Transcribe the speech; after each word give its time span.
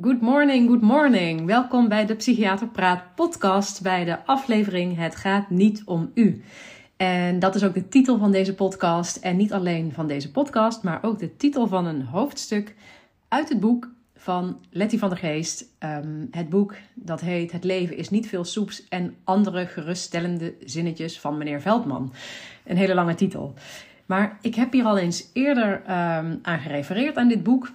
Good 0.00 0.20
morning, 0.20 0.68
good 0.68 0.80
morning. 0.80 1.46
Welkom 1.46 1.88
bij 1.88 2.06
de 2.06 2.14
Psychiater 2.14 2.68
Praat 2.68 3.14
podcast 3.14 3.82
bij 3.82 4.04
de 4.04 4.24
aflevering 4.24 4.96
Het 4.96 5.16
gaat 5.16 5.50
niet 5.50 5.82
om 5.84 6.10
u. 6.14 6.42
En 6.96 7.38
dat 7.38 7.54
is 7.54 7.64
ook 7.64 7.74
de 7.74 7.88
titel 7.88 8.18
van 8.18 8.32
deze 8.32 8.54
podcast. 8.54 9.16
En 9.16 9.36
niet 9.36 9.52
alleen 9.52 9.92
van 9.92 10.06
deze 10.06 10.30
podcast, 10.30 10.82
maar 10.82 10.98
ook 11.02 11.18
de 11.18 11.36
titel 11.36 11.66
van 11.66 11.86
een 11.86 12.02
hoofdstuk 12.02 12.74
uit 13.28 13.48
het 13.48 13.60
boek 13.60 13.88
van 14.16 14.58
Letty 14.70 14.98
van 14.98 15.08
der 15.08 15.18
Geest. 15.18 15.64
Um, 15.78 16.28
het 16.30 16.48
boek 16.48 16.74
dat 16.94 17.20
heet 17.20 17.52
Het 17.52 17.64
leven 17.64 17.96
is 17.96 18.10
niet 18.10 18.28
veel 18.28 18.44
soeps 18.44 18.88
en 18.88 19.14
andere 19.24 19.66
geruststellende 19.66 20.54
zinnetjes 20.64 21.20
van 21.20 21.38
meneer 21.38 21.60
Veldman. 21.60 22.12
Een 22.64 22.76
hele 22.76 22.94
lange 22.94 23.14
titel. 23.14 23.54
Maar 24.06 24.38
ik 24.40 24.54
heb 24.54 24.72
hier 24.72 24.84
al 24.84 24.98
eens 24.98 25.30
eerder 25.32 25.72
um, 25.80 26.38
aan 26.42 26.60
gerefereerd 26.60 27.16
aan 27.16 27.28
dit 27.28 27.42
boek. 27.42 27.70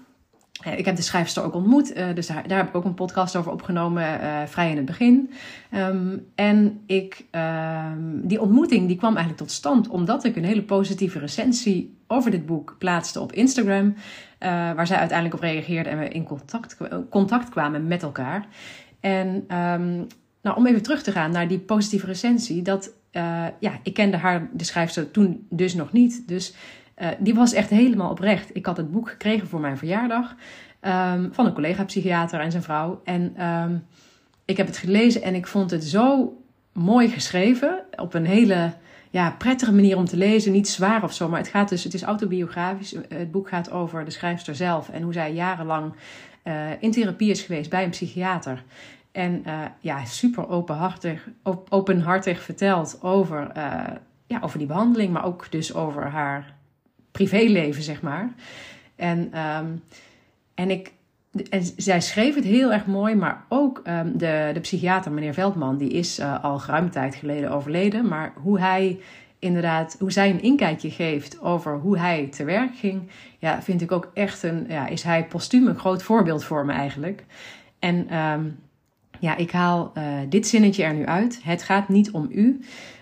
Eh, 0.61 0.77
ik 0.77 0.85
heb 0.85 0.95
de 0.95 1.01
schrijfster 1.01 1.43
ook 1.43 1.53
ontmoet, 1.53 1.97
uh, 1.97 2.05
dus 2.13 2.27
daar, 2.27 2.43
heb 2.47 2.67
ik 2.67 2.75
ook 2.75 2.85
een 2.85 2.93
podcast 2.93 3.35
over 3.35 3.51
opgenomen, 3.51 4.03
uh, 4.03 4.41
vrij 4.45 4.69
in 4.69 4.77
het 4.77 4.85
begin. 4.85 5.31
Um, 5.73 6.25
en 6.35 6.81
ik, 6.85 7.25
um, 7.31 8.27
die 8.27 8.41
ontmoeting 8.41 8.87
die 8.87 8.97
kwam 8.97 9.15
eigenlijk 9.15 9.47
tot 9.47 9.51
stand 9.51 9.87
omdat 9.87 10.23
ik 10.23 10.35
een 10.35 10.43
hele 10.43 10.63
positieve 10.63 11.19
recensie 11.19 11.97
over 12.07 12.31
dit 12.31 12.45
boek 12.45 12.75
plaatste 12.79 13.19
op 13.19 13.31
Instagram. 13.31 13.95
Waar 14.75 14.87
zij 14.87 14.97
uiteindelijk 14.97 15.37
op 15.37 15.49
reageerde 15.49 15.89
en 15.89 15.99
we 15.99 16.07
in 16.07 16.23
contact, 16.23 16.77
contact 17.09 17.49
kwamen 17.49 17.87
met 17.87 18.03
elkaar. 18.03 18.47
En 18.99 19.27
um, 19.27 20.07
nou, 20.41 20.57
om 20.57 20.65
even 20.65 20.81
terug 20.81 21.03
te 21.03 21.11
gaan 21.11 21.31
naar 21.31 21.47
die 21.47 21.59
positieve 21.59 22.05
recensie, 22.05 22.61
dat 22.61 22.93
ja, 23.59 23.79
ik 23.83 23.93
kende 23.93 24.17
haar, 24.17 24.49
de 24.53 24.63
schrijfster, 24.63 25.11
toen 25.11 25.45
dus 25.49 25.73
nog 25.73 25.91
niet. 25.91 26.27
Dus 26.27 26.53
uh, 27.01 27.07
die 27.19 27.33
was 27.33 27.53
echt 27.53 27.69
helemaal 27.69 28.09
oprecht. 28.09 28.55
Ik 28.55 28.65
had 28.65 28.77
het 28.77 28.91
boek 28.91 29.09
gekregen 29.09 29.47
voor 29.47 29.59
mijn 29.59 29.77
verjaardag 29.77 30.35
um, 30.81 31.29
van 31.33 31.45
een 31.45 31.53
collega-psychiater 31.53 32.39
en 32.39 32.51
zijn 32.51 32.63
vrouw. 32.63 33.01
En 33.03 33.47
um, 33.47 33.85
ik 34.45 34.57
heb 34.57 34.67
het 34.67 34.77
gelezen 34.77 35.21
en 35.21 35.35
ik 35.35 35.47
vond 35.47 35.71
het 35.71 35.83
zo 35.83 36.37
mooi 36.73 37.09
geschreven. 37.09 37.83
Op 37.95 38.13
een 38.13 38.25
hele 38.25 38.73
ja, 39.09 39.31
prettige 39.37 39.73
manier 39.73 39.97
om 39.97 40.05
te 40.05 40.17
lezen. 40.17 40.51
Niet 40.51 40.67
zwaar 40.67 41.03
of 41.03 41.13
zo, 41.13 41.29
maar 41.29 41.39
het 41.39 41.47
gaat 41.47 41.69
dus, 41.69 41.83
het 41.83 41.93
is 41.93 42.03
autobiografisch. 42.03 42.95
Het 43.09 43.31
boek 43.31 43.49
gaat 43.49 43.71
over 43.71 44.05
de 44.05 44.11
schrijfster 44.11 44.55
zelf 44.55 44.89
en 44.89 45.01
hoe 45.01 45.13
zij 45.13 45.33
jarenlang 45.33 45.93
uh, 46.43 46.53
in 46.79 46.91
therapie 46.91 47.29
is 47.29 47.41
geweest 47.41 47.69
bij 47.69 47.83
een 47.83 47.89
psychiater. 47.89 48.63
En 49.11 49.43
uh, 49.47 49.59
ja, 49.79 50.05
super 50.05 50.49
openhartig, 50.49 51.27
openhartig 51.69 52.41
verteld 52.41 52.99
over, 53.01 53.51
ja, 54.27 54.39
over 54.41 54.57
die 54.57 54.67
behandeling, 54.67 55.13
maar 55.13 55.25
ook 55.25 55.51
dus 55.51 55.73
over 55.73 56.03
haar 56.03 56.59
privéleven, 57.11 57.83
zeg 57.83 58.01
maar. 58.01 58.33
En, 58.95 59.39
um, 59.39 59.83
en, 60.55 60.69
ik, 60.69 60.91
en 61.49 61.63
zij 61.77 62.01
schreef 62.01 62.35
het 62.35 62.43
heel 62.43 62.73
erg 62.73 62.85
mooi, 62.85 63.15
maar 63.15 63.45
ook 63.49 63.81
um, 63.87 64.17
de, 64.17 64.49
de 64.53 64.59
psychiater, 64.59 65.11
meneer 65.11 65.33
Veldman, 65.33 65.77
die 65.77 65.89
is 65.89 66.19
uh, 66.19 66.43
al 66.43 66.61
ruim 66.67 66.91
tijd 66.91 67.15
geleden 67.15 67.51
overleden. 67.51 68.07
Maar 68.07 68.33
hoe 68.35 68.59
hij 68.59 68.99
inderdaad, 69.39 69.95
hoe 69.99 70.11
zij 70.11 70.29
een 70.29 70.41
inkijkje 70.41 70.89
geeft 70.89 71.41
over 71.41 71.77
hoe 71.77 71.97
hij 71.97 72.27
te 72.27 72.43
werk 72.43 72.75
ging, 72.75 73.09
ja, 73.37 73.61
vind 73.61 73.81
ik 73.81 73.91
ook 73.91 74.11
echt 74.13 74.43
een, 74.43 74.65
ja, 74.67 74.87
is 74.87 75.03
hij 75.03 75.25
postuum 75.25 75.67
een 75.67 75.79
groot 75.79 76.03
voorbeeld 76.03 76.43
voor 76.43 76.65
me 76.65 76.73
eigenlijk. 76.73 77.23
En 77.79 78.17
um, 78.17 78.59
ja, 79.19 79.37
ik 79.37 79.51
haal 79.51 79.91
uh, 79.97 80.03
dit 80.29 80.47
zinnetje 80.47 80.83
er 80.83 80.93
nu 80.93 81.05
uit. 81.05 81.39
Het 81.43 81.63
gaat 81.63 81.89
niet 81.89 82.11
om 82.11 82.27
u. 82.31 82.59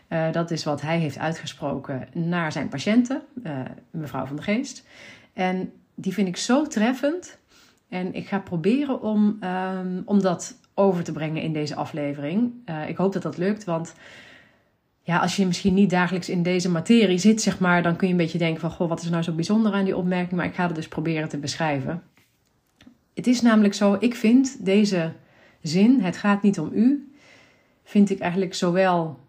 Uh, 0.09 0.31
dat 0.31 0.51
is 0.51 0.63
wat 0.63 0.81
hij 0.81 0.99
heeft 0.99 1.17
uitgesproken 1.17 2.07
naar 2.13 2.51
zijn 2.51 2.69
patiënten, 2.69 3.21
uh, 3.43 3.59
mevrouw 3.91 4.25
van 4.25 4.35
de 4.35 4.41
Geest. 4.41 4.87
En 5.33 5.71
die 5.95 6.13
vind 6.13 6.27
ik 6.27 6.37
zo 6.37 6.67
treffend. 6.67 7.37
En 7.89 8.13
ik 8.13 8.27
ga 8.27 8.39
proberen 8.39 9.01
om, 9.01 9.39
um, 9.43 10.01
om 10.05 10.21
dat 10.21 10.59
over 10.73 11.03
te 11.03 11.11
brengen 11.11 11.41
in 11.41 11.53
deze 11.53 11.75
aflevering. 11.75 12.51
Uh, 12.65 12.89
ik 12.89 12.97
hoop 12.97 13.13
dat 13.13 13.21
dat 13.21 13.37
lukt, 13.37 13.63
want 13.63 13.93
ja, 15.03 15.17
als 15.17 15.35
je 15.35 15.45
misschien 15.45 15.73
niet 15.73 15.89
dagelijks 15.89 16.29
in 16.29 16.43
deze 16.43 16.69
materie 16.69 17.17
zit, 17.17 17.41
zeg 17.41 17.59
maar, 17.59 17.83
dan 17.83 17.95
kun 17.95 18.07
je 18.07 18.13
een 18.13 18.19
beetje 18.19 18.37
denken 18.37 18.61
van, 18.61 18.71
goh, 18.71 18.89
wat 18.89 19.01
is 19.01 19.09
nou 19.09 19.23
zo 19.23 19.31
bijzonder 19.31 19.73
aan 19.73 19.85
die 19.85 19.97
opmerking? 19.97 20.31
Maar 20.31 20.45
ik 20.45 20.55
ga 20.55 20.65
het 20.65 20.75
dus 20.75 20.87
proberen 20.87 21.29
te 21.29 21.37
beschrijven. 21.37 22.03
Het 23.13 23.27
is 23.27 23.41
namelijk 23.41 23.73
zo, 23.73 23.97
ik 23.99 24.15
vind 24.15 24.65
deze 24.65 25.11
zin, 25.61 26.01
het 26.01 26.17
gaat 26.17 26.41
niet 26.41 26.59
om 26.59 26.69
u, 26.73 27.11
vind 27.83 28.09
ik 28.09 28.19
eigenlijk 28.19 28.53
zowel 28.53 29.19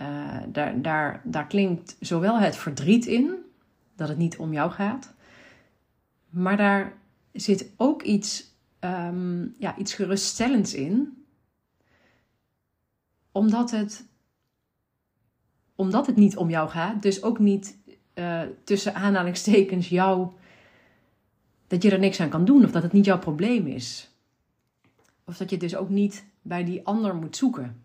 uh, 0.00 0.38
daar, 0.48 0.82
daar, 0.82 1.20
daar 1.24 1.46
klinkt 1.46 1.96
zowel 2.00 2.38
het 2.38 2.56
verdriet 2.56 3.06
in, 3.06 3.34
dat 3.96 4.08
het 4.08 4.18
niet 4.18 4.36
om 4.36 4.52
jou 4.52 4.70
gaat, 4.70 5.14
maar 6.28 6.56
daar 6.56 6.92
zit 7.32 7.70
ook 7.76 8.02
iets, 8.02 8.54
um, 8.80 9.54
ja, 9.58 9.76
iets 9.76 9.94
geruststellends 9.94 10.74
in, 10.74 11.24
omdat 13.32 13.70
het, 13.70 14.04
omdat 15.74 16.06
het 16.06 16.16
niet 16.16 16.36
om 16.36 16.50
jou 16.50 16.68
gaat, 16.68 17.02
dus 17.02 17.22
ook 17.22 17.38
niet 17.38 17.76
uh, 18.14 18.42
tussen 18.64 18.94
aanhalingstekens 18.94 19.88
jou, 19.88 20.32
dat 21.66 21.82
je 21.82 21.90
er 21.90 21.98
niks 21.98 22.20
aan 22.20 22.28
kan 22.28 22.44
doen 22.44 22.64
of 22.64 22.70
dat 22.70 22.82
het 22.82 22.92
niet 22.92 23.04
jouw 23.04 23.18
probleem 23.18 23.66
is. 23.66 24.10
Of 25.24 25.36
dat 25.36 25.50
je 25.50 25.56
dus 25.56 25.76
ook 25.76 25.88
niet 25.88 26.24
bij 26.42 26.64
die 26.64 26.86
ander 26.86 27.14
moet 27.14 27.36
zoeken. 27.36 27.81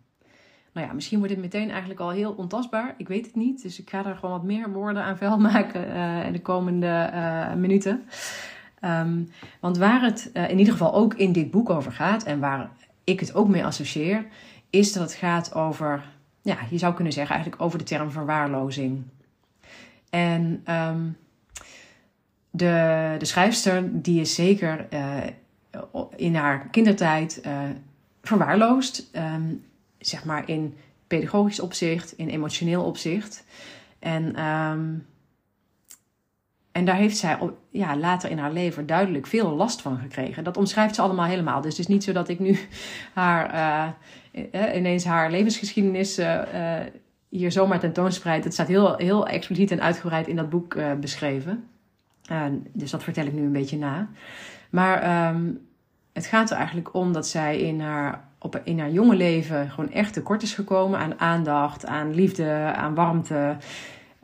Nou 0.78 0.90
ja, 0.90 0.96
misschien 0.96 1.18
wordt 1.18 1.34
dit 1.34 1.44
meteen 1.44 1.70
eigenlijk 1.70 2.00
al 2.00 2.10
heel 2.10 2.32
ontastbaar. 2.32 2.94
Ik 2.98 3.08
weet 3.08 3.26
het 3.26 3.36
niet. 3.36 3.62
Dus 3.62 3.80
ik 3.80 3.90
ga 3.90 4.06
er 4.06 4.16
gewoon 4.16 4.32
wat 4.32 4.44
meer 4.44 4.72
woorden 4.72 5.04
aan 5.04 5.18
vuil 5.18 5.38
maken 5.52 5.88
uh, 5.88 6.26
in 6.26 6.34
de 6.34 6.42
komende 6.42 7.10
uh, 7.14 7.54
minuten. 7.54 8.04
Um, 8.82 9.30
want 9.60 9.78
waar 9.78 10.02
het 10.02 10.30
uh, 10.34 10.50
in 10.50 10.58
ieder 10.58 10.74
geval 10.74 10.94
ook 10.94 11.14
in 11.14 11.32
dit 11.32 11.52
boek 11.52 11.70
over 11.70 11.92
gaat 11.92 12.24
en 12.24 12.40
waar 12.40 12.70
ik 13.04 13.20
het 13.20 13.36
ook 13.36 13.48
mee 13.48 13.66
associeer, 13.66 14.26
is 14.70 14.94
dat 14.94 15.04
het 15.04 15.14
gaat 15.14 15.54
over, 15.54 16.04
ja, 16.42 16.58
je 16.70 16.78
zou 16.78 16.94
kunnen 16.94 17.14
zeggen 17.14 17.36
eigenlijk 17.36 17.64
over 17.64 17.78
de 17.78 17.86
term 17.86 18.12
verwaarlozing. 18.12 19.04
En 20.10 20.64
um, 20.70 21.18
de, 22.50 23.16
de 23.18 23.26
schrijfster, 23.26 24.02
die 24.02 24.22
is 24.22 24.36
zeker 24.36 24.88
in 26.16 26.36
haar 26.36 26.68
kindertijd 26.70 27.42
verwaarloosd. 28.22 29.10
Um, 29.16 29.66
zeg 30.08 30.26
maar 30.26 30.50
in 30.50 30.78
pedagogisch 31.08 31.60
opzicht, 31.60 32.12
in 32.18 32.30
emotioneel 32.30 32.84
opzicht. 32.84 33.46
En, 34.00 34.44
um, 34.44 35.06
en 36.72 36.86
daar 36.86 36.96
heeft 36.96 37.18
zij 37.18 37.40
ja, 37.70 37.98
later 37.98 38.30
in 38.30 38.38
haar 38.38 38.52
leven 38.52 38.86
duidelijk 38.86 39.28
veel 39.28 39.56
last 39.56 39.82
van 39.82 39.98
gekregen. 39.98 40.44
Dat 40.44 40.58
omschrijft 40.58 40.96
ze 40.96 41.02
allemaal 41.02 41.26
helemaal. 41.26 41.62
Dus 41.62 41.78
het 41.78 41.80
is 41.80 41.94
niet 41.94 42.04
zo 42.04 42.12
dat 42.12 42.30
ik 42.30 42.40
nu 42.40 42.60
haar, 43.14 43.54
uh, 44.54 44.76
ineens 44.76 45.06
haar 45.06 45.32
levensgeschiedenis 45.32 46.20
uh, 46.20 46.80
hier 47.30 47.52
zomaar 47.52 47.80
tentoonspreid. 47.80 48.44
Het 48.44 48.54
staat 48.54 48.68
heel, 48.68 48.96
heel 48.96 49.28
expliciet 49.28 49.72
en 49.72 49.82
uitgebreid 49.82 50.28
in 50.28 50.36
dat 50.36 50.50
boek 50.50 50.78
beschreven. 51.00 51.68
dus 52.74 52.92
dat 52.92 53.04
vertel 53.04 53.26
ik 53.26 53.34
nu 53.34 53.42
een 53.42 53.52
beetje 53.52 53.78
na. 53.78 54.10
Maar 54.70 55.30
um, 55.30 55.68
het 56.14 56.26
gaat 56.26 56.50
er 56.50 56.58
eigenlijk 56.58 56.94
om 56.94 57.14
dat 57.14 57.28
zij 57.28 57.60
in 57.60 57.80
haar 57.80 58.27
op, 58.40 58.62
in 58.64 58.80
haar 58.80 58.92
jonge 58.92 59.16
leven 59.16 59.70
gewoon 59.70 59.92
echt 59.92 60.14
tekort 60.14 60.42
is 60.42 60.54
gekomen 60.54 61.00
aan 61.00 61.20
aandacht, 61.20 61.86
aan 61.86 62.14
liefde, 62.14 62.74
aan 62.76 62.96
warmte. 62.96 63.56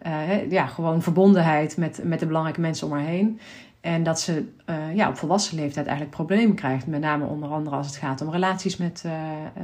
Uh, 0.05 0.51
ja, 0.51 0.65
gewoon 0.65 1.01
verbondenheid 1.01 1.77
met, 1.77 1.99
met 2.03 2.19
de 2.19 2.25
belangrijke 2.25 2.61
mensen 2.61 2.87
om 2.87 2.93
haar 2.93 3.05
heen. 3.05 3.39
En 3.81 4.03
dat 4.03 4.19
ze 4.19 4.47
uh, 4.69 4.95
ja, 4.95 5.09
op 5.09 5.17
volwassen 5.17 5.57
leeftijd 5.57 5.85
eigenlijk 5.85 6.15
problemen 6.15 6.55
krijgt. 6.55 6.87
Met 6.87 7.01
name 7.01 7.25
onder 7.25 7.49
andere 7.49 7.75
als 7.75 7.87
het 7.87 7.95
gaat 7.95 8.21
om 8.21 8.29
relaties 8.29 8.77
met, 8.77 9.03
uh, 9.05 9.13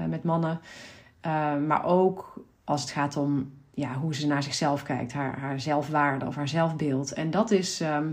met 0.09 0.23
mannen. 0.23 0.59
maar 1.67 1.85
ook 1.85 2.43
als 2.63 2.81
het 2.81 2.91
gaat 2.91 3.17
om 3.17 3.51
ja, 3.79 3.93
hoe 3.93 4.15
ze 4.15 4.27
naar 4.27 4.43
zichzelf 4.43 4.83
kijkt, 4.83 5.13
haar, 5.13 5.39
haar 5.39 5.59
zelfwaarde 5.59 6.25
of 6.25 6.35
haar 6.35 6.47
zelfbeeld. 6.47 7.13
En 7.13 7.31
dat 7.31 7.51
is, 7.51 7.81
ehm, 7.81 8.07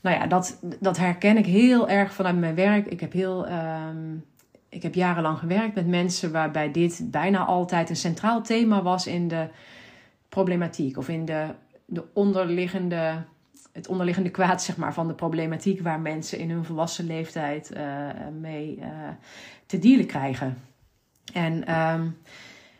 nou 0.00 0.16
ja, 0.16 0.26
dat, 0.26 0.58
dat 0.80 0.96
herken 0.96 1.36
ik 1.36 1.46
heel 1.46 1.88
erg 1.88 2.12
vanuit 2.12 2.38
mijn 2.38 2.54
werk. 2.54 2.86
Ik 2.86 3.00
heb 3.00 3.12
heel, 3.12 3.46
ehm, 3.46 4.16
ik 4.76 4.82
heb 4.82 4.94
jarenlang 4.94 5.38
gewerkt 5.38 5.74
met 5.74 5.86
mensen 5.86 6.32
waarbij 6.32 6.70
dit 6.70 7.00
bijna 7.10 7.44
altijd 7.44 7.90
een 7.90 7.96
centraal 7.96 8.42
thema 8.42 8.82
was 8.82 9.06
in 9.06 9.28
de 9.28 9.48
problematiek 10.28 10.96
of 10.96 11.08
in 11.08 11.24
de, 11.24 11.46
de 11.84 12.04
onderliggende, 12.12 13.24
het 13.72 13.88
onderliggende 13.88 14.30
kwaad 14.30 14.62
zeg 14.62 14.76
maar, 14.76 14.94
van 14.94 15.08
de 15.08 15.14
problematiek 15.14 15.80
waar 15.80 16.00
mensen 16.00 16.38
in 16.38 16.50
hun 16.50 16.64
volwassen 16.64 17.06
leeftijd 17.06 17.70
uh, 17.76 17.82
mee 18.40 18.78
uh, 18.78 18.86
te 19.66 19.78
dealen 19.78 20.06
krijgen. 20.06 20.58
En 21.32 21.80
um, 21.80 22.16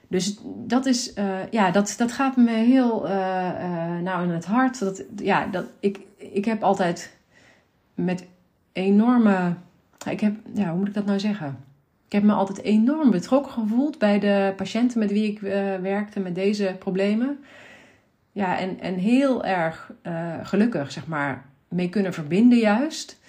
dus 0.08 0.38
dat 0.44 0.86
is, 0.86 1.16
uh, 1.16 1.50
ja, 1.50 1.70
dat, 1.70 1.94
dat 1.96 2.12
gaat 2.12 2.36
me 2.36 2.50
heel 2.50 3.02
nou 4.02 4.22
in 4.22 4.30
het 4.30 4.44
hart. 4.44 4.78
Dat, 4.78 5.04
ja, 5.16 5.46
dat, 5.46 5.64
ik, 5.80 6.00
ik 6.16 6.44
heb 6.44 6.62
altijd 6.62 7.16
met 7.94 8.26
enorme. 8.72 9.54
Ik 10.10 10.20
heb, 10.20 10.34
ja, 10.54 10.68
hoe 10.68 10.78
moet 10.78 10.88
ik 10.88 10.94
dat 10.94 11.06
nou 11.06 11.20
zeggen? 11.20 11.65
Ik 12.06 12.12
heb 12.12 12.22
me 12.22 12.32
altijd 12.32 12.62
enorm 12.62 13.10
betrokken 13.10 13.52
gevoeld 13.52 13.98
bij 13.98 14.18
de 14.18 14.52
patiënten 14.56 14.98
met 14.98 15.10
wie 15.10 15.30
ik 15.30 15.40
uh, 15.40 15.50
werkte 15.76 16.20
met 16.20 16.34
deze 16.34 16.76
problemen. 16.78 17.38
Ja, 18.32 18.58
en, 18.58 18.80
en 18.80 18.94
heel 18.94 19.44
erg 19.44 19.92
uh, 20.02 20.34
gelukkig, 20.42 20.92
zeg 20.92 21.06
maar, 21.06 21.44
mee 21.68 21.88
kunnen 21.88 22.12
verbinden 22.12 22.58
juist. 22.58 23.20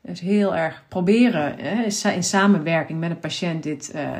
Dus 0.00 0.20
heel 0.20 0.56
erg 0.56 0.84
proberen 0.88 1.58
hè, 1.58 2.12
in 2.12 2.22
samenwerking 2.22 3.00
met 3.00 3.10
een 3.10 3.18
patiënt 3.18 3.62
dit, 3.62 3.92
uh, 3.94 4.10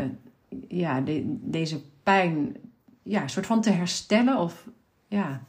ja, 0.68 1.00
de, 1.00 1.22
deze 1.42 1.80
pijn 2.02 2.56
ja, 3.02 3.22
een 3.22 3.30
soort 3.30 3.46
van 3.46 3.60
te 3.60 3.70
herstellen 3.70 4.38
of 4.38 4.68
ja, 5.08 5.40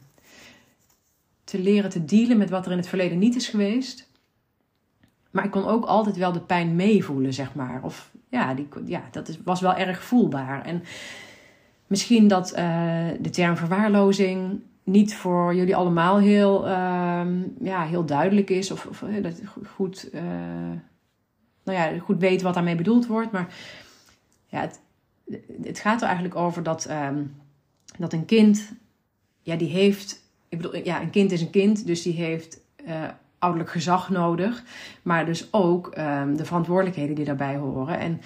te 1.44 1.58
leren 1.58 1.90
te 1.90 2.04
dealen 2.04 2.38
met 2.38 2.50
wat 2.50 2.66
er 2.66 2.72
in 2.72 2.78
het 2.78 2.88
verleden 2.88 3.18
niet 3.18 3.36
is 3.36 3.48
geweest. 3.48 4.08
Maar 5.30 5.44
ik 5.44 5.50
kon 5.50 5.66
ook 5.66 5.84
altijd 5.84 6.16
wel 6.16 6.32
de 6.32 6.40
pijn 6.40 6.76
meevoelen, 6.76 7.34
zeg 7.34 7.54
maar. 7.54 7.80
Of 7.82 8.10
ja, 8.30 8.54
die, 8.54 8.68
ja 8.84 9.02
dat 9.10 9.28
is, 9.28 9.38
was 9.44 9.60
wel 9.60 9.74
erg 9.74 10.02
voelbaar. 10.02 10.64
En 10.64 10.82
misschien 11.86 12.28
dat 12.28 12.50
uh, 12.58 13.06
de 13.20 13.30
term 13.30 13.56
verwaarlozing 13.56 14.60
niet 14.84 15.14
voor 15.14 15.54
jullie 15.54 15.76
allemaal 15.76 16.18
heel, 16.18 16.66
uh, 16.66 17.26
ja, 17.60 17.84
heel 17.84 18.04
duidelijk 18.04 18.50
is. 18.50 18.70
Of, 18.70 18.86
of 18.86 19.04
dat 19.22 19.40
goed, 19.66 20.08
uh, 20.14 20.22
nou 21.64 21.78
ja, 21.78 21.98
goed 21.98 22.18
weet 22.18 22.42
wat 22.42 22.54
daarmee 22.54 22.74
bedoeld 22.74 23.06
wordt. 23.06 23.32
Maar 23.32 23.54
ja, 24.46 24.60
het, 24.60 24.80
het 25.62 25.78
gaat 25.78 26.00
er 26.00 26.06
eigenlijk 26.06 26.36
over 26.36 26.62
dat, 26.62 26.90
um, 26.90 27.34
dat 27.98 28.12
een 28.12 28.24
kind, 28.24 28.72
ja, 29.42 29.56
die 29.56 29.70
heeft. 29.70 30.26
Ik 30.48 30.56
bedoel, 30.56 30.76
ja, 30.76 31.02
een 31.02 31.10
kind 31.10 31.32
is 31.32 31.40
een 31.40 31.50
kind, 31.50 31.86
dus 31.86 32.02
die 32.02 32.12
heeft 32.12 32.60
ouderlijk 33.38 33.70
gezag 33.70 34.10
nodig. 34.10 34.62
Maar 35.02 35.26
dus 35.26 35.52
ook 35.52 35.94
um, 35.98 36.36
de 36.36 36.44
verantwoordelijkheden 36.44 37.14
die 37.14 37.24
daarbij 37.24 37.56
horen. 37.56 37.98
En 37.98 38.20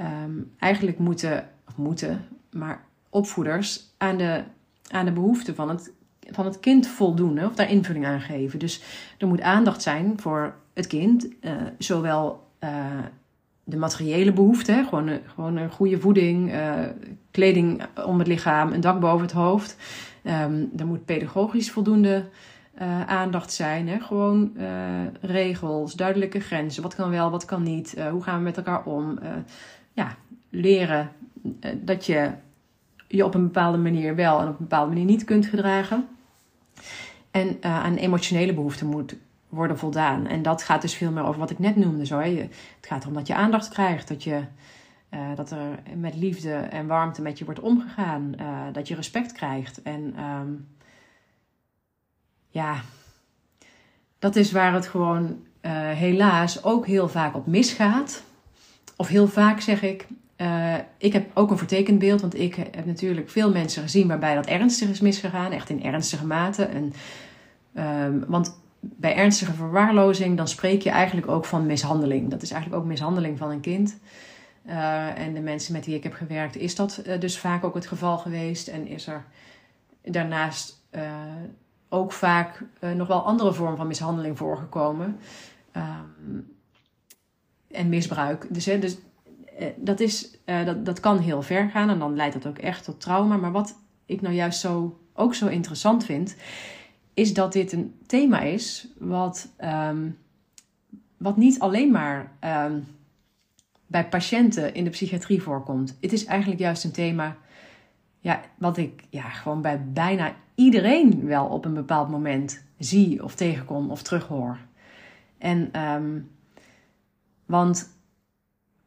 um, 0.00 0.52
eigenlijk 0.58 0.98
moeten, 0.98 1.48
of 1.68 1.76
moeten, 1.76 2.24
maar 2.52 2.84
opvoeders 3.08 3.94
aan 3.96 4.16
de, 4.16 4.42
aan 4.90 5.04
de 5.04 5.12
behoeften 5.12 5.54
van 5.54 5.68
het, 5.68 5.92
van 6.30 6.44
het 6.44 6.60
kind 6.60 6.86
voldoen. 6.86 7.44
Of 7.44 7.54
daar 7.54 7.70
invulling 7.70 8.06
aan 8.06 8.20
geven. 8.20 8.58
Dus 8.58 8.82
er 9.18 9.26
moet 9.26 9.40
aandacht 9.40 9.82
zijn 9.82 10.20
voor 10.20 10.54
het 10.74 10.86
kind. 10.86 11.28
Uh, 11.40 11.52
zowel 11.78 12.46
uh, 12.64 12.70
de 13.64 13.76
materiële 13.76 14.32
behoeften, 14.32 14.84
gewoon, 14.84 15.06
een, 15.06 15.20
gewoon 15.26 15.56
een 15.56 15.70
goede 15.70 16.00
voeding, 16.00 16.52
uh, 16.52 16.80
kleding 17.30 17.82
om 18.06 18.18
het 18.18 18.28
lichaam, 18.28 18.72
een 18.72 18.80
dak 18.80 19.00
boven 19.00 19.26
het 19.26 19.32
hoofd. 19.34 19.76
Um, 20.24 20.70
er 20.76 20.86
moet 20.86 21.04
pedagogisch 21.04 21.70
voldoende 21.70 22.24
uh, 22.82 23.06
aandacht 23.06 23.52
zijn. 23.52 23.88
Hè? 23.88 24.00
Gewoon 24.00 24.52
uh, 24.56 24.66
regels, 25.20 25.94
duidelijke 25.94 26.40
grenzen. 26.40 26.82
Wat 26.82 26.94
kan 26.94 27.10
wel, 27.10 27.30
wat 27.30 27.44
kan 27.44 27.62
niet. 27.62 27.94
Uh, 27.98 28.08
hoe 28.08 28.22
gaan 28.22 28.38
we 28.38 28.44
met 28.44 28.56
elkaar 28.56 28.84
om? 28.84 29.18
ja, 29.92 30.16
leren 30.48 31.10
dat 31.74 32.06
je 32.06 32.30
je 33.08 33.24
op 33.24 33.34
een 33.34 33.42
bepaalde 33.42 33.78
manier 33.78 34.14
wel 34.14 34.40
en 34.40 34.48
op 34.48 34.58
een 34.58 34.68
bepaalde 34.68 34.88
manier 34.88 35.04
niet 35.04 35.24
kunt 35.24 35.46
gedragen. 35.46 36.08
En 37.30 37.56
aan 37.60 37.96
emotionele 37.96 38.54
behoeften 38.54 38.86
moet 38.86 39.16
worden 39.48 39.78
voldaan. 39.78 40.26
En 40.26 40.42
dat 40.42 40.62
gaat 40.62 40.82
dus 40.82 40.94
veel 40.94 41.10
meer 41.10 41.24
over 41.24 41.40
wat 41.40 41.50
ik 41.50 41.58
net 41.58 41.76
noemde. 41.76 42.06
Zo, 42.06 42.18
hè? 42.18 42.28
Het 42.30 42.50
gaat 42.80 43.02
erom 43.02 43.14
dat 43.14 43.26
je 43.26 43.34
aandacht 43.34 43.68
krijgt, 43.68 44.08
dat, 44.08 44.22
je, 44.22 44.40
dat 45.34 45.50
er 45.50 45.78
met 45.96 46.14
liefde 46.14 46.52
en 46.52 46.86
warmte 46.86 47.22
met 47.22 47.38
je 47.38 47.44
wordt 47.44 47.60
omgegaan, 47.60 48.34
dat 48.72 48.88
je 48.88 48.94
respect 48.94 49.32
krijgt. 49.32 49.82
En 49.82 50.14
um, 50.24 50.66
ja, 52.48 52.80
dat 54.18 54.36
is 54.36 54.52
waar 54.52 54.74
het 54.74 54.86
gewoon 54.86 55.24
uh, 55.62 55.72
helaas 55.72 56.64
ook 56.64 56.86
heel 56.86 57.08
vaak 57.08 57.34
op 57.34 57.46
misgaat. 57.46 58.22
Of 58.96 59.08
heel 59.08 59.28
vaak 59.28 59.60
zeg 59.60 59.82
ik, 59.82 60.06
uh, 60.36 60.74
ik 60.98 61.12
heb 61.12 61.30
ook 61.34 61.50
een 61.50 61.58
vertekend 61.58 61.98
beeld, 61.98 62.20
want 62.20 62.38
ik 62.38 62.54
heb 62.54 62.86
natuurlijk 62.86 63.30
veel 63.30 63.52
mensen 63.52 63.82
gezien 63.82 64.08
waarbij 64.08 64.34
dat 64.34 64.46
ernstig 64.46 64.88
is 64.88 65.00
misgegaan, 65.00 65.52
echt 65.52 65.70
in 65.70 65.84
ernstige 65.84 66.26
mate. 66.26 66.64
En, 66.64 66.92
um, 68.04 68.24
want 68.26 68.60
bij 68.80 69.14
ernstige 69.14 69.52
verwaarlozing, 69.52 70.36
dan 70.36 70.48
spreek 70.48 70.82
je 70.82 70.90
eigenlijk 70.90 71.28
ook 71.28 71.44
van 71.44 71.66
mishandeling. 71.66 72.30
Dat 72.30 72.42
is 72.42 72.50
eigenlijk 72.50 72.82
ook 72.82 72.88
mishandeling 72.88 73.38
van 73.38 73.50
een 73.50 73.60
kind. 73.60 73.98
Uh, 74.66 75.18
en 75.18 75.34
de 75.34 75.40
mensen 75.40 75.72
met 75.72 75.86
wie 75.86 75.94
ik 75.94 76.02
heb 76.02 76.12
gewerkt, 76.12 76.56
is 76.56 76.74
dat 76.74 77.02
dus 77.18 77.38
vaak 77.38 77.64
ook 77.64 77.74
het 77.74 77.86
geval 77.86 78.18
geweest. 78.18 78.68
En 78.68 78.86
is 78.86 79.06
er 79.06 79.24
daarnaast 80.02 80.82
ook 81.88 82.12
vaak 82.12 82.64
uh, 82.80 82.90
nog 82.92 83.08
wel 83.08 83.24
andere 83.24 83.52
vormen 83.52 83.76
van 83.76 83.86
mishandeling 83.86 84.38
voorgekomen. 84.38 85.18
Um, 85.76 86.56
en 87.70 87.88
misbruik. 87.88 88.46
Dus, 88.50 88.64
hè, 88.64 88.78
dus 88.78 88.96
uh, 89.60 89.66
dat, 89.76 90.00
is, 90.00 90.38
uh, 90.46 90.64
dat, 90.64 90.84
dat 90.84 91.00
kan 91.00 91.18
heel 91.18 91.42
ver 91.42 91.70
gaan 91.70 91.88
en 91.88 91.98
dan 91.98 92.16
leidt 92.16 92.34
dat 92.34 92.46
ook 92.46 92.58
echt 92.58 92.84
tot 92.84 93.00
trauma. 93.00 93.36
Maar 93.36 93.52
wat 93.52 93.78
ik 94.06 94.20
nou 94.20 94.34
juist 94.34 94.60
zo, 94.60 95.00
ook 95.12 95.34
zo 95.34 95.46
interessant 95.46 96.04
vind, 96.04 96.36
is 97.14 97.34
dat 97.34 97.52
dit 97.52 97.72
een 97.72 97.94
thema 98.06 98.40
is 98.40 98.88
wat, 98.98 99.48
um, 99.60 100.18
wat 101.16 101.36
niet 101.36 101.58
alleen 101.58 101.90
maar 101.90 102.32
um, 102.66 102.86
bij 103.86 104.08
patiënten 104.08 104.74
in 104.74 104.84
de 104.84 104.90
psychiatrie 104.90 105.42
voorkomt. 105.42 105.96
Het 106.00 106.12
is 106.12 106.24
eigenlijk 106.24 106.60
juist 106.60 106.84
een 106.84 106.92
thema 106.92 107.36
ja, 108.20 108.40
wat 108.58 108.76
ik 108.76 109.04
ja, 109.10 109.28
gewoon 109.28 109.62
bij 109.62 109.84
bijna 109.92 110.34
iedereen 110.58 111.26
wel 111.26 111.46
op 111.46 111.64
een 111.64 111.74
bepaald 111.74 112.08
moment 112.08 112.64
zie 112.78 113.24
of 113.24 113.34
tegenkom 113.34 113.90
of 113.90 114.02
terughoor. 114.02 114.58
En 115.38 115.80
um, 115.80 116.30
want 117.46 117.96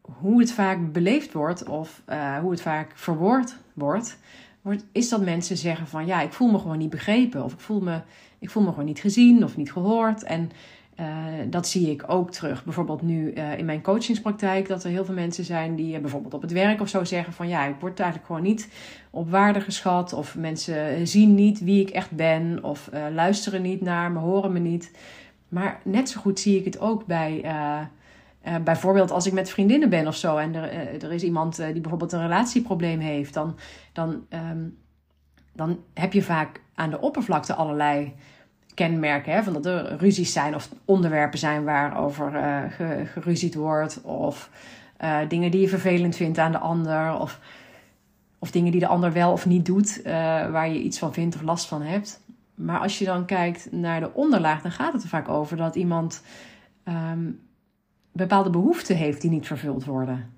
hoe 0.01 0.39
het 0.39 0.51
vaak 0.51 0.91
beleefd 0.91 1.33
wordt 1.33 1.67
of 1.67 2.01
uh, 2.09 2.37
hoe 2.37 2.51
het 2.51 2.61
vaak 2.61 2.91
verwoord 2.95 3.57
wordt, 3.73 4.17
wordt, 4.61 4.85
is 4.91 5.09
dat 5.09 5.21
mensen 5.21 5.57
zeggen 5.57 5.87
van 5.87 6.05
ja, 6.05 6.21
ik 6.21 6.33
voel 6.33 6.51
me 6.51 6.59
gewoon 6.59 6.77
niet 6.77 6.89
begrepen 6.89 7.43
of 7.43 7.53
ik 7.53 7.59
voel 7.59 7.81
me, 7.81 8.01
ik 8.39 8.49
voel 8.49 8.63
me 8.63 8.69
gewoon 8.69 8.85
niet 8.85 8.99
gezien 8.99 9.43
of 9.43 9.57
niet 9.57 9.71
gehoord. 9.71 10.23
En 10.23 10.51
uh, 11.01 11.07
dat 11.49 11.67
zie 11.67 11.89
ik 11.89 12.03
ook 12.07 12.31
terug. 12.31 12.63
Bijvoorbeeld 12.63 13.01
nu 13.01 13.33
uh, 13.33 13.57
in 13.57 13.65
mijn 13.65 13.81
coachingspraktijk, 13.81 14.67
dat 14.67 14.83
er 14.83 14.89
heel 14.89 15.05
veel 15.05 15.13
mensen 15.13 15.43
zijn 15.43 15.75
die 15.75 15.95
uh, 15.95 16.01
bijvoorbeeld 16.01 16.33
op 16.33 16.41
het 16.41 16.51
werk 16.51 16.81
of 16.81 16.89
zo 16.89 17.03
zeggen 17.03 17.33
van 17.33 17.47
ja, 17.47 17.65
ik 17.65 17.75
word 17.79 17.99
eigenlijk 17.99 18.27
gewoon 18.27 18.43
niet 18.43 18.69
op 19.09 19.29
waarde 19.29 19.61
geschat. 19.61 20.13
Of 20.13 20.35
mensen 20.35 21.07
zien 21.07 21.35
niet 21.35 21.63
wie 21.63 21.81
ik 21.81 21.89
echt 21.89 22.11
ben. 22.11 22.63
Of 22.63 22.89
luisteren 23.13 23.61
niet 23.61 23.81
naar 23.81 24.11
me, 24.11 24.19
horen 24.19 24.51
me 24.51 24.59
niet. 24.59 24.91
Maar 25.47 25.79
net 25.83 26.09
zo 26.09 26.21
goed 26.21 26.39
zie 26.39 26.57
ik 26.57 26.65
het 26.65 26.79
ook 26.79 27.05
bij. 27.05 27.45
bijvoorbeeld 28.63 29.11
als 29.11 29.25
ik 29.25 29.33
met 29.33 29.49
vriendinnen 29.49 29.89
ben 29.89 30.07
of 30.07 30.15
zo 30.15 30.37
en 30.37 30.55
er, 30.55 31.03
er 31.03 31.13
is 31.13 31.23
iemand 31.23 31.55
die 31.55 31.81
bijvoorbeeld 31.81 32.11
een 32.11 32.21
relatieprobleem 32.21 32.99
heeft, 32.99 33.33
dan, 33.33 33.57
dan, 33.93 34.25
um, 34.29 34.77
dan 35.53 35.79
heb 35.93 36.13
je 36.13 36.21
vaak 36.21 36.61
aan 36.75 36.89
de 36.89 37.01
oppervlakte 37.01 37.53
allerlei 37.53 38.13
kenmerken. 38.73 39.33
Hè, 39.33 39.43
van 39.43 39.53
dat 39.53 39.65
er 39.65 39.97
ruzies 39.97 40.33
zijn 40.33 40.55
of 40.55 40.69
onderwerpen 40.85 41.39
zijn 41.39 41.63
waarover 41.63 42.33
uh, 42.33 42.59
ge, 42.69 43.03
geruzied 43.05 43.55
wordt. 43.55 44.01
Of 44.01 44.49
uh, 45.01 45.17
dingen 45.27 45.51
die 45.51 45.61
je 45.61 45.67
vervelend 45.67 46.15
vindt 46.15 46.37
aan 46.37 46.51
de 46.51 46.57
ander. 46.57 47.19
Of, 47.19 47.39
of 48.39 48.51
dingen 48.51 48.71
die 48.71 48.79
de 48.79 48.87
ander 48.87 49.13
wel 49.13 49.31
of 49.31 49.45
niet 49.45 49.65
doet, 49.65 49.99
uh, 49.99 50.13
waar 50.51 50.69
je 50.69 50.81
iets 50.81 50.99
van 50.99 51.13
vindt 51.13 51.35
of 51.35 51.41
last 51.41 51.65
van 51.65 51.81
hebt. 51.81 52.21
Maar 52.55 52.79
als 52.79 52.99
je 52.99 53.05
dan 53.05 53.25
kijkt 53.25 53.71
naar 53.71 53.99
de 53.99 54.13
onderlaag, 54.13 54.61
dan 54.61 54.71
gaat 54.71 54.93
het 54.93 55.03
er 55.03 55.09
vaak 55.09 55.29
over 55.29 55.57
dat 55.57 55.75
iemand 55.75 56.23
um, 56.87 57.39
bepaalde 58.11 58.49
behoeften 58.49 58.95
heeft 58.95 59.21
die 59.21 59.29
niet 59.29 59.47
vervuld 59.47 59.85
worden. 59.85 60.33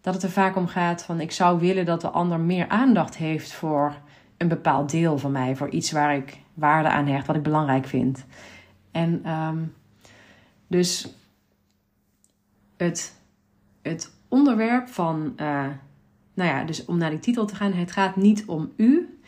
Dat 0.00 0.14
het 0.14 0.22
er 0.22 0.30
vaak 0.30 0.56
om 0.56 0.66
gaat 0.66 1.04
van 1.04 1.20
ik 1.20 1.32
zou 1.32 1.60
willen 1.60 1.84
dat 1.84 2.00
de 2.00 2.08
ander 2.08 2.40
meer 2.40 2.68
aandacht 2.68 3.16
heeft 3.16 3.52
voor 3.52 3.94
een 4.44 4.56
bepaald 4.56 4.90
deel 4.90 5.18
van 5.18 5.32
mij, 5.32 5.56
voor 5.56 5.68
iets 5.68 5.90
waar 5.90 6.16
ik 6.16 6.38
waarde 6.54 6.88
aan 6.88 7.06
hecht, 7.06 7.26
wat 7.26 7.36
ik 7.36 7.42
belangrijk 7.42 7.86
vind. 7.86 8.24
En 8.90 9.30
um, 9.30 9.74
dus 10.66 11.14
het, 12.76 13.20
het 13.82 14.12
onderwerp 14.28 14.88
van, 14.88 15.32
uh, 15.40 15.66
nou 16.34 16.50
ja, 16.50 16.64
dus 16.64 16.84
om 16.84 16.98
naar 16.98 17.10
die 17.10 17.18
titel 17.18 17.46
te 17.46 17.54
gaan, 17.54 17.72
het 17.72 17.92
gaat 17.92 18.16
niet 18.16 18.44
om 18.46 18.72
u. 18.76 19.18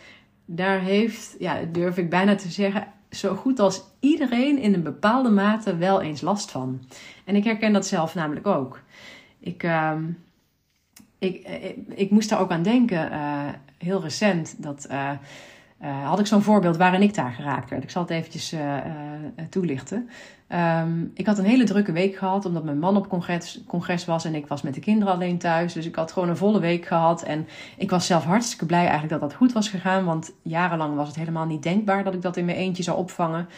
daar 0.45 0.81
heeft, 0.81 1.37
ja, 1.39 1.63
durf 1.73 1.97
ik 1.97 2.11
bijna 2.11 2.35
te 2.35 2.49
zeggen, 2.49 2.87
zo 3.11 3.35
goed 3.35 3.59
als 3.59 3.83
iedereen 4.01 4.59
in 4.59 4.75
een 4.75 4.83
bepaalde 4.83 5.31
mate 5.31 5.77
wel 5.77 6.01
eens 6.01 6.21
last 6.21 6.51
van. 6.51 6.81
En 7.25 7.37
ik 7.37 7.45
herken 7.45 7.73
dat 7.73 7.87
zelf 7.87 8.15
namelijk 8.15 8.47
ook. 8.47 8.81
Ik, 9.39 9.63
uh, 9.63 9.93
ik, 11.19 11.49
ik, 11.49 11.77
ik, 11.95 12.11
moest 12.11 12.29
daar 12.29 12.41
ook 12.41 12.51
aan 12.51 12.63
denken, 12.63 13.13
uh, 13.13 13.49
heel 13.87 14.02
recent, 14.02 14.62
dat 14.62 14.87
uh, 14.90 15.11
uh, 15.83 16.09
had 16.09 16.19
ik 16.19 16.26
zo'n 16.26 16.43
voorbeeld 16.43 16.76
waarin 16.76 17.02
ik 17.02 17.14
daar 17.14 17.33
geraakt 17.33 17.71
werd. 17.71 17.83
Ik 17.83 17.90
zal 17.90 18.02
het 18.02 18.11
eventjes 18.11 18.55
toelichten. 19.50 20.09
Um, 20.49 21.11
ik 21.14 21.26
had 21.26 21.38
een 21.38 21.45
hele 21.45 21.64
drukke 21.64 21.93
week 21.93 22.16
gehad, 22.16 22.45
omdat 22.45 22.64
mijn 22.64 22.78
man 22.78 22.97
op 22.97 23.09
congres, 23.09 23.61
congres 23.66 24.05
was 24.05 24.25
en 24.25 24.35
ik 24.35 24.47
was 24.47 24.62
met 24.62 24.75
de 24.75 24.81
kinderen 24.81 25.14
alleen 25.14 25.38
thuis. 25.38 25.73
Dus 25.73 25.87
ik 25.87 25.95
had 25.95 26.12
gewoon 26.12 26.28
een 26.28 26.37
volle 26.37 26.61
week 26.61 26.87
gehad. 26.87 27.23
En 27.23 27.47
ik 27.76 27.90
was 27.90 28.07
zelf 28.07 28.25
hartstikke 28.25 28.66
blij 28.66 28.81
eigenlijk 28.81 29.11
dat 29.11 29.21
dat 29.21 29.35
goed 29.35 29.52
was 29.52 29.69
gegaan. 29.69 30.05
Want 30.05 30.33
jarenlang 30.43 30.97
was 30.97 31.09
het 31.09 31.16
helemaal 31.16 31.47
niet 31.47 31.62
denkbaar 31.62 32.05
dat 32.05 32.14
ik 32.14 32.23
dat 32.23 32.37
in 32.37 32.45
mijn 32.45 32.57
eentje 32.57 32.83
zou 32.83 32.99
opvangen. 32.99 33.49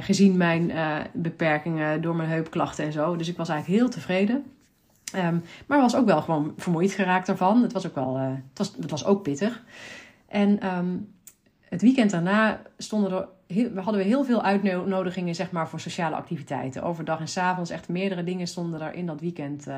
Gezien 0.00 0.36
mijn 0.36 0.72
beperkingen 1.12 2.00
door 2.00 2.16
mijn 2.16 2.28
heupklachten 2.28 2.84
en 2.84 2.92
zo. 2.92 3.16
Dus 3.16 3.28
ik 3.28 3.36
was 3.36 3.48
eigenlijk 3.48 3.80
heel 3.80 3.90
tevreden. 3.90 4.44
Um, 5.16 5.42
maar 5.66 5.80
was 5.80 5.96
ook 5.96 6.06
wel 6.06 6.22
gewoon 6.22 6.52
vermoeid 6.56 6.92
geraakt 6.92 7.28
ervan. 7.28 7.62
Het 7.62 7.72
was 7.72 7.86
ook 7.86 7.94
wel, 7.94 8.16
uh, 8.16 8.22
het 8.26 8.58
was, 8.58 8.74
het 8.80 8.90
was 8.90 9.04
ook 9.04 9.22
pittig. 9.22 9.62
En 10.28 10.76
um, 10.76 11.14
het 11.68 11.82
weekend 11.82 12.10
daarna 12.10 12.62
stonden 12.76 13.12
er 13.12 13.28
hadden 13.74 13.96
we 13.96 14.02
heel 14.02 14.24
veel 14.24 14.42
uitnodigingen 14.42 15.34
zeg 15.34 15.50
maar, 15.50 15.68
voor 15.68 15.80
sociale 15.80 16.16
activiteiten. 16.16 16.82
Overdag 16.82 17.20
en 17.20 17.28
s 17.28 17.36
avonds 17.36 17.70
echt 17.70 17.88
meerdere 17.88 18.24
dingen 18.24 18.46
stonden 18.46 18.80
er 18.80 18.94
in 18.94 19.06
dat 19.06 19.20
weekend 19.20 19.68
uh, 19.68 19.76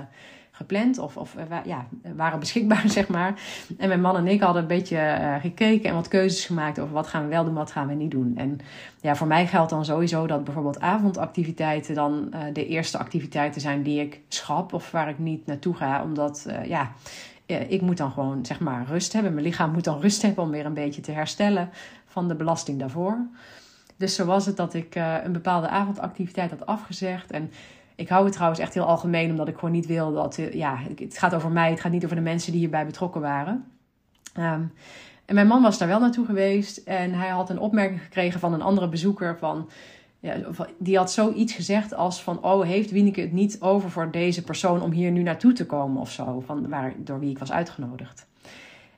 gepland. 0.61 0.99
Of, 0.99 1.17
of 1.17 1.35
uh, 1.35 1.57
ja, 1.65 1.87
waren 2.17 2.39
beschikbaar, 2.39 2.89
zeg 2.99 3.09
maar. 3.09 3.41
En 3.79 3.89
mijn 3.89 4.01
man 4.01 4.17
en 4.17 4.27
ik 4.27 4.41
hadden 4.41 4.63
een 4.63 4.69
beetje 4.69 4.97
uh, 4.97 5.35
gekeken 5.41 5.89
en 5.89 5.95
wat 5.95 6.09
keuzes 6.09 6.45
gemaakt 6.45 6.79
over 6.79 6.95
wat 6.95 7.07
gaan 7.07 7.23
we 7.23 7.29
wel 7.29 7.45
doen, 7.45 7.55
wat 7.55 7.73
gaan 7.73 7.87
we 7.87 7.95
niet 7.95 8.11
doen. 8.11 8.33
En 8.37 8.59
ja, 9.01 9.17
voor 9.17 9.27
mij 9.27 9.47
geldt 9.47 9.71
dan 9.71 9.85
sowieso 9.85 10.27
dat 10.27 10.45
bijvoorbeeld 10.45 10.81
avondactiviteiten 10.81 11.95
dan 11.95 12.35
de 12.53 12.67
eerste 12.67 12.99
activiteiten 12.99 13.61
zijn 13.61 13.83
die 13.83 14.01
ik 14.01 14.21
schrap 14.29 14.73
of 14.73 14.91
waar 14.91 15.09
ik 15.09 15.19
niet 15.19 15.47
naartoe 15.47 15.75
ga. 15.75 16.03
Omdat, 16.03 16.47
ja, 16.65 16.93
ik 17.47 17.81
moet 17.81 17.97
dan 17.97 18.11
gewoon 18.11 18.45
zeg 18.47 18.61
maar 18.61 18.87
rust 18.87 19.13
hebben. 19.13 19.35
Mijn 19.35 19.47
lichaam 19.47 19.73
moet 19.73 19.85
dan 19.85 20.01
rust 20.07 20.23
hebben 20.23 20.45
om 20.45 20.51
weer 20.51 20.67
een 20.67 20.75
beetje 20.75 21.01
te 21.01 21.13
herstellen 21.13 21.71
van 22.07 22.29
de 22.29 22.35
belasting 22.35 22.79
daarvoor. 22.79 23.19
Dus 23.97 24.15
zo 24.15 24.25
was 24.25 24.47
het 24.47 24.57
dat 24.57 24.75
ik 24.75 24.95
een 25.25 25.33
bepaalde 25.33 25.69
avondactiviteit 25.69 26.51
had 26.51 26.67
afgezegd. 26.67 27.31
En 27.31 27.51
ik 28.01 28.09
hou 28.09 28.25
het 28.25 28.33
trouwens 28.33 28.61
echt 28.61 28.75
heel 28.75 28.85
algemeen, 28.85 29.31
omdat 29.31 29.49
ik 29.49 29.55
gewoon 29.55 29.71
niet 29.71 29.87
wil 29.87 30.13
dat. 30.13 30.39
Uh, 30.39 30.53
ja, 30.53 30.79
het 30.97 31.19
gaat 31.19 31.35
over 31.35 31.51
mij, 31.51 31.71
het 31.71 31.81
gaat 31.81 31.93
niet 31.93 32.05
over 32.05 32.17
de 32.17 32.23
mensen 32.23 32.53
die 32.53 32.61
hierbij 32.61 32.87
betrokken 32.87 33.21
waren. 33.21 33.65
Um, 34.39 34.73
en 35.25 35.35
mijn 35.35 35.47
man 35.47 35.63
was 35.63 35.79
daar 35.79 35.89
wel 35.89 36.01
naartoe 36.01 36.27
geweest 36.27 36.77
en 36.77 37.15
hij 37.15 37.29
had 37.29 37.51
een 37.51 37.59
opmerking 37.59 38.03
gekregen 38.03 38.41
van 38.41 38.53
een 38.53 38.63
andere 38.63 38.89
bezoeker 38.89 39.39
van. 39.39 39.69
Ja, 40.21 40.37
die 40.79 40.97
had 40.97 41.13
zoiets 41.13 41.53
gezegd 41.53 41.95
als 41.95 42.23
van, 42.23 42.43
oh, 42.43 42.65
heeft 42.65 42.91
Wieneke 42.91 43.21
het 43.21 43.33
niet 43.33 43.61
over 43.61 43.91
voor 43.91 44.11
deze 44.11 44.43
persoon 44.43 44.83
om 44.83 44.91
hier 44.91 45.11
nu 45.11 45.23
naartoe 45.23 45.53
te 45.53 45.67
komen 45.67 46.01
of 46.01 46.11
zo, 46.11 46.43
van 46.47 46.69
waar, 46.69 46.93
door 46.97 47.21
wie 47.21 47.31
ik 47.31 47.39
was 47.39 47.53
uitgenodigd. 47.53 48.27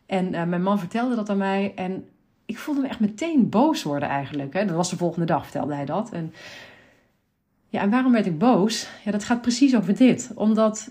En 0.06 0.34
uh, 0.34 0.44
mijn 0.44 0.62
man 0.62 0.78
vertelde 0.78 1.14
dat 1.14 1.30
aan 1.30 1.36
mij 1.36 1.72
en 1.74 2.08
ik 2.46 2.58
voelde 2.58 2.80
me 2.80 2.88
echt 2.88 3.00
meteen 3.00 3.48
boos 3.48 3.82
worden 3.82 4.08
eigenlijk. 4.08 4.52
Hè. 4.52 4.64
Dat 4.64 4.76
was 4.76 4.90
de 4.90 4.96
volgende 4.96 5.26
dag, 5.26 5.42
vertelde 5.42 5.74
hij 5.74 5.84
dat. 5.84 6.10
En, 6.12 6.32
ja, 7.72 7.80
en 7.80 7.90
waarom 7.90 8.12
werd 8.12 8.26
ik 8.26 8.38
boos? 8.38 8.88
Ja, 9.04 9.10
dat 9.10 9.24
gaat 9.24 9.40
precies 9.40 9.76
over 9.76 9.96
dit. 9.96 10.30
Omdat 10.34 10.90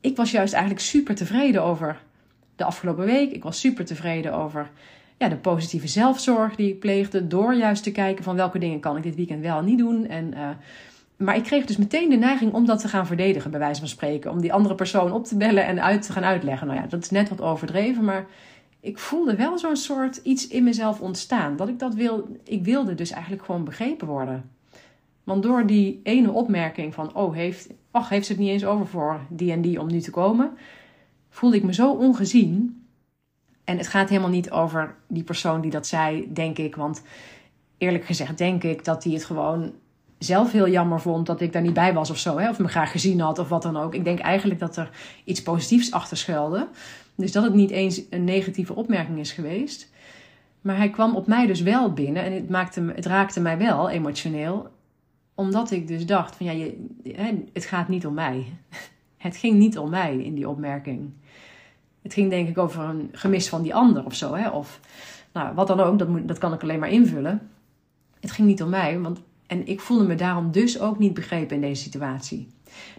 ik 0.00 0.16
was 0.16 0.30
juist 0.30 0.52
eigenlijk 0.52 0.82
super 0.84 1.14
tevreden 1.14 1.62
over 1.62 2.02
de 2.56 2.64
afgelopen 2.64 3.04
week. 3.04 3.32
Ik 3.32 3.42
was 3.42 3.60
super 3.60 3.84
tevreden 3.84 4.32
over 4.34 4.70
ja, 5.18 5.28
de 5.28 5.36
positieve 5.36 5.88
zelfzorg 5.88 6.56
die 6.56 6.68
ik 6.68 6.78
pleegde. 6.78 7.26
Door 7.26 7.54
juist 7.54 7.82
te 7.82 7.92
kijken 7.92 8.24
van 8.24 8.36
welke 8.36 8.58
dingen 8.58 8.80
kan 8.80 8.96
ik 8.96 9.02
dit 9.02 9.14
weekend 9.14 9.42
wel 9.42 9.62
niet 9.62 9.78
doen. 9.78 10.06
En, 10.06 10.32
uh, 10.34 10.48
maar 11.16 11.36
ik 11.36 11.42
kreeg 11.42 11.64
dus 11.64 11.76
meteen 11.76 12.10
de 12.10 12.16
neiging 12.16 12.52
om 12.52 12.66
dat 12.66 12.80
te 12.80 12.88
gaan 12.88 13.06
verdedigen, 13.06 13.50
bij 13.50 13.60
wijze 13.60 13.80
van 13.80 13.88
spreken. 13.88 14.30
Om 14.30 14.40
die 14.40 14.52
andere 14.52 14.74
persoon 14.74 15.12
op 15.12 15.24
te 15.24 15.36
bellen 15.36 15.66
en 15.66 15.82
uit 15.82 16.02
te 16.02 16.12
gaan 16.12 16.24
uitleggen. 16.24 16.66
Nou 16.66 16.80
ja, 16.80 16.86
dat 16.86 17.02
is 17.02 17.10
net 17.10 17.28
wat 17.28 17.40
overdreven, 17.40 18.04
maar 18.04 18.26
ik 18.80 18.98
voelde 18.98 19.36
wel 19.36 19.58
zo'n 19.58 19.76
soort 19.76 20.16
iets 20.16 20.48
in 20.48 20.64
mezelf 20.64 21.00
ontstaan. 21.00 21.56
Dat 21.56 21.68
ik 21.68 21.78
dat 21.78 21.94
wil, 21.94 22.36
ik 22.44 22.64
wilde 22.64 22.94
dus 22.94 23.10
eigenlijk 23.10 23.44
gewoon 23.44 23.64
begrepen 23.64 24.06
worden. 24.06 24.58
Want 25.24 25.42
door 25.42 25.66
die 25.66 26.00
ene 26.02 26.30
opmerking 26.30 26.94
van, 26.94 27.14
oh, 27.14 27.34
heeft, 27.34 27.68
ach, 27.90 28.08
heeft 28.08 28.26
ze 28.26 28.32
het 28.32 28.40
niet 28.40 28.50
eens 28.50 28.64
over 28.64 28.86
voor 28.86 29.20
die 29.28 29.52
en 29.52 29.62
die 29.62 29.80
om 29.80 29.86
nu 29.86 30.00
te 30.00 30.10
komen, 30.10 30.50
voelde 31.28 31.56
ik 31.56 31.62
me 31.62 31.74
zo 31.74 31.92
ongezien. 31.92 32.84
En 33.64 33.76
het 33.78 33.86
gaat 33.86 34.08
helemaal 34.08 34.30
niet 34.30 34.50
over 34.50 34.96
die 35.08 35.22
persoon 35.22 35.60
die 35.60 35.70
dat 35.70 35.86
zei, 35.86 36.32
denk 36.32 36.58
ik. 36.58 36.76
Want 36.76 37.02
eerlijk 37.78 38.04
gezegd 38.04 38.38
denk 38.38 38.62
ik 38.62 38.84
dat 38.84 39.04
hij 39.04 39.12
het 39.12 39.24
gewoon 39.24 39.72
zelf 40.18 40.52
heel 40.52 40.68
jammer 40.68 41.00
vond 41.00 41.26
dat 41.26 41.40
ik 41.40 41.52
daar 41.52 41.62
niet 41.62 41.74
bij 41.74 41.94
was 41.94 42.10
of 42.10 42.18
zo. 42.18 42.38
Hè? 42.38 42.48
Of 42.48 42.58
me 42.58 42.68
graag 42.68 42.90
gezien 42.90 43.20
had 43.20 43.38
of 43.38 43.48
wat 43.48 43.62
dan 43.62 43.76
ook. 43.76 43.94
Ik 43.94 44.04
denk 44.04 44.18
eigenlijk 44.18 44.60
dat 44.60 44.76
er 44.76 44.90
iets 45.24 45.42
positiefs 45.42 45.92
achter 45.92 46.16
schuilde. 46.16 46.68
Dus 47.14 47.32
dat 47.32 47.42
het 47.44 47.54
niet 47.54 47.70
eens 47.70 48.02
een 48.10 48.24
negatieve 48.24 48.74
opmerking 48.74 49.18
is 49.18 49.32
geweest. 49.32 49.90
Maar 50.60 50.76
hij 50.76 50.90
kwam 50.90 51.16
op 51.16 51.26
mij 51.26 51.46
dus 51.46 51.60
wel 51.60 51.92
binnen 51.92 52.24
en 52.24 52.32
het, 52.32 52.48
maakte, 52.48 52.92
het 52.94 53.06
raakte 53.06 53.40
mij 53.40 53.58
wel 53.58 53.90
emotioneel. 53.90 54.68
Omdat 55.40 55.70
ik 55.70 55.88
dus 55.88 56.06
dacht 56.06 56.36
van 56.36 56.46
ja, 56.46 56.52
je, 56.52 57.44
het 57.52 57.64
gaat 57.64 57.88
niet 57.88 58.06
om 58.06 58.14
mij. 58.14 58.46
Het 59.16 59.36
ging 59.36 59.58
niet 59.58 59.78
om 59.78 59.90
mij 59.90 60.16
in 60.16 60.34
die 60.34 60.48
opmerking. 60.48 61.10
Het 62.02 62.12
ging 62.12 62.30
denk 62.30 62.48
ik 62.48 62.58
over 62.58 62.82
een 62.82 63.08
gemis 63.12 63.48
van 63.48 63.62
die 63.62 63.74
ander 63.74 64.04
of 64.04 64.14
zo. 64.14 64.34
Hè? 64.34 64.48
Of 64.48 64.80
nou, 65.32 65.54
wat 65.54 65.66
dan 65.66 65.80
ook, 65.80 65.98
dat, 65.98 66.08
moet, 66.08 66.28
dat 66.28 66.38
kan 66.38 66.52
ik 66.52 66.62
alleen 66.62 66.78
maar 66.78 66.90
invullen. 66.90 67.50
Het 68.20 68.30
ging 68.30 68.48
niet 68.48 68.62
om 68.62 68.68
mij, 68.68 69.00
want, 69.00 69.20
en 69.46 69.66
ik 69.66 69.80
voelde 69.80 70.04
me 70.04 70.14
daarom 70.14 70.50
dus 70.50 70.80
ook 70.80 70.98
niet 70.98 71.14
begrepen 71.14 71.54
in 71.54 71.62
deze 71.62 71.82
situatie. 71.82 72.48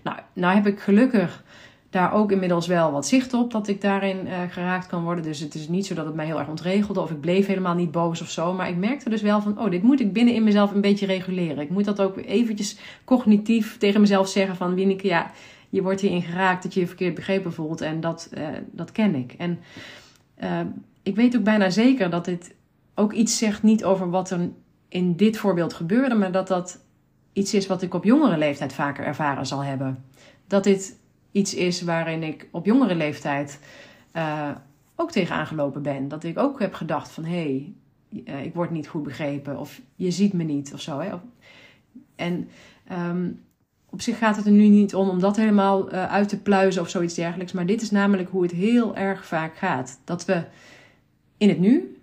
Nou, 0.03 0.17
nou 0.33 0.55
heb 0.55 0.67
ik 0.67 0.79
gelukkig 0.79 1.43
daar 1.91 2.13
ook 2.13 2.31
inmiddels 2.31 2.67
wel 2.67 2.91
wat 2.91 3.07
zicht 3.07 3.33
op 3.33 3.51
dat 3.51 3.67
ik 3.67 3.81
daarin 3.81 4.27
uh, 4.27 4.33
geraakt 4.50 4.88
kan 4.88 5.03
worden. 5.03 5.24
Dus 5.24 5.39
het 5.39 5.55
is 5.55 5.67
niet 5.67 5.86
zo 5.86 5.93
dat 5.93 6.05
het 6.05 6.15
mij 6.15 6.25
heel 6.25 6.39
erg 6.39 6.48
ontregelde 6.48 7.01
of 7.01 7.12
ik 7.12 7.19
bleef 7.19 7.45
helemaal 7.45 7.75
niet 7.75 7.91
boos 7.91 8.21
of 8.21 8.29
zo. 8.29 8.53
Maar 8.53 8.69
ik 8.69 8.77
merkte 8.77 9.10
dus 9.10 9.21
wel 9.21 9.41
van, 9.41 9.60
oh, 9.60 9.71
dit 9.71 9.83
moet 9.83 10.00
ik 10.00 10.13
binnen 10.13 10.33
in 10.33 10.43
mezelf 10.43 10.71
een 10.71 10.81
beetje 10.81 11.05
reguleren. 11.05 11.63
Ik 11.63 11.69
moet 11.69 11.86
dat 11.86 12.01
ook 12.01 12.17
eventjes 12.17 12.77
cognitief 13.03 13.77
tegen 13.77 14.01
mezelf 14.01 14.27
zeggen 14.27 14.55
van, 14.55 14.75
Wieneke, 14.75 15.07
ja, 15.07 15.31
je 15.69 15.81
wordt 15.81 16.01
hierin 16.01 16.21
geraakt 16.21 16.63
dat 16.63 16.74
je 16.74 16.79
je 16.79 16.88
verkeerd 16.88 17.15
begrepen 17.15 17.53
voelt. 17.53 17.81
En 17.81 18.00
dat, 18.00 18.29
uh, 18.38 18.48
dat 18.71 18.91
ken 18.91 19.15
ik. 19.15 19.33
En 19.38 19.60
uh, 20.43 20.60
ik 21.03 21.15
weet 21.15 21.38
ook 21.38 21.43
bijna 21.43 21.69
zeker 21.69 22.10
dat 22.10 22.25
dit 22.25 22.55
ook 22.95 23.13
iets 23.13 23.38
zegt 23.38 23.63
niet 23.63 23.83
over 23.83 24.10
wat 24.10 24.29
er 24.29 24.50
in 24.89 25.15
dit 25.15 25.38
voorbeeld 25.38 25.74
gebeurde, 25.74 26.15
maar 26.15 26.31
dat 26.31 26.48
dat 26.48 26.79
iets 27.33 27.53
is 27.53 27.67
wat 27.67 27.81
ik 27.81 27.93
op 27.93 28.03
jongere 28.03 28.38
leeftijd 28.38 28.74
vaker 28.74 29.05
ervaren 29.05 29.45
zal 29.45 29.63
hebben. 29.63 30.03
Dat 30.48 30.63
dit 30.63 31.00
iets 31.31 31.53
is 31.53 31.81
waarin 31.81 32.23
ik 32.23 32.47
op 32.51 32.65
jongere 32.65 32.95
leeftijd 32.95 33.59
uh, 34.15 34.50
ook 34.95 35.11
tegen 35.11 35.35
aangelopen 35.35 35.81
ben. 35.81 36.07
Dat 36.07 36.23
ik 36.23 36.39
ook 36.39 36.59
heb 36.59 36.73
gedacht 36.73 37.11
van 37.11 37.25
hé, 37.25 37.31
hey, 37.31 37.73
uh, 38.35 38.45
ik 38.45 38.53
word 38.53 38.71
niet 38.71 38.88
goed 38.88 39.03
begrepen 39.03 39.59
of 39.59 39.81
je 39.95 40.11
ziet 40.11 40.33
me 40.33 40.43
niet 40.43 40.73
of 40.73 40.81
zo. 40.81 41.00
Hè? 41.00 41.09
En 42.15 42.50
um, 42.91 43.39
op 43.89 44.01
zich 44.01 44.17
gaat 44.17 44.35
het 44.35 44.45
er 44.45 44.51
nu 44.51 44.67
niet 44.67 44.95
om 44.95 45.09
om 45.09 45.19
dat 45.19 45.35
helemaal 45.35 45.93
uh, 45.93 46.11
uit 46.11 46.29
te 46.29 46.41
pluizen 46.41 46.81
of 46.81 46.89
zoiets 46.89 47.13
dergelijks. 47.13 47.51
Maar 47.51 47.65
dit 47.65 47.81
is 47.81 47.91
namelijk 47.91 48.29
hoe 48.29 48.41
het 48.41 48.51
heel 48.51 48.95
erg 48.95 49.25
vaak 49.25 49.57
gaat. 49.57 50.00
Dat 50.03 50.25
we 50.25 50.43
in 51.38 51.50
het 51.50 51.59
nu, 51.59 51.97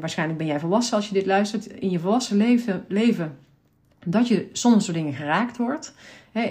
waarschijnlijk 0.00 0.38
ben 0.38 0.46
jij 0.46 0.60
volwassen 0.60 0.96
als 0.96 1.08
je 1.08 1.14
dit 1.14 1.26
luistert, 1.26 1.66
in 1.66 1.90
je 1.90 1.98
volwassen 1.98 2.36
leven, 2.36 2.84
leven 2.88 3.36
dat 4.08 4.28
je 4.28 4.48
soms 4.52 4.86
door 4.86 4.94
dingen 4.94 5.14
geraakt 5.14 5.56
wordt 5.56 5.94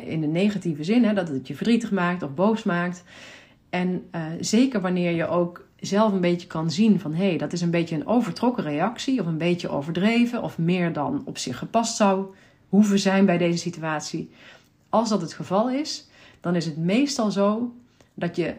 in 0.05 0.21
de 0.21 0.27
negatieve 0.27 0.83
zin, 0.83 1.03
hè, 1.03 1.13
dat 1.13 1.27
het 1.27 1.47
je 1.47 1.55
verdrietig 1.55 1.91
maakt 1.91 2.23
of 2.23 2.33
boos 2.33 2.63
maakt. 2.63 3.03
En 3.69 4.07
uh, 4.15 4.21
zeker 4.39 4.81
wanneer 4.81 5.11
je 5.11 5.27
ook 5.27 5.67
zelf 5.79 6.11
een 6.11 6.21
beetje 6.21 6.47
kan 6.47 6.71
zien 6.71 6.99
van 6.99 7.13
hé, 7.13 7.27
hey, 7.27 7.37
dat 7.37 7.53
is 7.53 7.61
een 7.61 7.71
beetje 7.71 7.95
een 7.95 8.07
overtrokken 8.07 8.63
reactie 8.63 9.19
of 9.19 9.25
een 9.25 9.37
beetje 9.37 9.69
overdreven 9.69 10.43
of 10.43 10.57
meer 10.57 10.93
dan 10.93 11.21
op 11.25 11.37
zich 11.37 11.57
gepast 11.57 11.95
zou 11.95 12.25
hoeven 12.69 12.99
zijn 12.99 13.25
bij 13.25 13.37
deze 13.37 13.57
situatie. 13.57 14.29
Als 14.89 15.09
dat 15.09 15.21
het 15.21 15.33
geval 15.33 15.69
is, 15.69 16.07
dan 16.41 16.55
is 16.55 16.65
het 16.65 16.77
meestal 16.77 17.31
zo 17.31 17.73
dat 18.13 18.35
je 18.35 18.53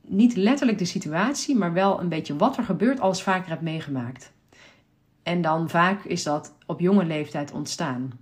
niet 0.00 0.36
letterlijk 0.36 0.78
de 0.78 0.84
situatie, 0.84 1.56
maar 1.56 1.72
wel 1.72 2.00
een 2.00 2.08
beetje 2.08 2.36
wat 2.36 2.56
er 2.56 2.64
gebeurt, 2.64 3.00
alles 3.00 3.22
vaker 3.22 3.48
hebt 3.48 3.62
meegemaakt. 3.62 4.32
En 5.22 5.42
dan 5.42 5.68
vaak 5.68 6.04
is 6.04 6.22
dat 6.22 6.54
op 6.66 6.80
jonge 6.80 7.04
leeftijd 7.04 7.52
ontstaan. 7.52 8.12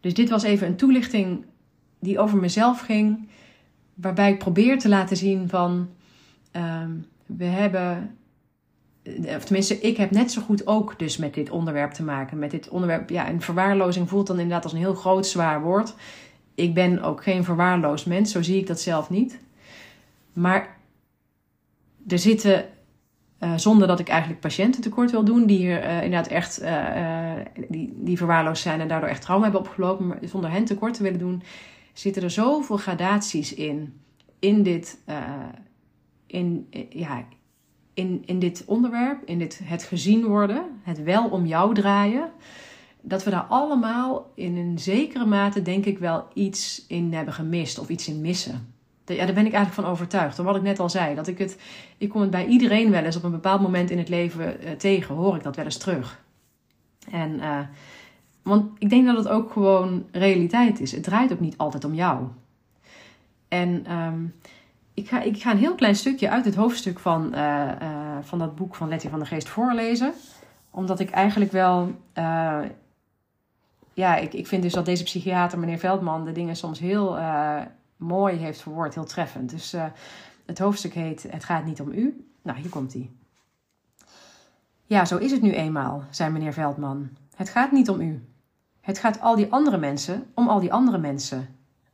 Dus 0.00 0.14
dit 0.14 0.30
was 0.30 0.42
even 0.42 0.66
een 0.66 0.76
toelichting 0.76 1.44
die 1.98 2.18
over 2.18 2.38
mezelf 2.38 2.80
ging, 2.80 3.28
waarbij 3.94 4.32
ik 4.32 4.38
probeer 4.38 4.78
te 4.78 4.88
laten 4.88 5.16
zien 5.16 5.48
van 5.48 5.88
um, 6.52 7.06
we 7.26 7.44
hebben, 7.44 8.16
eh, 9.02 9.36
of 9.36 9.44
tenminste, 9.44 9.80
ik 9.80 9.96
heb 9.96 10.10
net 10.10 10.32
zo 10.32 10.42
goed 10.42 10.66
ook 10.66 10.98
dus 10.98 11.16
met 11.16 11.34
dit 11.34 11.50
onderwerp 11.50 11.92
te 11.92 12.02
maken. 12.02 12.38
Met 12.38 12.50
dit 12.50 12.68
onderwerp, 12.68 13.10
ja, 13.10 13.28
een 13.28 13.40
verwaarlozing 13.40 14.08
voelt 14.08 14.26
dan 14.26 14.38
inderdaad 14.38 14.64
als 14.64 14.72
een 14.72 14.78
heel 14.78 14.94
groot 14.94 15.26
zwaar 15.26 15.62
woord. 15.62 15.94
Ik 16.54 16.74
ben 16.74 17.02
ook 17.02 17.22
geen 17.22 17.44
verwaarloosd 17.44 18.06
mens, 18.06 18.32
zo 18.32 18.42
zie 18.42 18.58
ik 18.58 18.66
dat 18.66 18.80
zelf 18.80 19.10
niet. 19.10 19.38
Maar 20.32 20.76
er 22.08 22.18
zitten 22.18 22.64
Uh, 23.42 23.52
zonder 23.56 23.88
dat 23.88 24.00
ik 24.00 24.08
eigenlijk 24.08 24.40
patiënten 24.40 24.82
tekort 24.82 25.10
wil 25.10 25.24
doen, 25.24 25.46
die 25.46 25.58
hier 25.58 25.84
uh, 25.84 25.94
inderdaad 26.02 26.26
echt 26.26 26.62
uh, 26.62 27.32
die, 27.68 27.92
die 27.96 28.16
verwaarloosd 28.16 28.62
zijn 28.62 28.80
en 28.80 28.88
daardoor 28.88 29.08
echt 29.08 29.22
trauma 29.22 29.42
hebben 29.42 29.60
opgelopen. 29.60 30.06
Maar 30.06 30.18
zonder 30.22 30.50
hen 30.50 30.64
tekort 30.64 30.94
te 30.94 31.02
willen 31.02 31.18
doen, 31.18 31.42
zitten 31.92 32.22
er 32.22 32.30
zoveel 32.30 32.76
gradaties 32.76 33.54
in. 33.54 34.00
In 34.38 34.62
dit, 34.62 34.98
in, 36.26 36.68
ja, 36.90 37.24
in, 37.94 38.22
in 38.26 38.38
dit 38.38 38.62
onderwerp, 38.66 39.22
in 39.24 39.38
dit 39.38 39.60
het 39.64 39.82
gezien 39.82 40.24
worden, 40.24 40.64
het 40.82 41.02
wel 41.02 41.28
om 41.28 41.46
jou 41.46 41.74
draaien. 41.74 42.30
Dat 43.00 43.24
we 43.24 43.30
daar 43.30 43.46
allemaal 43.48 44.30
in 44.34 44.56
een 44.56 44.78
zekere 44.78 45.26
mate, 45.26 45.62
denk 45.62 45.84
ik, 45.84 45.98
wel 45.98 46.26
iets 46.34 46.84
in 46.88 47.14
hebben 47.14 47.34
gemist 47.34 47.78
of 47.78 47.88
iets 47.88 48.08
in 48.08 48.20
missen. 48.20 48.71
Ja, 49.04 49.24
daar 49.24 49.34
ben 49.34 49.46
ik 49.46 49.52
eigenlijk 49.52 49.74
van 49.74 49.84
overtuigd. 49.84 50.36
Door 50.36 50.44
wat 50.46 50.56
ik 50.56 50.62
net 50.62 50.80
al 50.80 50.90
zei. 50.90 51.14
Dat 51.14 51.26
ik 51.26 51.38
het. 51.38 51.58
Ik 51.98 52.08
kom 52.08 52.20
het 52.20 52.30
bij 52.30 52.46
iedereen 52.46 52.90
wel 52.90 53.04
eens 53.04 53.16
op 53.16 53.22
een 53.22 53.30
bepaald 53.30 53.60
moment 53.60 53.90
in 53.90 53.98
het 53.98 54.08
leven 54.08 54.64
uh, 54.64 54.70
tegen. 54.70 55.14
Hoor 55.14 55.36
ik 55.36 55.42
dat 55.42 55.56
wel 55.56 55.64
eens 55.64 55.76
terug. 55.76 56.20
En. 57.10 57.32
Uh, 57.32 57.58
want 58.42 58.70
ik 58.78 58.90
denk 58.90 59.06
dat 59.06 59.16
het 59.16 59.28
ook 59.28 59.52
gewoon 59.52 60.06
realiteit 60.12 60.80
is. 60.80 60.92
Het 60.92 61.02
draait 61.02 61.32
ook 61.32 61.40
niet 61.40 61.58
altijd 61.58 61.84
om 61.84 61.94
jou. 61.94 62.26
En 63.48 63.92
um, 63.92 64.34
ik, 64.94 65.08
ga, 65.08 65.20
ik 65.20 65.42
ga 65.42 65.50
een 65.50 65.58
heel 65.58 65.74
klein 65.74 65.96
stukje 65.96 66.30
uit 66.30 66.44
het 66.44 66.54
hoofdstuk 66.54 66.98
van, 66.98 67.32
uh, 67.34 67.70
van 68.20 68.38
dat 68.38 68.56
boek 68.56 68.74
van 68.74 68.88
Letty 68.88 69.08
van 69.08 69.18
der 69.18 69.28
Geest 69.28 69.48
voorlezen. 69.48 70.12
Omdat 70.70 71.00
ik 71.00 71.10
eigenlijk 71.10 71.52
wel. 71.52 71.92
ja, 73.94 74.16
ik, 74.16 74.34
ik 74.34 74.46
vind 74.46 74.62
dus 74.62 74.72
dat 74.72 74.84
deze 74.84 75.04
psychiater, 75.04 75.58
meneer 75.58 75.78
Veldman, 75.78 76.24
de 76.24 76.32
dingen 76.32 76.56
soms 76.56 76.78
heel 76.78 77.18
mooi 78.02 78.36
heeft 78.36 78.62
verwoord, 78.62 78.94
heel 78.94 79.04
treffend. 79.04 79.50
Dus 79.50 79.74
uh, 79.74 79.84
het 80.46 80.58
hoofdstuk 80.58 80.94
heet 80.94 81.22
Het 81.22 81.44
gaat 81.44 81.64
niet 81.64 81.80
om 81.80 81.92
u. 81.92 82.26
Nou, 82.42 82.58
hier 82.58 82.70
komt 82.70 82.92
hij. 82.92 83.10
Ja, 84.86 85.04
zo 85.04 85.16
is 85.16 85.30
het 85.30 85.42
nu 85.42 85.52
eenmaal, 85.52 86.04
zei 86.10 86.30
meneer 86.30 86.52
Veldman. 86.52 87.08
Het 87.36 87.48
gaat 87.48 87.72
niet 87.72 87.88
om 87.88 88.00
u. 88.00 88.26
Het 88.80 88.98
gaat 88.98 89.20
al 89.20 89.36
die 89.36 89.52
andere 89.52 89.78
mensen 89.78 90.26
om 90.34 90.48
al 90.48 90.60
die 90.60 90.72
andere 90.72 90.98
mensen. 90.98 91.48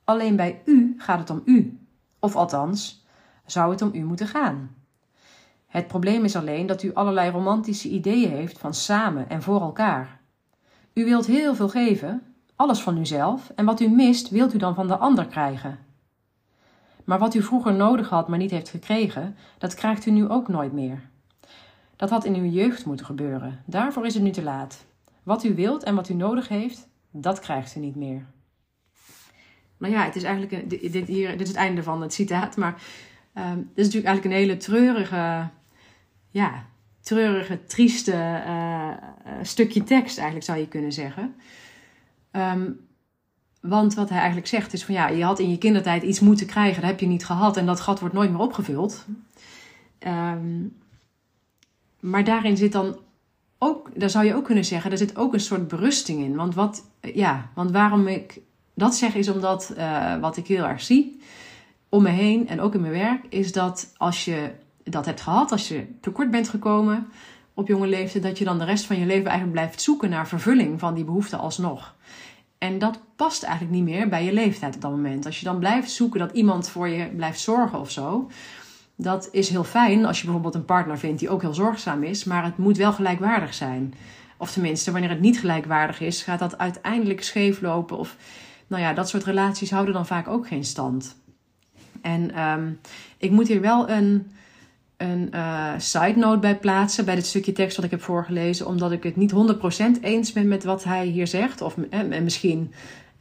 Alleen 0.05 0.37
bij 0.37 0.63
u 0.65 0.95
gaat 0.99 1.19
het 1.19 1.31
om 1.31 1.43
u. 1.45 1.79
Of 2.19 2.37
althans, 2.37 3.07
zou 3.47 3.71
het 3.71 3.83
om 3.83 3.91
u 3.95 4.05
moeten 4.05 4.27
gaan. 4.27 4.77
Het 5.67 5.87
probleem 5.87 6.25
is 6.25 6.37
alleen 6.37 6.67
dat 6.67 6.83
u 6.83 6.95
allerlei 6.95 7.31
romantische 7.31 7.89
ideeën 7.89 8.31
heeft 8.31 8.59
van 8.59 8.75
samen 8.75 9.29
en 9.29 9.43
voor 9.43 9.61
elkaar. 9.61 10.21
U 10.93 11.05
wilt 11.05 11.27
heel 11.27 11.55
veel 11.55 11.69
geven, 11.69 12.23
alles 12.57 12.81
van 12.81 12.99
uzelf, 12.99 13.53
en 13.55 13.65
wat 13.65 13.81
u 13.81 13.89
mist 13.89 14.29
wilt 14.29 14.55
u 14.55 14.59
dan 14.59 14.75
van 14.75 14.87
de 14.87 14.97
ander 14.97 15.27
krijgen. 15.27 15.79
Maar 17.09 17.19
wat 17.19 17.35
u 17.35 17.43
vroeger 17.43 17.75
nodig 17.75 18.09
had, 18.09 18.29
maar 18.29 18.39
niet 18.39 18.51
heeft 18.51 18.69
gekregen, 18.69 19.37
dat 19.59 19.75
krijgt 19.75 20.07
u 20.07 20.11
nu 20.11 20.29
ook 20.29 20.49
nooit 20.49 20.73
meer. 20.73 21.09
Dat 21.97 22.11
had 22.11 22.25
in 22.25 22.35
uw 22.35 22.51
jeugd 22.51 22.87
moeten 22.87 23.07
gebeuren. 23.07 23.63
Daarvoor 23.67 24.07
is 24.07 24.15
het 24.15 24.23
nu 24.23 24.31
te 24.31 24.43
laat. 24.43 24.85
Wat 25.23 25.45
u 25.45 25.55
wilt 25.55 25.83
en 25.83 25.95
wat 25.95 26.09
u 26.09 26.15
nodig 26.15 26.49
heeft, 26.49 26.89
dat 27.11 27.41
krijgt 27.41 27.77
u 27.77 27.81
niet 27.81 27.97
meer. 27.97 28.27
Nou 29.79 29.93
ja, 29.93 30.05
het 30.05 30.17
is 30.17 30.23
eigenlijk 30.23 30.63
een, 30.73 30.91
dit, 30.91 31.07
hier, 31.07 31.31
dit 31.31 31.41
is 31.41 31.49
het 31.49 31.57
einde 31.57 31.83
van 31.83 32.03
het 32.03 32.13
citaat, 32.13 32.57
maar 32.57 32.83
um, 33.35 33.57
dit 33.57 33.87
is 33.87 33.95
natuurlijk 33.95 34.07
eigenlijk 34.07 34.25
een 34.25 34.41
hele 34.41 34.57
treurige, 34.57 35.49
ja, 36.29 36.67
treurige, 37.01 37.65
trieste 37.65 38.43
uh, 38.47 38.91
stukje 39.43 39.85
tekst, 39.85 40.17
eigenlijk 40.17 40.47
zou 40.47 40.59
je 40.59 40.69
kunnen 40.69 40.93
zeggen. 40.93 41.35
Um, 42.33 42.88
want 43.61 43.95
wat 43.95 44.09
hij 44.09 44.19
eigenlijk 44.19 44.49
zegt 44.49 44.73
is 44.73 44.85
van 44.85 44.95
ja, 44.95 45.09
je 45.09 45.25
had 45.25 45.39
in 45.39 45.51
je 45.51 45.59
kindertijd 45.59 46.03
iets 46.03 46.21
moeten 46.21 46.47
krijgen, 46.47 46.81
dat 46.81 46.91
heb 46.91 47.01
je 47.01 47.07
niet 47.07 47.25
gehad 47.25 47.57
en 47.57 47.67
dat 47.67 47.81
gat 47.81 48.01
wordt 48.01 48.15
nooit 48.15 48.31
meer 48.31 48.41
opgevuld. 48.41 49.05
Um, 50.07 50.77
maar 52.01 52.25
daarin 52.25 52.57
zit 52.57 52.73
dan 52.73 52.99
ook, 53.59 53.91
daar 53.95 54.11
zou 54.11 54.25
je 54.25 54.35
ook 54.35 54.45
kunnen 54.45 54.65
zeggen, 54.65 54.91
er 54.91 54.99
zit 54.99 55.17
ook 55.17 55.33
een 55.33 55.41
soort 55.41 55.69
berusting 55.69 56.25
in. 56.25 56.37
Want, 56.37 56.55
wat, 56.55 56.85
ja, 57.01 57.51
want 57.55 57.71
waarom 57.71 58.07
ik 58.07 58.41
dat 58.75 58.95
zeg 58.95 59.15
is 59.15 59.29
omdat 59.29 59.75
uh, 59.77 60.17
wat 60.21 60.37
ik 60.37 60.47
heel 60.47 60.65
erg 60.65 60.83
zie 60.83 61.21
om 61.89 62.03
me 62.03 62.09
heen 62.09 62.49
en 62.49 62.61
ook 62.61 62.75
in 62.75 62.81
mijn 62.81 62.93
werk, 62.93 63.25
is 63.29 63.53
dat 63.53 63.93
als 63.97 64.25
je 64.25 64.51
dat 64.85 65.07
hebt 65.07 65.21
gehad, 65.21 65.53
als 65.53 65.69
je 65.69 65.87
tekort 66.01 66.31
bent 66.31 66.49
gekomen 66.49 67.09
op 67.55 67.69
jonge 67.69 67.87
leeftijd, 67.87 68.23
dat 68.23 68.39
je 68.39 68.45
dan 68.45 68.59
de 68.59 68.65
rest 68.65 68.85
van 68.85 68.99
je 68.99 69.07
leven 69.07 69.27
eigenlijk 69.27 69.53
blijft 69.53 69.83
zoeken 69.83 70.11
naar 70.11 70.29
vervulling 70.29 70.79
van 70.79 70.95
die 70.95 71.05
behoefte 71.05 71.37
alsnog. 71.37 71.95
En 72.59 72.79
dat 72.79 73.01
past 73.17 73.43
eigenlijk 73.43 73.75
niet 73.75 73.85
meer 73.85 74.09
bij 74.09 74.25
je 74.25 74.33
leeftijd 74.33 74.75
op 74.75 74.81
dat 74.81 74.91
moment. 74.91 75.27
Als 75.27 75.39
je 75.39 75.45
dan 75.45 75.59
blijft 75.59 75.91
zoeken 75.91 76.21
dat 76.21 76.33
iemand 76.33 76.69
voor 76.69 76.89
je 76.89 77.07
blijft 77.07 77.41
zorgen 77.41 77.81
of 77.81 77.91
zo. 77.91 78.31
Dat 78.97 79.29
is 79.33 79.49
heel 79.49 79.65
fijn 79.65 80.05
als 80.05 80.19
je 80.19 80.25
bijvoorbeeld 80.25 80.55
een 80.55 80.65
partner 80.65 80.99
vindt 80.99 81.19
die 81.19 81.31
ook 81.31 81.43
heel 81.43 81.55
zorgzaam 81.55 82.03
is. 82.03 82.25
Maar 82.25 82.45
het 82.45 82.59
moet 82.59 82.77
wel 82.77 82.93
gelijkwaardig 82.93 83.55
zijn. 83.55 83.95
Of 84.37 84.51
tenminste, 84.51 84.93
wanneer 84.93 85.11
het 85.11 85.21
niet 85.21 85.39
gelijkwaardig 85.39 86.01
is, 86.01 86.23
gaat 86.23 86.39
dat 86.39 86.59
uiteindelijk 86.59 87.23
scheef 87.23 87.61
lopen. 87.61 87.99
Of 87.99 88.17
nou 88.67 88.83
ja, 88.83 88.93
dat 88.93 89.09
soort 89.09 89.25
relaties 89.25 89.71
houden 89.71 89.95
dan 89.95 90.07
vaak 90.07 90.29
ook 90.29 90.47
geen 90.47 90.65
stand. 90.65 91.17
En 92.03 92.43
um, 92.43 92.81
ik 93.19 93.31
moet 93.31 93.49
hier 93.49 93.61
wel 93.61 93.89
een 93.91 94.31
een 94.99 95.31
uh, 95.35 95.73
side 95.77 96.17
note 96.17 96.39
bij 96.39 96.57
plaatsen 96.57 97.05
bij 97.05 97.15
dit 97.15 97.27
stukje 97.27 97.53
tekst 97.53 97.77
wat 97.77 97.85
ik 97.85 97.91
heb 97.91 98.03
voorgelezen, 98.03 98.67
omdat 98.67 98.93
ik 98.93 99.03
het 99.03 99.17
niet 99.17 99.33
100% 99.99 100.01
eens 100.01 100.33
ben 100.33 100.49
met 100.49 100.65
wat 100.65 100.85
hij 100.85 101.07
hier 101.07 101.27
zegt. 101.27 101.61
Of 101.61 101.77
eh, 101.91 102.21
misschien, 102.23 102.73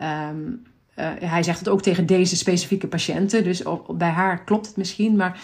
um, 0.01 0.63
uh, 0.95 1.09
hij 1.19 1.43
zegt 1.43 1.59
het 1.59 1.69
ook 1.69 1.81
tegen 1.81 2.05
deze 2.05 2.35
specifieke 2.35 2.87
patiënten, 2.87 3.43
dus 3.43 3.63
op, 3.63 3.95
bij 3.97 4.09
haar 4.09 4.43
klopt 4.43 4.67
het 4.67 4.77
misschien. 4.77 5.15
Maar 5.15 5.39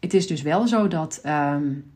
het 0.00 0.14
is 0.14 0.26
dus 0.26 0.42
wel 0.42 0.66
zo 0.66 0.88
dat 0.88 1.20
um, 1.26 1.90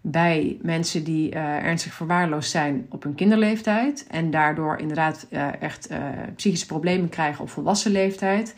bij 0.00 0.58
mensen 0.62 1.04
die 1.04 1.34
uh, 1.34 1.56
ernstig 1.56 1.92
verwaarloosd 1.92 2.50
zijn 2.50 2.86
op 2.90 3.02
hun 3.02 3.14
kinderleeftijd 3.14 4.06
en 4.10 4.30
daardoor 4.30 4.78
inderdaad 4.78 5.26
echt 5.60 5.88
psychische 6.36 6.66
problemen 6.66 7.08
krijgen 7.08 7.42
op 7.42 7.50
volwassen 7.50 7.92
leeftijd 7.92 8.54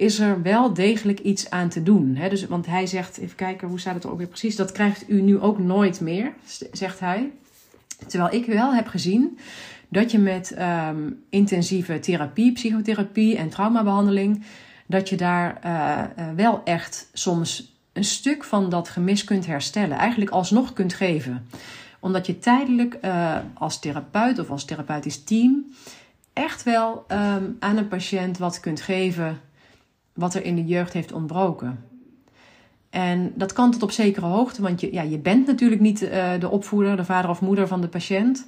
is 0.00 0.18
er 0.18 0.42
wel 0.42 0.74
degelijk 0.74 1.20
iets 1.20 1.50
aan 1.50 1.68
te 1.68 1.82
doen. 1.82 2.18
Dus, 2.28 2.46
want 2.46 2.66
hij 2.66 2.86
zegt, 2.86 3.18
even 3.18 3.36
kijken, 3.36 3.68
hoe 3.68 3.80
staat 3.80 3.94
het 3.94 4.04
er 4.04 4.10
ook 4.10 4.18
weer 4.18 4.26
precies? 4.26 4.56
Dat 4.56 4.72
krijgt 4.72 5.08
u 5.08 5.20
nu 5.20 5.40
ook 5.40 5.58
nooit 5.58 6.00
meer, 6.00 6.32
zegt 6.72 7.00
hij. 7.00 7.30
Terwijl 8.06 8.34
ik 8.34 8.46
wel 8.46 8.74
heb 8.74 8.86
gezien 8.86 9.38
dat 9.88 10.10
je 10.10 10.18
met 10.18 10.56
um, 10.58 11.22
intensieve 11.30 11.98
therapie, 11.98 12.52
psychotherapie 12.52 13.36
en 13.36 13.48
traumabehandeling, 13.48 14.44
dat 14.86 15.08
je 15.08 15.16
daar 15.16 15.60
uh, 15.64 16.24
uh, 16.24 16.34
wel 16.36 16.60
echt 16.64 17.08
soms 17.12 17.78
een 17.92 18.04
stuk 18.04 18.44
van 18.44 18.70
dat 18.70 18.88
gemis 18.88 19.24
kunt 19.24 19.46
herstellen. 19.46 19.98
Eigenlijk 19.98 20.30
alsnog 20.30 20.72
kunt 20.72 20.94
geven. 20.94 21.46
Omdat 22.00 22.26
je 22.26 22.38
tijdelijk 22.38 22.98
uh, 23.04 23.36
als 23.54 23.78
therapeut 23.78 24.38
of 24.38 24.50
als 24.50 24.64
therapeutisch 24.64 25.24
team 25.24 25.64
echt 26.32 26.62
wel 26.62 27.04
um, 27.08 27.56
aan 27.58 27.76
een 27.76 27.88
patiënt 27.88 28.38
wat 28.38 28.60
kunt 28.60 28.80
geven 28.80 29.40
wat 30.20 30.34
er 30.34 30.44
in 30.44 30.54
de 30.54 30.64
jeugd 30.64 30.92
heeft 30.92 31.12
ontbroken. 31.12 31.84
En 32.90 33.32
dat 33.34 33.52
kan 33.52 33.70
tot 33.70 33.82
op 33.82 33.90
zekere 33.90 34.26
hoogte, 34.26 34.62
want 34.62 34.80
je, 34.80 34.92
ja, 34.92 35.02
je 35.02 35.18
bent 35.18 35.46
natuurlijk 35.46 35.80
niet 35.80 36.02
uh, 36.02 36.32
de 36.38 36.48
opvoeder, 36.48 36.96
de 36.96 37.04
vader 37.04 37.30
of 37.30 37.40
moeder 37.40 37.68
van 37.68 37.80
de 37.80 37.88
patiënt. 37.88 38.46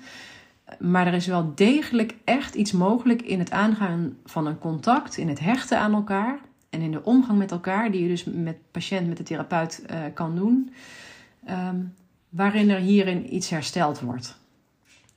Maar 0.79 1.07
er 1.07 1.15
is 1.15 1.27
wel 1.27 1.53
degelijk 1.55 2.15
echt 2.25 2.55
iets 2.55 2.73
mogelijk 2.73 3.23
in 3.23 3.39
het 3.39 3.51
aangaan 3.51 4.17
van 4.25 4.47
een 4.47 4.59
contact, 4.59 5.17
in 5.17 5.29
het 5.29 5.41
hechten 5.41 5.79
aan 5.79 5.95
elkaar 5.95 6.39
en 6.71 6.81
in 6.81 6.91
de 6.91 7.05
omgang 7.05 7.39
met 7.39 7.51
elkaar, 7.51 7.91
die 7.91 8.03
je 8.03 8.09
dus 8.09 8.25
met 8.25 8.57
patiënt, 8.71 9.09
met 9.09 9.17
de 9.17 9.23
therapeut 9.23 9.83
uh, 9.91 9.97
kan 10.15 10.37
doen, 10.37 10.73
um, 11.51 11.95
waarin 12.29 12.71
er 12.71 12.79
hierin 12.79 13.35
iets 13.35 13.51
hersteld 13.51 14.01
wordt. 14.01 14.41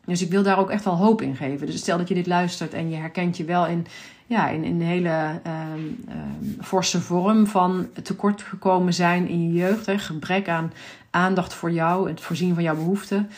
Dus 0.05 0.21
ik 0.21 0.29
wil 0.29 0.43
daar 0.43 0.59
ook 0.59 0.69
echt 0.69 0.83
wel 0.83 0.97
hoop 0.97 1.21
in 1.21 1.35
geven. 1.35 1.67
Dus 1.67 1.77
stel 1.77 1.97
dat 1.97 2.07
je 2.07 2.13
dit 2.13 2.27
luistert 2.27 2.73
en 2.73 2.89
je 2.89 2.95
herkent 2.95 3.37
je 3.37 3.43
wel 3.43 3.67
in 3.67 3.85
ja, 4.25 4.49
in, 4.49 4.63
in 4.63 4.75
een 4.75 4.87
hele 4.87 5.41
um, 5.47 6.05
um, 6.09 6.57
forse 6.61 7.01
vorm 7.01 7.47
van 7.47 7.87
tekort 8.03 8.41
gekomen 8.41 8.93
zijn 8.93 9.27
in 9.27 9.47
je 9.47 9.53
jeugd. 9.53 9.85
Hè, 9.85 9.97
gebrek 9.97 10.49
aan 10.49 10.73
aandacht 11.09 11.53
voor 11.53 11.71
jou, 11.71 12.09
het 12.09 12.21
voorzien 12.21 12.53
van 12.53 12.63
jouw 12.63 12.75
behoeften. 12.75 13.29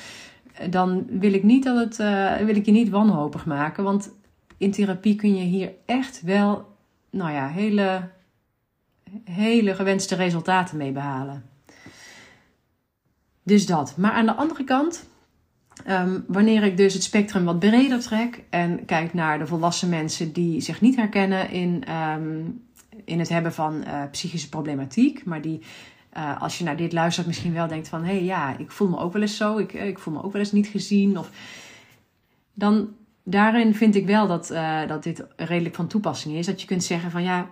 Dan 0.70 1.06
wil 1.10 1.34
ik, 1.34 1.44
niet 1.44 1.64
dat 1.64 1.78
het, 1.78 2.00
uh, 2.00 2.36
wil 2.36 2.56
ik 2.56 2.66
je 2.66 2.72
niet 2.72 2.90
wanhopig 2.90 3.46
maken. 3.46 3.84
Want 3.84 4.12
in 4.58 4.72
therapie 4.72 5.16
kun 5.16 5.36
je 5.36 5.44
hier 5.44 5.72
echt 5.86 6.22
wel 6.22 6.76
nou 7.10 7.32
ja, 7.32 7.48
hele, 7.48 8.10
hele 9.24 9.76
gewenste 9.76 10.16
resultaten 10.16 10.78
mee 10.78 10.92
behalen. 10.92 11.46
Dus 13.44 13.66
dat. 13.66 13.98
Maar 13.98 14.12
aan 14.12 14.26
de 14.26 14.36
andere 14.36 14.64
kant 14.64 15.07
Um, 15.90 16.24
wanneer 16.28 16.64
ik 16.64 16.78
dus 16.78 16.94
het 16.94 17.04
spectrum 17.04 17.46
wat 17.46 17.60
breder 17.60 18.00
trek 18.00 18.44
en 18.50 18.86
kijk 18.86 19.14
naar 19.14 19.40
de 19.40 19.48
volwassen 19.48 19.90
mensen 19.90 20.34
die 20.34 20.62
zich 20.62 20.82
niet 20.82 20.96
herkennen 20.96 21.50
in, 21.50 21.84
um, 21.92 22.64
in 23.06 23.20
het 23.20 23.30
hebben 23.30 23.54
van 23.54 23.84
uh, 23.88 24.04
psychische 24.12 24.50
problematiek, 24.50 25.26
maar 25.26 25.42
die 25.42 25.62
uh, 26.18 26.42
als 26.42 26.58
je 26.58 26.64
naar 26.64 26.78
dit 26.78 26.94
luistert 26.94 27.28
misschien 27.28 27.54
wel 27.54 27.68
denkt 27.68 27.88
van 27.88 28.04
hé 28.04 28.14
hey, 28.14 28.24
ja, 28.24 28.58
ik 28.58 28.72
voel 28.72 28.88
me 28.88 28.98
ook 28.98 29.14
wel 29.14 29.22
eens 29.22 29.38
zo, 29.38 29.58
ik, 29.58 29.74
ik 29.74 30.00
voel 30.00 30.14
me 30.14 30.24
ook 30.24 30.32
wel 30.32 30.42
eens 30.42 30.52
niet 30.52 30.68
gezien. 30.68 31.18
Of, 31.18 31.30
dan 32.54 32.90
daarin 33.24 33.76
vind 33.76 33.96
ik 33.96 34.06
wel 34.06 34.28
dat, 34.28 34.48
dat 34.88 35.04
dit 35.04 35.26
redelijk 35.36 35.76
van 35.76 35.88
toepassing 35.88 36.36
is. 36.36 36.46
Dat 36.46 36.62
je 36.62 36.68
kunt 36.68 36.84
zeggen 36.84 37.12
van 37.12 37.24
ja, 37.24 37.50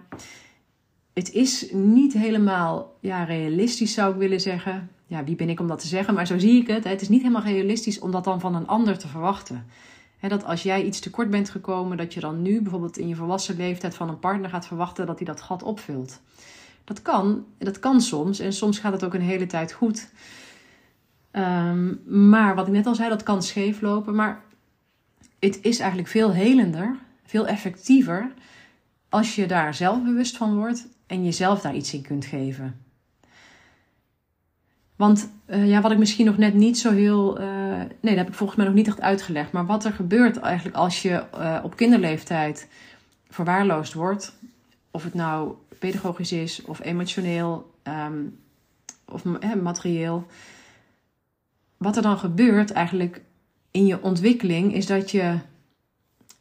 het 1.13 1.31
is 1.31 1.71
niet 1.71 2.13
helemaal 2.13 2.97
ja, 2.99 3.23
realistisch 3.23 3.93
zou 3.93 4.13
ik 4.13 4.19
willen 4.19 4.41
zeggen 4.41 4.89
ja, 5.07 5.23
wie 5.23 5.35
ben 5.35 5.49
ik 5.49 5.59
om 5.59 5.67
dat 5.67 5.79
te 5.79 5.87
zeggen? 5.87 6.13
Maar 6.13 6.27
zo 6.27 6.39
zie 6.39 6.61
ik 6.61 6.67
het. 6.67 6.83
Het 6.83 7.01
is 7.01 7.09
niet 7.09 7.21
helemaal 7.21 7.43
realistisch 7.43 7.99
om 7.99 8.11
dat 8.11 8.23
dan 8.23 8.39
van 8.39 8.55
een 8.55 8.67
ander 8.67 8.97
te 8.97 9.07
verwachten. 9.07 9.65
dat 10.19 10.45
als 10.45 10.63
jij 10.63 10.83
iets 10.83 10.99
tekort 10.99 11.29
bent 11.29 11.49
gekomen, 11.49 11.97
dat 11.97 12.13
je 12.13 12.19
dan 12.19 12.41
nu 12.41 12.61
bijvoorbeeld 12.61 12.97
in 12.97 13.07
je 13.07 13.15
volwassen 13.15 13.57
leeftijd 13.57 13.95
van 13.95 14.09
een 14.09 14.19
partner 14.19 14.49
gaat 14.49 14.67
verwachten 14.67 15.05
dat 15.05 15.17
hij 15.17 15.27
dat 15.27 15.41
gat 15.41 15.63
opvult. 15.63 16.21
Dat 16.83 17.01
kan, 17.01 17.45
dat 17.57 17.79
kan 17.79 18.01
soms. 18.01 18.39
En 18.39 18.53
soms 18.53 18.79
gaat 18.79 18.93
het 18.93 19.03
ook 19.03 19.13
een 19.13 19.21
hele 19.21 19.45
tijd 19.45 19.71
goed. 19.71 20.09
Ehm, 21.31 21.93
maar 22.29 22.55
wat 22.55 22.67
ik 22.67 22.73
net 22.73 22.85
al 22.85 22.95
zei, 22.95 23.09
dat 23.09 23.23
kan 23.23 23.43
scheef 23.43 23.81
lopen. 23.81 24.15
Maar 24.15 24.41
het 25.39 25.59
is 25.61 25.79
eigenlijk 25.79 26.09
veel 26.09 26.33
helender, 26.33 26.95
veel 27.23 27.47
effectiever 27.47 28.33
als 29.09 29.35
je 29.35 29.45
daar 29.45 29.73
zelf 29.73 30.03
bewust 30.03 30.37
van 30.37 30.55
wordt 30.55 30.87
en 31.07 31.23
jezelf 31.23 31.61
daar 31.61 31.75
iets 31.75 31.93
in 31.93 32.01
kunt 32.01 32.25
geven. 32.25 32.84
Want 34.95 35.29
uh, 35.47 35.67
ja, 35.69 35.81
wat 35.81 35.91
ik 35.91 35.97
misschien 35.97 36.25
nog 36.25 36.37
net 36.37 36.53
niet 36.53 36.77
zo 36.77 36.91
heel. 36.91 37.41
Uh, 37.41 37.47
nee, 37.77 37.89
dat 38.01 38.15
heb 38.15 38.27
ik 38.27 38.33
volgens 38.33 38.57
mij 38.57 38.67
nog 38.67 38.75
niet 38.75 38.87
echt 38.87 39.01
uitgelegd. 39.01 39.51
Maar 39.51 39.65
wat 39.65 39.85
er 39.85 39.91
gebeurt 39.91 40.37
eigenlijk 40.37 40.75
als 40.75 41.01
je 41.01 41.23
uh, 41.35 41.59
op 41.63 41.75
kinderleeftijd 41.75 42.67
verwaarloosd 43.29 43.93
wordt. 43.93 44.35
Of 44.91 45.03
het 45.03 45.13
nou 45.13 45.53
pedagogisch 45.79 46.31
is, 46.31 46.61
of 46.61 46.83
emotioneel, 46.83 47.71
um, 47.83 48.39
of 49.05 49.23
materieel. 49.61 50.25
Wat 51.77 51.95
er 51.95 52.01
dan 52.01 52.17
gebeurt 52.17 52.71
eigenlijk 52.71 53.21
in 53.71 53.85
je 53.85 54.01
ontwikkeling 54.01 54.73
is 54.73 54.85
dat 54.85 55.11
je. 55.11 55.37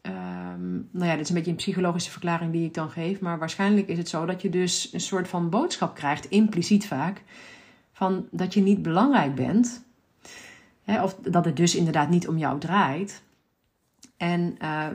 Um, 0.03 0.89
nou 0.91 1.07
ja, 1.07 1.13
dit 1.13 1.21
is 1.21 1.29
een 1.29 1.35
beetje 1.35 1.51
een 1.51 1.57
psychologische 1.57 2.11
verklaring 2.11 2.53
die 2.53 2.65
ik 2.65 2.75
dan 2.75 2.91
geef. 2.91 3.21
Maar 3.21 3.39
waarschijnlijk 3.39 3.89
is 3.89 3.99
het 3.99 4.09
zo 4.09 4.27
dat 4.27 4.43
je 4.43 4.51
dus 4.51 4.93
een 4.93 5.01
soort 5.01 5.29
van 5.29 5.51
boodschap 5.51 5.95
krijgt, 5.95 6.31
impliciet 6.31 6.87
vaak 6.87 7.23
van 7.95 8.27
dat 8.31 8.55
je 8.55 8.61
niet 8.61 8.83
belangrijk 8.83 9.35
bent. 9.35 9.85
Hè, 10.83 11.03
of 11.03 11.15
dat 11.15 11.45
het 11.45 11.57
dus 11.57 11.75
inderdaad 11.75 12.09
niet 12.09 12.29
om 12.29 12.39
jou 12.39 12.61
draait. 12.61 13.23
En 14.17 14.57
uh, 14.63 14.87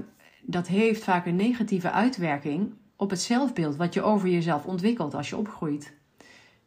dat 0.41 0.67
heeft 0.67 1.03
vaak 1.03 1.25
een 1.25 1.35
negatieve 1.35 1.91
uitwerking 1.91 2.73
op 2.95 3.09
het 3.09 3.21
zelfbeeld 3.21 3.75
wat 3.75 3.93
je 3.93 4.01
over 4.01 4.29
jezelf 4.29 4.65
ontwikkelt 4.65 5.13
als 5.13 5.29
je 5.29 5.37
opgroeit. 5.37 5.93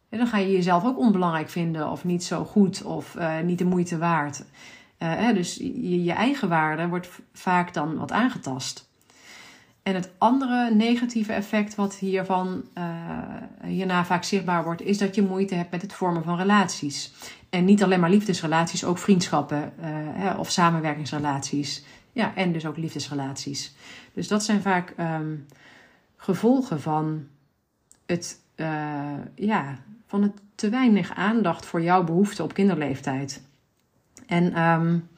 En 0.09 0.19
dan 0.19 0.27
ga 0.27 0.39
je 0.39 0.53
jezelf 0.53 0.85
ook 0.85 0.99
onbelangrijk 0.99 1.49
vinden 1.49 1.91
of 1.91 2.05
niet 2.05 2.25
zo 2.25 2.45
goed 2.45 2.83
of 2.83 3.15
uh, 3.15 3.41
niet 3.41 3.59
de 3.59 3.65
moeite 3.65 3.99
waard. 3.99 4.39
Uh, 4.39 4.45
hè, 5.15 5.33
dus 5.33 5.55
je, 5.55 6.03
je 6.03 6.13
eigen 6.13 6.49
waarde 6.49 6.89
wordt 6.89 7.09
vaak 7.33 7.75
dan 7.75 7.97
wat 7.97 8.13
aangetast. 8.13 8.91
En 9.83 9.95
het 9.95 10.11
andere 10.19 10.75
negatieve 10.75 11.33
effect 11.33 11.75
wat 11.75 11.95
hiervan 11.95 12.65
uh, 12.79 12.85
hierna 13.63 14.05
vaak 14.05 14.25
zichtbaar 14.25 14.65
wordt, 14.65 14.83
is 14.83 14.99
dat 14.99 15.15
je 15.15 15.23
moeite 15.23 15.55
hebt 15.55 15.71
met 15.71 15.83
het 15.83 15.93
vormen 15.93 16.25
van 16.25 16.37
relaties. 16.37 17.13
En 17.51 17.65
niet 17.65 17.83
alleen 17.83 18.01
maar 18.01 18.11
liefdesrelaties, 18.11 18.85
ook 18.85 18.99
vriendschappen 18.99 19.73
uh, 19.81 19.87
hè, 19.89 20.35
of 20.35 20.51
samenwerkingsrelaties. 20.51 21.85
Ja, 22.13 22.35
en 22.35 22.53
dus 22.53 22.67
ook 22.67 22.77
liefdesrelaties. 22.77 23.75
Dus 24.13 24.29
dat 24.29 24.45
zijn 24.45 24.63
vaak 24.63 24.95
um, 24.99 25.47
gevolgen 26.17 26.81
van 26.81 27.27
het, 28.07 28.41
uh, 28.57 28.67
ja, 29.35 29.79
van 30.07 30.23
het 30.23 30.33
te 30.55 30.69
weinig 30.69 31.15
aandacht 31.15 31.67
voor 31.67 31.83
jouw 31.83 32.05
behoeften 32.05 32.45
op 32.45 32.55
kinderleeftijd. 32.55 33.43
En 34.27 34.63
um, 34.63 35.09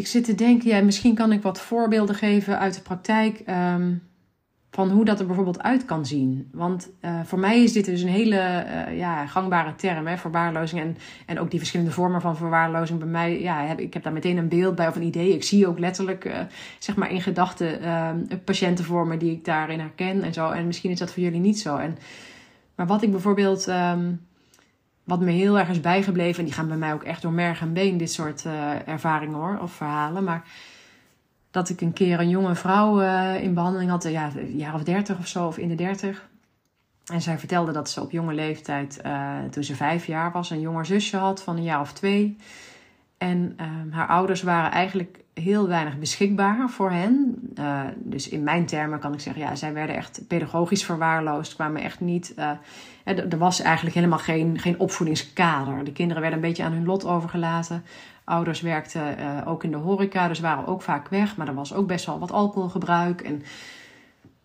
ik 0.00 0.06
zit 0.06 0.24
te 0.24 0.34
denken, 0.34 0.68
ja, 0.68 0.82
misschien 0.82 1.14
kan 1.14 1.32
ik 1.32 1.42
wat 1.42 1.60
voorbeelden 1.60 2.14
geven 2.14 2.58
uit 2.58 2.74
de 2.74 2.80
praktijk. 2.80 3.42
Um, 3.74 4.02
van 4.70 4.90
hoe 4.90 5.04
dat 5.04 5.20
er 5.20 5.26
bijvoorbeeld 5.26 5.62
uit 5.62 5.84
kan 5.84 6.06
zien. 6.06 6.48
Want 6.52 6.90
uh, 7.00 7.20
voor 7.24 7.38
mij 7.38 7.62
is 7.62 7.72
dit 7.72 7.84
dus 7.84 8.02
een 8.02 8.08
hele 8.08 8.64
uh, 8.66 8.98
ja, 8.98 9.26
gangbare 9.26 9.74
term, 9.74 10.06
hè, 10.06 10.16
verwaarlozing. 10.16 10.80
En, 10.80 10.96
en 11.26 11.40
ook 11.40 11.50
die 11.50 11.58
verschillende 11.58 11.92
vormen 11.92 12.20
van 12.20 12.36
verwaarlozing. 12.36 12.98
Bij 12.98 13.08
mij, 13.08 13.40
ja, 13.40 13.64
heb, 13.64 13.80
ik 13.80 13.94
heb 13.94 14.02
daar 14.02 14.12
meteen 14.12 14.36
een 14.36 14.48
beeld 14.48 14.74
bij 14.74 14.88
of 14.88 14.96
een 14.96 15.02
idee. 15.02 15.34
Ik 15.34 15.44
zie 15.44 15.66
ook 15.66 15.78
letterlijk, 15.78 16.24
uh, 16.24 16.38
zeg 16.78 16.96
maar 16.96 17.10
in 17.10 17.22
gedachten, 17.22 17.78
patiëntenvormen 18.44 19.18
die 19.18 19.32
ik 19.32 19.44
daarin 19.44 19.80
herken 19.80 20.22
en 20.22 20.32
zo. 20.32 20.50
En 20.50 20.66
misschien 20.66 20.90
is 20.90 20.98
dat 20.98 21.12
voor 21.12 21.22
jullie 21.22 21.40
niet 21.40 21.60
zo. 21.60 21.76
En, 21.76 21.98
maar 22.74 22.86
wat 22.86 23.02
ik 23.02 23.10
bijvoorbeeld 23.10 23.66
um, 23.66 24.20
wat 25.10 25.20
me 25.20 25.30
heel 25.30 25.58
erg 25.58 25.68
is 25.68 25.80
bijgebleven, 25.80 26.38
en 26.38 26.44
die 26.44 26.54
gaan 26.54 26.68
bij 26.68 26.76
mij 26.76 26.92
ook 26.92 27.02
echt 27.02 27.22
door 27.22 27.32
merg 27.32 27.60
en 27.60 27.72
been, 27.72 27.96
dit 27.96 28.12
soort 28.12 28.44
uh, 28.44 28.88
ervaringen 28.88 29.38
hoor, 29.38 29.58
of 29.62 29.72
verhalen. 29.72 30.24
Maar 30.24 30.44
dat 31.50 31.68
ik 31.68 31.80
een 31.80 31.92
keer 31.92 32.20
een 32.20 32.28
jonge 32.28 32.54
vrouw 32.54 33.00
uh, 33.00 33.42
in 33.42 33.54
behandeling 33.54 33.90
had, 33.90 34.02
ja, 34.02 34.30
een 34.36 34.56
jaar 34.56 34.74
of 34.74 34.82
dertig 34.82 35.18
of 35.18 35.26
zo, 35.26 35.46
of 35.46 35.58
in 35.58 35.68
de 35.68 35.74
dertig. 35.74 36.28
En 37.12 37.22
zij 37.22 37.38
vertelde 37.38 37.72
dat 37.72 37.90
ze 37.90 38.00
op 38.00 38.10
jonge 38.10 38.34
leeftijd, 38.34 39.02
toen 39.50 39.64
ze 39.64 39.74
vijf 39.74 40.06
jaar 40.06 40.32
was, 40.32 40.50
een 40.50 40.60
jonger 40.60 40.86
zusje 40.86 41.16
had 41.16 41.42
van 41.42 41.56
een 41.56 41.62
jaar 41.62 41.80
of 41.80 41.92
twee. 41.92 42.36
En 43.18 43.56
uh, 43.60 43.94
haar 43.94 44.08
ouders 44.08 44.42
waren 44.42 44.70
eigenlijk 44.70 45.24
heel 45.40 45.68
weinig 45.68 45.98
beschikbaar 45.98 46.70
voor 46.70 46.90
hen. 46.90 47.38
Uh, 47.58 47.80
dus 47.96 48.28
in 48.28 48.42
mijn 48.42 48.66
termen 48.66 48.98
kan 48.98 49.12
ik 49.12 49.20
zeggen, 49.20 49.42
ja, 49.42 49.54
zij 49.54 49.72
werden 49.72 49.96
echt 49.96 50.22
pedagogisch 50.28 50.84
verwaarloosd, 50.84 51.54
kwamen 51.54 51.82
echt 51.82 52.00
niet. 52.00 52.34
Uh, 52.38 52.50
er 53.04 53.38
was 53.38 53.60
eigenlijk 53.60 53.94
helemaal 53.94 54.18
geen, 54.18 54.58
geen 54.58 54.78
opvoedingskader. 54.78 55.84
De 55.84 55.92
kinderen 55.92 56.22
werden 56.22 56.40
een 56.40 56.48
beetje 56.48 56.62
aan 56.62 56.72
hun 56.72 56.84
lot 56.84 57.04
overgelaten. 57.04 57.84
Ouders 58.24 58.60
werkten 58.60 59.02
uh, 59.18 59.48
ook 59.48 59.64
in 59.64 59.70
de 59.70 59.76
horeca, 59.76 60.28
dus 60.28 60.40
waren 60.40 60.66
ook 60.66 60.82
vaak 60.82 61.08
weg. 61.08 61.36
Maar 61.36 61.48
er 61.48 61.54
was 61.54 61.74
ook 61.74 61.86
best 61.86 62.06
wel 62.06 62.18
wat 62.18 62.32
alcoholgebruik. 62.32 63.20
En 63.20 63.42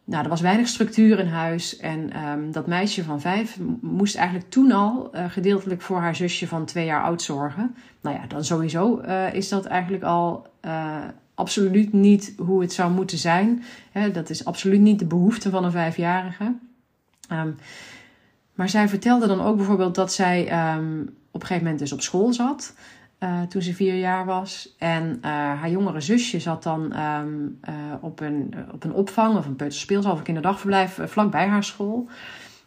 nou, 0.03 0.23
er 0.23 0.29
was 0.29 0.41
weinig 0.41 0.67
structuur 0.67 1.19
in 1.19 1.27
huis. 1.27 1.77
En 1.77 2.27
um, 2.29 2.51
dat 2.51 2.67
meisje 2.67 3.03
van 3.03 3.21
vijf 3.21 3.60
moest 3.81 4.15
eigenlijk 4.15 4.49
toen 4.49 4.71
al 4.71 5.12
gedeeltelijk 5.27 5.81
voor 5.81 5.99
haar 5.99 6.15
zusje 6.15 6.47
van 6.47 6.65
twee 6.65 6.86
jaar 6.86 7.03
oud 7.03 7.21
zorgen. 7.21 7.75
Nou 8.01 8.15
ja, 8.15 8.27
dan 8.27 8.43
sowieso 8.43 8.97
is 9.31 9.49
dat 9.49 9.65
eigenlijk 9.65 10.03
al 10.03 10.47
uh, 10.65 11.04
absoluut 11.34 11.93
niet 11.93 12.34
hoe 12.38 12.62
het 12.62 12.73
zou 12.73 12.91
moeten 12.91 13.17
zijn. 13.17 13.63
Dat 14.13 14.30
is 14.30 14.45
absoluut 14.45 14.80
niet 14.80 14.99
de 14.99 15.06
behoefte 15.06 15.49
van 15.49 15.63
een 15.63 15.71
vijfjarige. 15.71 16.54
Um, 17.32 17.56
maar 18.54 18.69
zij 18.69 18.89
vertelde 18.89 19.28
dan 19.28 19.41
ook 19.41 19.56
bijvoorbeeld 19.56 19.95
dat 19.95 20.13
zij 20.13 20.73
um, 20.75 21.01
op 21.32 21.41
een 21.41 21.47
gegeven 21.47 21.63
moment 21.63 21.80
dus 21.80 21.93
op 21.93 22.01
school 22.01 22.34
zat. 22.34 22.75
Uh, 23.19 23.41
toen 23.41 23.62
ze 23.62 23.73
vier 23.73 23.95
jaar 23.95 24.25
was. 24.25 24.75
En 24.78 25.04
uh, 25.06 25.32
haar 25.32 25.69
jongere 25.69 26.01
zusje 26.01 26.39
zat 26.39 26.63
dan 26.63 26.93
uh, 26.93 27.19
op, 28.01 28.19
een, 28.19 28.54
op 28.71 28.84
een 28.84 28.93
opvang 28.93 29.38
of 29.38 29.45
een 29.45 29.56
peuterspeelzaal 29.56 30.12
of 30.12 30.17
een 30.17 30.23
kinderdagverblijf 30.23 30.99
vlakbij 31.04 31.47
haar 31.47 31.63
school. 31.63 32.08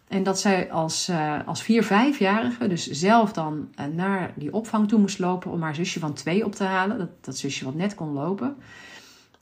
En 0.09 0.23
dat 0.23 0.41
zij 0.41 0.71
als, 0.71 1.11
als 1.47 1.63
vier, 1.63 1.85
vijfjarige 1.85 2.69
dus 2.69 2.91
zelf 2.91 3.33
dan 3.33 3.69
naar 3.93 4.33
die 4.35 4.53
opvang 4.53 4.89
toe 4.89 5.01
moest 5.01 5.19
lopen 5.19 5.51
om 5.51 5.63
haar 5.63 5.75
zusje 5.75 6.01
van 6.01 6.13
twee 6.13 6.45
op 6.45 6.55
te 6.55 6.65
halen. 6.65 6.99
Dat, 6.99 7.09
dat 7.21 7.37
zusje 7.37 7.65
wat 7.65 7.75
net 7.75 7.95
kon 7.95 8.13
lopen. 8.13 8.57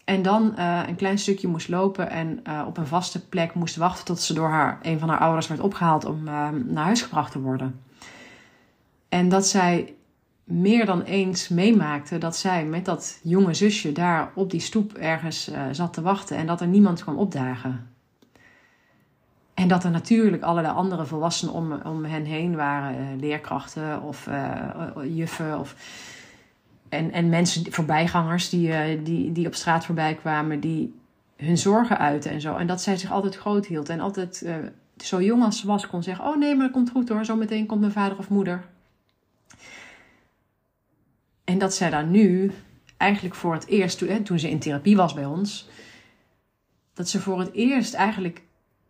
En 0.06 0.22
dan 0.22 0.54
uh, 0.58 0.82
een 0.86 0.96
klein 0.96 1.18
stukje 1.18 1.48
moest 1.48 1.68
lopen 1.68 2.10
en 2.10 2.40
uh, 2.48 2.64
op 2.66 2.76
een 2.76 2.86
vaste 2.86 3.28
plek 3.28 3.54
moest 3.54 3.76
wachten 3.76 4.04
tot 4.04 4.20
ze 4.20 4.34
door 4.34 4.48
haar, 4.48 4.78
een 4.82 4.98
van 4.98 5.08
haar 5.08 5.18
ouders 5.18 5.46
werd 5.46 5.60
opgehaald 5.60 6.04
om 6.04 6.18
uh, 6.28 6.48
naar 6.64 6.84
huis 6.84 7.02
gebracht 7.02 7.32
te 7.32 7.40
worden. 7.40 7.80
En 9.08 9.28
dat 9.28 9.46
zij 9.46 9.94
meer 10.44 10.86
dan 10.86 11.02
eens 11.02 11.48
meemaakte 11.48 12.18
dat 12.18 12.36
zij 12.36 12.64
met 12.64 12.84
dat 12.84 13.20
jonge 13.22 13.54
zusje 13.54 13.92
daar 13.92 14.30
op 14.34 14.50
die 14.50 14.60
stoep 14.60 14.92
ergens 14.92 15.50
zat 15.70 15.92
te 15.92 16.02
wachten 16.02 16.36
en 16.36 16.46
dat 16.46 16.60
er 16.60 16.66
niemand 16.66 17.02
kwam 17.02 17.16
opdagen. 17.16 17.95
En 19.56 19.68
dat 19.68 19.84
er 19.84 19.90
natuurlijk 19.90 20.42
allerlei 20.42 20.74
andere 20.74 21.06
volwassenen 21.06 21.54
om, 21.54 21.72
om 21.72 22.04
hen 22.04 22.24
heen 22.24 22.56
waren, 22.56 23.20
leerkrachten 23.20 24.02
of 24.02 24.28
juffen 25.08 25.58
of 25.58 25.74
en, 26.88 27.12
en 27.12 27.28
mensen, 27.28 27.72
voorbijgangers 27.72 28.48
die, 28.48 29.02
die, 29.02 29.32
die 29.32 29.46
op 29.46 29.54
straat 29.54 29.84
voorbij 29.84 30.14
kwamen, 30.14 30.60
die 30.60 30.94
hun 31.36 31.58
zorgen 31.58 31.98
uiten 31.98 32.30
en 32.30 32.40
zo. 32.40 32.56
En 32.56 32.66
dat 32.66 32.82
zij 32.82 32.96
zich 32.96 33.10
altijd 33.10 33.36
groot 33.36 33.66
hield 33.66 33.88
en 33.88 34.00
altijd 34.00 34.44
zo 34.96 35.22
jong 35.22 35.42
als 35.42 35.60
ze 35.60 35.66
was 35.66 35.86
kon 35.86 36.02
zeggen: 36.02 36.24
Oh 36.24 36.36
nee, 36.36 36.54
maar 36.54 36.64
dat 36.64 36.74
komt 36.74 36.90
goed 36.90 37.08
hoor, 37.08 37.24
zo 37.24 37.36
meteen 37.36 37.66
komt 37.66 37.80
mijn 37.80 37.92
vader 37.92 38.18
of 38.18 38.28
moeder. 38.28 38.64
En 41.44 41.58
dat 41.58 41.74
zij 41.74 41.90
daar 41.90 42.06
nu 42.06 42.52
eigenlijk 42.96 43.34
voor 43.34 43.54
het 43.54 43.66
eerst, 43.66 43.98
toen, 43.98 44.22
toen 44.22 44.38
ze 44.38 44.50
in 44.50 44.58
therapie 44.58 44.96
was 44.96 45.14
bij 45.14 45.24
ons, 45.24 45.68
dat 46.94 47.08
ze 47.08 47.20
voor 47.20 47.38
het 47.38 47.52
eerst 47.52 47.94
eigenlijk 47.94 48.42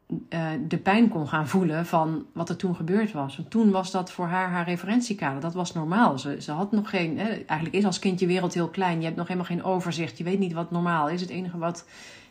uh, 0.09 0.49
de 0.69 0.79
pijn 0.79 1.09
kon 1.09 1.29
gaan 1.29 1.49
voelen 1.49 1.87
van 1.87 2.27
wat 2.33 2.49
er 2.49 2.57
toen 2.57 2.77
gebeurd 2.77 3.13
was. 3.13 3.37
Want 3.37 3.51
toen 3.51 3.71
was 3.71 3.91
dat 3.91 4.11
voor 4.11 4.27
haar 4.27 4.51
haar 4.51 4.65
referentiekader. 4.65 5.41
Dat 5.41 5.55
was 5.55 5.73
normaal. 5.73 6.19
Ze, 6.19 6.37
ze 6.41 6.53
had 6.53 6.73
nog 6.73 6.91
geen. 6.91 7.19
Hè, 7.19 7.29
eigenlijk 7.29 7.75
is 7.75 7.85
als 7.85 7.99
kind 7.99 8.21
je 8.21 8.27
wereld 8.27 8.55
heel 8.55 8.69
klein. 8.69 8.99
Je 8.99 9.05
hebt 9.05 9.17
nog 9.17 9.29
helemaal 9.29 9.49
geen 9.49 9.65
overzicht. 9.65 10.19
Je 10.19 10.25
weet 10.25 10.39
niet 10.39 10.53
wat 10.53 10.71
normaal 10.71 11.09
is. 11.09 11.21
Het 11.21 11.31
enige 11.31 11.59
wat 11.59 11.85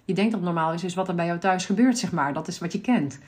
je 0.06 0.14
denkt 0.14 0.32
dat 0.32 0.42
normaal 0.42 0.74
is, 0.74 0.84
is 0.84 0.94
wat 0.94 1.08
er 1.08 1.16
bij 1.16 1.26
jou 1.26 1.40
thuis 1.40 1.66
gebeurt, 1.66 1.98
zeg 1.98 2.12
maar. 2.12 2.34
Dat 2.34 2.48
is 2.48 2.60
wat 2.60 2.72
je 2.72 2.82
kent. 2.82 3.20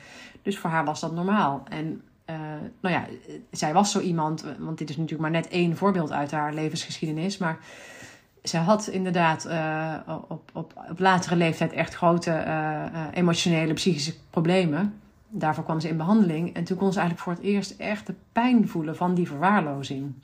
Dus 0.42 0.58
voor 0.58 0.70
haar 0.70 0.84
was 0.84 1.00
dat 1.00 1.14
normaal. 1.14 1.62
En 1.68 2.02
uh, 2.30 2.36
nou 2.80 2.94
ja, 2.94 3.06
zij 3.50 3.72
was 3.72 3.90
zo 3.90 4.00
iemand. 4.00 4.44
Want 4.58 4.78
dit 4.78 4.90
is 4.90 4.96
natuurlijk 4.96 5.22
maar 5.22 5.40
net 5.40 5.48
één 5.48 5.76
voorbeeld 5.76 6.12
uit 6.12 6.30
haar 6.30 6.54
levensgeschiedenis. 6.54 7.38
Maar 7.38 7.58
ze 8.48 8.56
had 8.56 8.86
inderdaad 8.86 9.46
uh, 9.46 9.94
op, 10.28 10.50
op, 10.52 10.72
op 10.90 10.98
latere 10.98 11.36
leeftijd 11.36 11.72
echt 11.72 11.94
grote 11.94 12.44
uh, 12.46 13.06
emotionele, 13.12 13.72
psychische 13.72 14.14
problemen. 14.30 15.00
daarvoor 15.28 15.64
kwam 15.64 15.80
ze 15.80 15.88
in 15.88 15.96
behandeling. 15.96 16.54
En 16.54 16.64
toen 16.64 16.76
kon 16.76 16.92
ze 16.92 16.98
eigenlijk 16.98 17.28
voor 17.28 17.32
het 17.36 17.52
eerst 17.54 17.70
echt 17.70 18.06
de 18.06 18.14
pijn 18.32 18.68
voelen 18.68 18.96
van 18.96 19.14
die 19.14 19.26
verwaarlozing. 19.26 20.14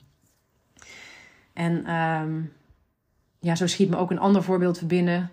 En 1.53 1.85
ehm, 1.85 2.41
ja, 3.39 3.55
zo 3.55 3.67
schiet 3.67 3.89
me 3.89 3.97
ook 3.97 4.11
een 4.11 4.19
ander 4.19 4.43
voorbeeld 4.43 4.87
binnen 4.87 5.29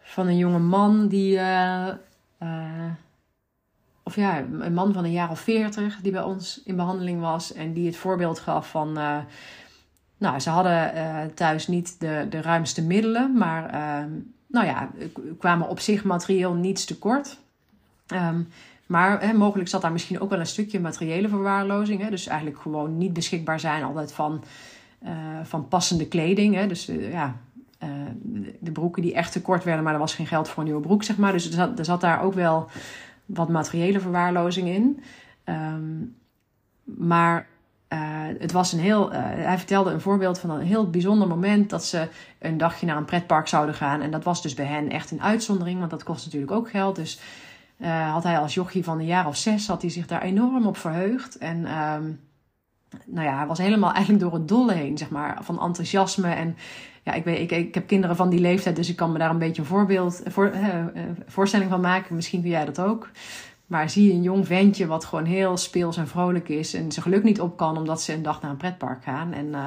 van 0.00 0.26
een 0.26 0.36
jonge 0.36 0.58
man 0.58 1.08
die. 1.08 1.40
Of 4.02 4.16
ja, 4.16 4.38
een 4.38 4.74
man 4.74 4.92
van 4.92 5.04
een 5.04 5.12
jaar 5.12 5.30
of 5.30 5.40
veertig 5.40 6.00
die 6.00 6.12
bij 6.12 6.22
ons 6.22 6.62
in 6.64 6.76
behandeling 6.76 7.20
was. 7.20 7.52
En 7.52 7.72
die 7.72 7.86
het 7.86 7.96
voorbeeld 7.96 8.38
gaf 8.38 8.70
van. 8.70 8.98
Nou, 10.18 10.40
ze 10.40 10.50
hadden 10.50 10.92
thuis 11.34 11.66
niet 11.66 12.00
de, 12.00 12.26
de 12.30 12.42
ruimste 12.42 12.82
middelen, 12.82 13.32
maar 13.36 13.70
ehm, 13.70 14.10
nou 14.46 14.66
ja, 14.66 14.88
kwamen 15.38 15.68
op 15.68 15.80
zich 15.80 16.04
materieel 16.04 16.54
niets 16.54 16.84
tekort. 16.84 17.38
Um, 18.06 18.48
maar 18.86 19.20
hè, 19.20 19.32
mogelijk 19.32 19.68
zat 19.68 19.82
daar 19.82 19.92
misschien 19.92 20.20
ook 20.20 20.30
wel 20.30 20.40
een 20.40 20.46
stukje 20.46 20.80
materiële 20.80 21.28
verwaarlozing. 21.28 22.02
Hè? 22.02 22.10
Dus 22.10 22.26
eigenlijk 22.26 22.60
gewoon 22.60 22.98
niet 22.98 23.12
beschikbaar 23.12 23.60
zijn 23.60 23.82
altijd 23.82 24.12
van, 24.12 24.44
uh, 25.04 25.10
van 25.42 25.68
passende 25.68 26.06
kleding. 26.06 26.54
Hè? 26.54 26.66
Dus 26.66 26.88
uh, 26.88 27.12
ja, 27.12 27.36
de 28.58 28.72
broeken 28.72 29.02
die 29.02 29.14
echt 29.14 29.32
te 29.32 29.42
kort 29.42 29.64
werden, 29.64 29.84
maar 29.84 29.92
er 29.92 29.98
was 29.98 30.14
geen 30.14 30.26
geld 30.26 30.48
voor 30.48 30.58
een 30.58 30.68
nieuwe 30.68 30.86
broek, 30.86 31.02
zeg 31.02 31.16
maar. 31.16 31.32
Dus 31.32 31.56
er 31.56 31.84
zat, 31.84 32.00
daar 32.00 32.22
ook 32.22 32.34
wel 32.34 32.68
wat 33.26 33.48
materiële 33.48 34.00
verwaarlozing 34.00 34.68
in. 34.68 35.02
Um, 35.44 36.16
maar 36.84 37.46
het 38.38 38.52
was 38.52 38.72
een 38.72 38.78
heel. 38.78 39.12
hij 39.12 39.58
vertelde 39.58 39.90
een 39.90 40.00
voorbeeld 40.00 40.38
van 40.38 40.50
een 40.50 40.66
heel 40.66 40.90
bijzonder 40.90 41.28
moment 41.28 41.70
dat 41.70 41.84
ze 41.84 42.08
een 42.38 42.58
dagje 42.58 42.86
naar 42.86 42.96
een 42.96 43.04
pretpark 43.04 43.48
zouden 43.48 43.74
gaan. 43.74 44.00
En 44.00 44.10
dat 44.10 44.24
was 44.24 44.42
dus 44.42 44.54
bij 44.54 44.66
hen 44.66 44.90
echt 44.90 45.10
een 45.10 45.22
uitzondering, 45.22 45.78
want 45.78 45.90
dat 45.90 46.02
kost 46.02 46.24
natuurlijk 46.24 46.52
ook 46.52 46.70
geld. 46.70 46.96
Dus 46.96 47.20
uh, 47.78 48.12
had 48.12 48.22
hij 48.22 48.38
als 48.38 48.54
jochie 48.54 48.84
van 48.84 48.98
een 48.98 49.06
jaar 49.06 49.26
of 49.26 49.36
zes 49.36 49.66
had 49.66 49.82
hij 49.82 49.90
zich 49.90 50.06
daar 50.06 50.22
enorm 50.22 50.66
op 50.66 50.76
verheugd. 50.76 51.38
En 51.38 51.56
um, 51.56 52.20
nou 53.06 53.26
ja, 53.26 53.36
hij 53.36 53.46
was 53.46 53.58
helemaal 53.58 53.92
eigenlijk 53.98 54.24
door 54.24 54.34
het 54.34 54.48
dolle 54.48 54.72
heen, 54.72 54.98
zeg 54.98 55.10
maar, 55.10 55.38
van 55.40 55.60
enthousiasme. 55.60 56.28
En 56.28 56.56
ja, 57.02 57.12
ik, 57.12 57.24
weet, 57.24 57.38
ik, 57.38 57.50
ik 57.50 57.74
heb 57.74 57.86
kinderen 57.86 58.16
van 58.16 58.28
die 58.28 58.40
leeftijd, 58.40 58.76
dus 58.76 58.88
ik 58.88 58.96
kan 58.96 59.12
me 59.12 59.18
daar 59.18 59.30
een 59.30 59.38
beetje 59.38 59.62
een 59.62 59.68
voorbeeld, 59.68 60.22
voor, 60.26 60.52
voorstelling 61.26 61.70
van 61.70 61.80
maken. 61.80 62.14
Misschien 62.14 62.40
kun 62.40 62.50
jij 62.50 62.64
dat 62.64 62.80
ook. 62.80 63.08
Maar 63.68 63.90
zie 63.90 64.12
een 64.12 64.22
jong 64.22 64.46
ventje 64.46 64.86
wat 64.86 65.04
gewoon 65.04 65.24
heel 65.24 65.56
speels 65.56 65.96
en 65.96 66.08
vrolijk 66.08 66.48
is 66.48 66.74
en 66.74 66.92
zijn 66.92 67.04
geluk 67.04 67.22
niet 67.22 67.40
op 67.40 67.56
kan 67.56 67.76
omdat 67.76 68.02
ze 68.02 68.12
een 68.12 68.22
dag 68.22 68.42
naar 68.42 68.50
een 68.50 68.56
pretpark 68.56 69.02
gaan. 69.02 69.32
En 69.32 69.46
uh, 69.46 69.66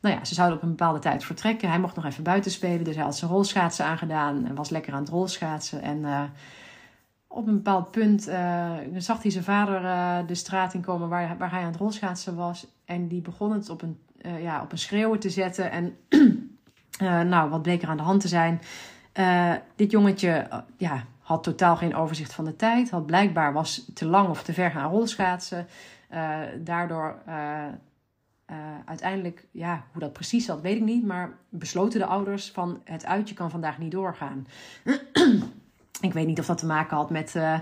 nou 0.00 0.14
ja, 0.14 0.24
ze 0.24 0.34
zouden 0.34 0.56
op 0.56 0.62
een 0.62 0.68
bepaalde 0.68 0.98
tijd 0.98 1.24
vertrekken. 1.24 1.68
Hij 1.68 1.78
mocht 1.78 1.96
nog 1.96 2.04
even 2.04 2.22
buiten 2.22 2.50
spelen, 2.50 2.84
dus 2.84 2.94
hij 2.94 3.04
had 3.04 3.16
zijn 3.16 3.30
rolschaatsen 3.30 3.84
aangedaan 3.84 4.46
en 4.46 4.54
was 4.54 4.70
lekker 4.70 4.92
aan 4.92 5.00
het 5.00 5.08
rolschaatsen. 5.08 5.82
En 5.82 6.30
op 7.26 7.46
een 7.46 7.54
bepaald 7.54 7.90
punt 7.90 8.28
uh, 8.28 8.70
zag 8.96 9.22
hij 9.22 9.30
zijn 9.30 9.44
vader 9.44 9.82
de 10.26 10.34
straat 10.34 10.74
in 10.74 10.80
komen 10.80 11.08
waar, 11.08 11.36
waar 11.38 11.50
hij 11.50 11.60
aan 11.60 11.66
het 11.66 11.76
rolschaatsen 11.76 12.36
was. 12.36 12.66
En 12.84 13.08
die 13.08 13.20
begon 13.20 13.52
het 13.52 13.70
op 13.70 13.82
een, 13.82 13.98
ja, 14.40 14.62
op 14.62 14.72
een 14.72 14.78
schreeuwen 14.78 15.18
te 15.18 15.30
zetten. 15.30 15.70
En 15.70 15.96
nou, 17.30 17.50
wat 17.50 17.62
bleek 17.62 17.82
er 17.82 17.88
aan 17.88 17.96
de 17.96 18.02
hand 18.02 18.20
te 18.20 18.28
zijn? 18.28 18.60
dit 19.76 19.90
jongetje 19.90 20.48
ja, 20.76 21.04
had 21.26 21.42
totaal 21.42 21.76
geen 21.76 21.94
overzicht 21.94 22.34
van 22.34 22.44
de 22.44 22.56
tijd. 22.56 22.90
Had 22.90 23.06
blijkbaar 23.06 23.52
was 23.52 23.90
te 23.94 24.06
lang 24.06 24.28
of 24.28 24.42
te 24.42 24.52
ver 24.52 24.70
gaan 24.70 24.90
rolschaatsen. 24.90 25.66
daardoor 26.58 27.22
uiteindelijk, 28.84 29.46
ja, 29.50 29.84
hoe 29.92 30.00
dat 30.00 30.12
precies 30.12 30.44
zat, 30.44 30.60
weet 30.60 30.76
ik 30.76 30.82
niet. 30.82 31.06
Maar 31.06 31.38
besloten 31.48 32.00
de 32.00 32.06
ouders 32.06 32.50
van 32.50 32.80
het 32.84 33.06
uitje 33.06 33.34
kan 33.34 33.50
vandaag 33.50 33.78
niet 33.78 33.90
doorgaan. 33.90 34.46
Ik 36.00 36.12
weet 36.12 36.26
niet 36.26 36.38
of 36.38 36.46
dat 36.46 36.58
te 36.58 36.66
maken 36.66 36.96
had 36.96 37.10
met, 37.10 37.34
uh, 37.34 37.58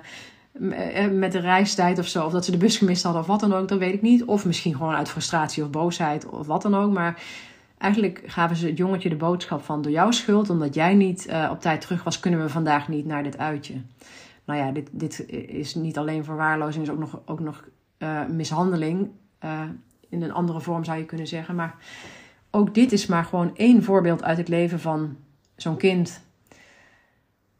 met 1.10 1.32
de 1.32 1.38
reistijd 1.38 1.98
of 1.98 2.06
zo. 2.06 2.24
Of 2.24 2.32
dat 2.32 2.44
ze 2.44 2.50
de 2.50 2.56
bus 2.56 2.76
gemist 2.76 3.02
hadden 3.02 3.22
of 3.22 3.28
wat 3.28 3.40
dan 3.40 3.54
ook. 3.54 3.68
Dat 3.68 3.78
weet 3.78 3.94
ik 3.94 4.02
niet. 4.02 4.24
Of 4.24 4.44
misschien 4.44 4.76
gewoon 4.76 4.94
uit 4.94 5.08
frustratie 5.08 5.62
of 5.62 5.70
boosheid 5.70 6.26
of 6.26 6.46
wat 6.46 6.62
dan 6.62 6.74
ook. 6.74 6.92
Maar 6.92 7.22
eigenlijk 7.84 8.22
gaven 8.26 8.56
ze 8.56 8.66
het 8.66 8.76
jongetje 8.76 9.08
de 9.08 9.16
boodschap 9.16 9.62
van... 9.62 9.82
door 9.82 9.92
jouw 9.92 10.10
schuld, 10.10 10.50
omdat 10.50 10.74
jij 10.74 10.94
niet 10.94 11.26
uh, 11.28 11.48
op 11.52 11.60
tijd 11.60 11.80
terug 11.80 12.04
was... 12.04 12.20
kunnen 12.20 12.40
we 12.40 12.48
vandaag 12.48 12.88
niet 12.88 13.06
naar 13.06 13.22
dit 13.22 13.38
uitje. 13.38 13.74
Nou 14.44 14.58
ja, 14.60 14.72
dit, 14.72 14.88
dit 14.92 15.28
is 15.48 15.74
niet 15.74 15.98
alleen 15.98 16.24
verwaarlozing. 16.24 16.84
is 16.84 16.90
ook 16.90 16.98
nog, 16.98 17.20
ook 17.24 17.40
nog 17.40 17.64
uh, 17.98 18.26
mishandeling. 18.26 19.10
in 20.08 20.22
een 20.22 20.32
andere 20.32 20.60
vorm 20.60 20.84
zou 20.84 20.98
je 20.98 21.04
kunnen 21.04 21.26
zeggen. 21.26 21.54
Maar 21.54 21.76
ook 22.50 22.74
dit 22.74 22.92
is 22.92 23.06
maar 23.06 23.24
gewoon 23.24 23.56
één 23.56 23.82
voorbeeld 23.82 24.22
uit 24.22 24.38
het 24.38 24.48
leven 24.48 24.80
van 24.80 25.16
zo'n 25.56 25.76
kind 25.76 26.22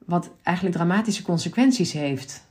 wat 0.04 0.30
eigenlijk 0.42 0.76
dramatische 0.76 1.22
consequenties 1.22 1.92
heeft 1.92 2.46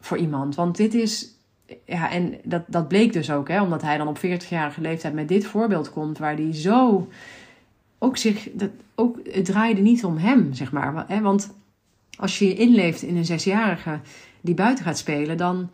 voor 0.00 0.18
iemand. 0.18 0.54
Want 0.54 0.76
dit 0.76 0.94
is, 0.94 1.37
ja, 1.84 2.10
en 2.10 2.34
dat, 2.44 2.62
dat 2.66 2.88
bleek 2.88 3.12
dus 3.12 3.30
ook, 3.30 3.48
hè, 3.48 3.62
omdat 3.62 3.82
hij 3.82 3.98
dan 3.98 4.08
op 4.08 4.18
40-jarige 4.18 4.80
leeftijd 4.80 5.14
met 5.14 5.28
dit 5.28 5.46
voorbeeld 5.46 5.90
komt, 5.90 6.18
waar 6.18 6.34
hij 6.34 6.54
zo 6.54 7.08
ook 7.98 8.16
zich, 8.16 8.48
dat, 8.52 8.70
ook, 8.94 9.18
het 9.30 9.44
draaide 9.44 9.80
niet 9.80 10.04
om 10.04 10.16
hem, 10.16 10.54
zeg 10.54 10.72
maar. 10.72 11.04
Hè, 11.08 11.20
want 11.20 11.54
als 12.18 12.38
je 12.38 12.46
je 12.46 12.54
inleeft 12.54 13.02
in 13.02 13.16
een 13.16 13.24
zesjarige 13.24 14.00
die 14.40 14.54
buiten 14.54 14.84
gaat 14.84 14.98
spelen, 14.98 15.36
dan 15.36 15.70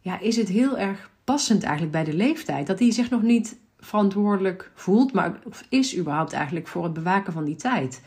ja, 0.00 0.20
is 0.20 0.36
het 0.36 0.48
heel 0.48 0.78
erg 0.78 1.10
passend 1.24 1.62
eigenlijk 1.62 1.92
bij 1.92 2.04
de 2.04 2.14
leeftijd. 2.14 2.66
Dat 2.66 2.78
hij 2.78 2.92
zich 2.92 3.10
nog 3.10 3.22
niet 3.22 3.56
verantwoordelijk 3.78 4.70
voelt, 4.74 5.12
maar 5.12 5.38
is 5.68 5.98
überhaupt 5.98 6.32
eigenlijk 6.32 6.68
voor 6.68 6.84
het 6.84 6.92
bewaken 6.92 7.32
van 7.32 7.44
die 7.44 7.56
tijd 7.56 8.00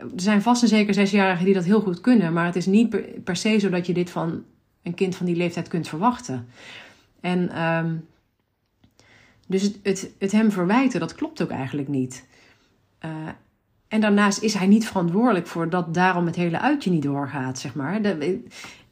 er 0.00 0.10
zijn 0.16 0.42
vast 0.42 0.62
en 0.62 0.68
zeker 0.68 0.94
zesjarigen 0.94 1.44
die 1.44 1.54
dat 1.54 1.64
heel 1.64 1.80
goed 1.80 2.00
kunnen, 2.00 2.32
maar 2.32 2.44
het 2.44 2.56
is 2.56 2.66
niet 2.66 3.22
per, 3.24 3.36
se 3.36 3.58
zo 3.58 3.68
dat 3.68 3.86
je 3.86 3.92
dit 3.92 4.10
van 4.10 4.44
een 4.82 4.94
kind 4.94 5.16
van 5.16 5.26
die 5.26 5.36
leeftijd 5.36 5.68
kunt 5.68 5.88
verwachten. 5.88 6.48
En 7.20 7.62
um, 7.62 8.08
dus 9.46 9.62
het, 9.82 10.10
het, 10.18 10.32
hem 10.32 10.50
verwijten, 10.50 11.00
dat 11.00 11.14
klopt 11.14 11.42
ook 11.42 11.50
eigenlijk 11.50 11.88
niet. 11.88 12.26
Uh, 13.04 13.10
en 13.88 14.00
daarnaast 14.00 14.42
is 14.42 14.54
hij 14.54 14.66
niet 14.66 14.86
verantwoordelijk 14.86 15.46
voor 15.46 15.70
dat 15.70 15.94
daarom 15.94 16.26
het 16.26 16.36
hele 16.36 16.60
uitje 16.60 16.90
niet 16.90 17.02
doorgaat, 17.02 17.58
zeg 17.58 17.74
maar. 17.74 18.00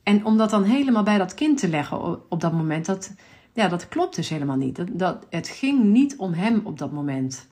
En 0.02 0.24
om 0.24 0.36
dat 0.36 0.50
dan 0.50 0.64
helemaal 0.64 1.02
bij 1.02 1.18
dat 1.18 1.34
kind 1.34 1.58
te 1.58 1.68
leggen 1.68 2.30
op, 2.30 2.40
dat 2.40 2.52
moment, 2.52 2.86
dat, 2.86 3.14
ja, 3.52 3.68
dat 3.68 3.88
klopt 3.88 4.16
dus 4.16 4.28
helemaal 4.28 4.56
niet. 4.56 4.98
Dat, 4.98 5.26
het 5.30 5.48
ging 5.48 5.84
niet 5.84 6.16
om 6.16 6.32
hem 6.32 6.60
op 6.64 6.78
dat 6.78 6.92
moment. 6.92 7.46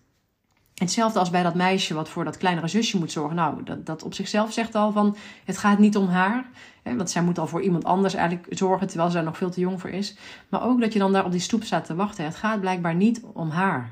Hetzelfde 0.77 1.19
als 1.19 1.31
bij 1.31 1.43
dat 1.43 1.55
meisje 1.55 1.95
wat 1.95 2.09
voor 2.09 2.25
dat 2.25 2.37
kleinere 2.37 2.69
zusje 2.69 2.99
moet 2.99 3.12
zorgen. 3.12 3.37
Nou, 3.37 3.62
dat, 3.62 3.87
dat 3.87 4.03
op 4.03 4.15
zichzelf 4.15 4.53
zegt 4.53 4.75
al 4.75 4.93
van 4.93 5.17
het 5.45 5.59
gaat 5.59 5.79
niet 5.79 5.97
om 5.97 6.09
haar. 6.09 6.45
Hè, 6.83 6.97
want 6.97 7.11
zij 7.11 7.23
moet 7.23 7.39
al 7.39 7.47
voor 7.47 7.62
iemand 7.62 7.85
anders 7.85 8.15
eigenlijk 8.15 8.47
zorgen 8.51 8.87
terwijl 8.87 9.11
daar 9.11 9.23
nog 9.23 9.37
veel 9.37 9.51
te 9.51 9.61
jong 9.61 9.81
voor 9.81 9.91
is. 9.91 10.17
Maar 10.49 10.62
ook 10.62 10.81
dat 10.81 10.93
je 10.93 10.99
dan 10.99 11.12
daar 11.12 11.25
op 11.25 11.31
die 11.31 11.41
stoep 11.41 11.65
staat 11.65 11.85
te 11.85 11.95
wachten. 11.95 12.25
Het 12.25 12.37
gaat 12.37 12.61
blijkbaar 12.61 12.95
niet 12.95 13.21
om 13.33 13.51
haar. 13.51 13.91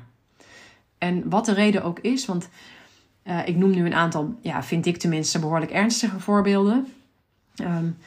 En 0.97 1.29
wat 1.29 1.45
de 1.45 1.53
reden 1.53 1.83
ook 1.83 1.99
is, 1.99 2.25
want 2.25 2.49
uh, 3.23 3.47
ik 3.47 3.55
noem 3.55 3.71
nu 3.71 3.85
een 3.85 3.93
aantal, 3.93 4.35
ja, 4.41 4.63
vind 4.63 4.85
ik 4.85 4.97
tenminste, 4.97 5.39
behoorlijk 5.39 5.71
ernstige 5.71 6.19
voorbeelden. 6.19 6.87
Um, 7.61 7.97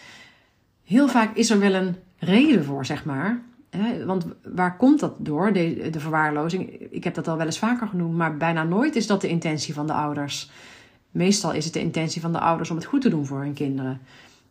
heel 0.84 1.08
vaak 1.08 1.36
is 1.36 1.50
er 1.50 1.58
wel 1.58 1.74
een 1.74 1.96
reden 2.18 2.64
voor, 2.64 2.86
zeg 2.86 3.04
maar 3.04 3.42
want 4.06 4.26
waar 4.54 4.76
komt 4.76 5.00
dat 5.00 5.14
door, 5.18 5.52
de, 5.52 5.88
de 5.90 6.00
verwaarlozing? 6.00 6.70
Ik 6.70 7.04
heb 7.04 7.14
dat 7.14 7.28
al 7.28 7.36
wel 7.36 7.46
eens 7.46 7.58
vaker 7.58 7.88
genoemd, 7.88 8.16
maar 8.16 8.36
bijna 8.36 8.62
nooit 8.62 8.96
is 8.96 9.06
dat 9.06 9.20
de 9.20 9.28
intentie 9.28 9.74
van 9.74 9.86
de 9.86 9.92
ouders. 9.92 10.50
Meestal 11.10 11.52
is 11.52 11.64
het 11.64 11.74
de 11.74 11.80
intentie 11.80 12.20
van 12.20 12.32
de 12.32 12.40
ouders 12.40 12.70
om 12.70 12.76
het 12.76 12.84
goed 12.84 13.00
te 13.00 13.08
doen 13.08 13.26
voor 13.26 13.40
hun 13.40 13.54
kinderen. 13.54 14.00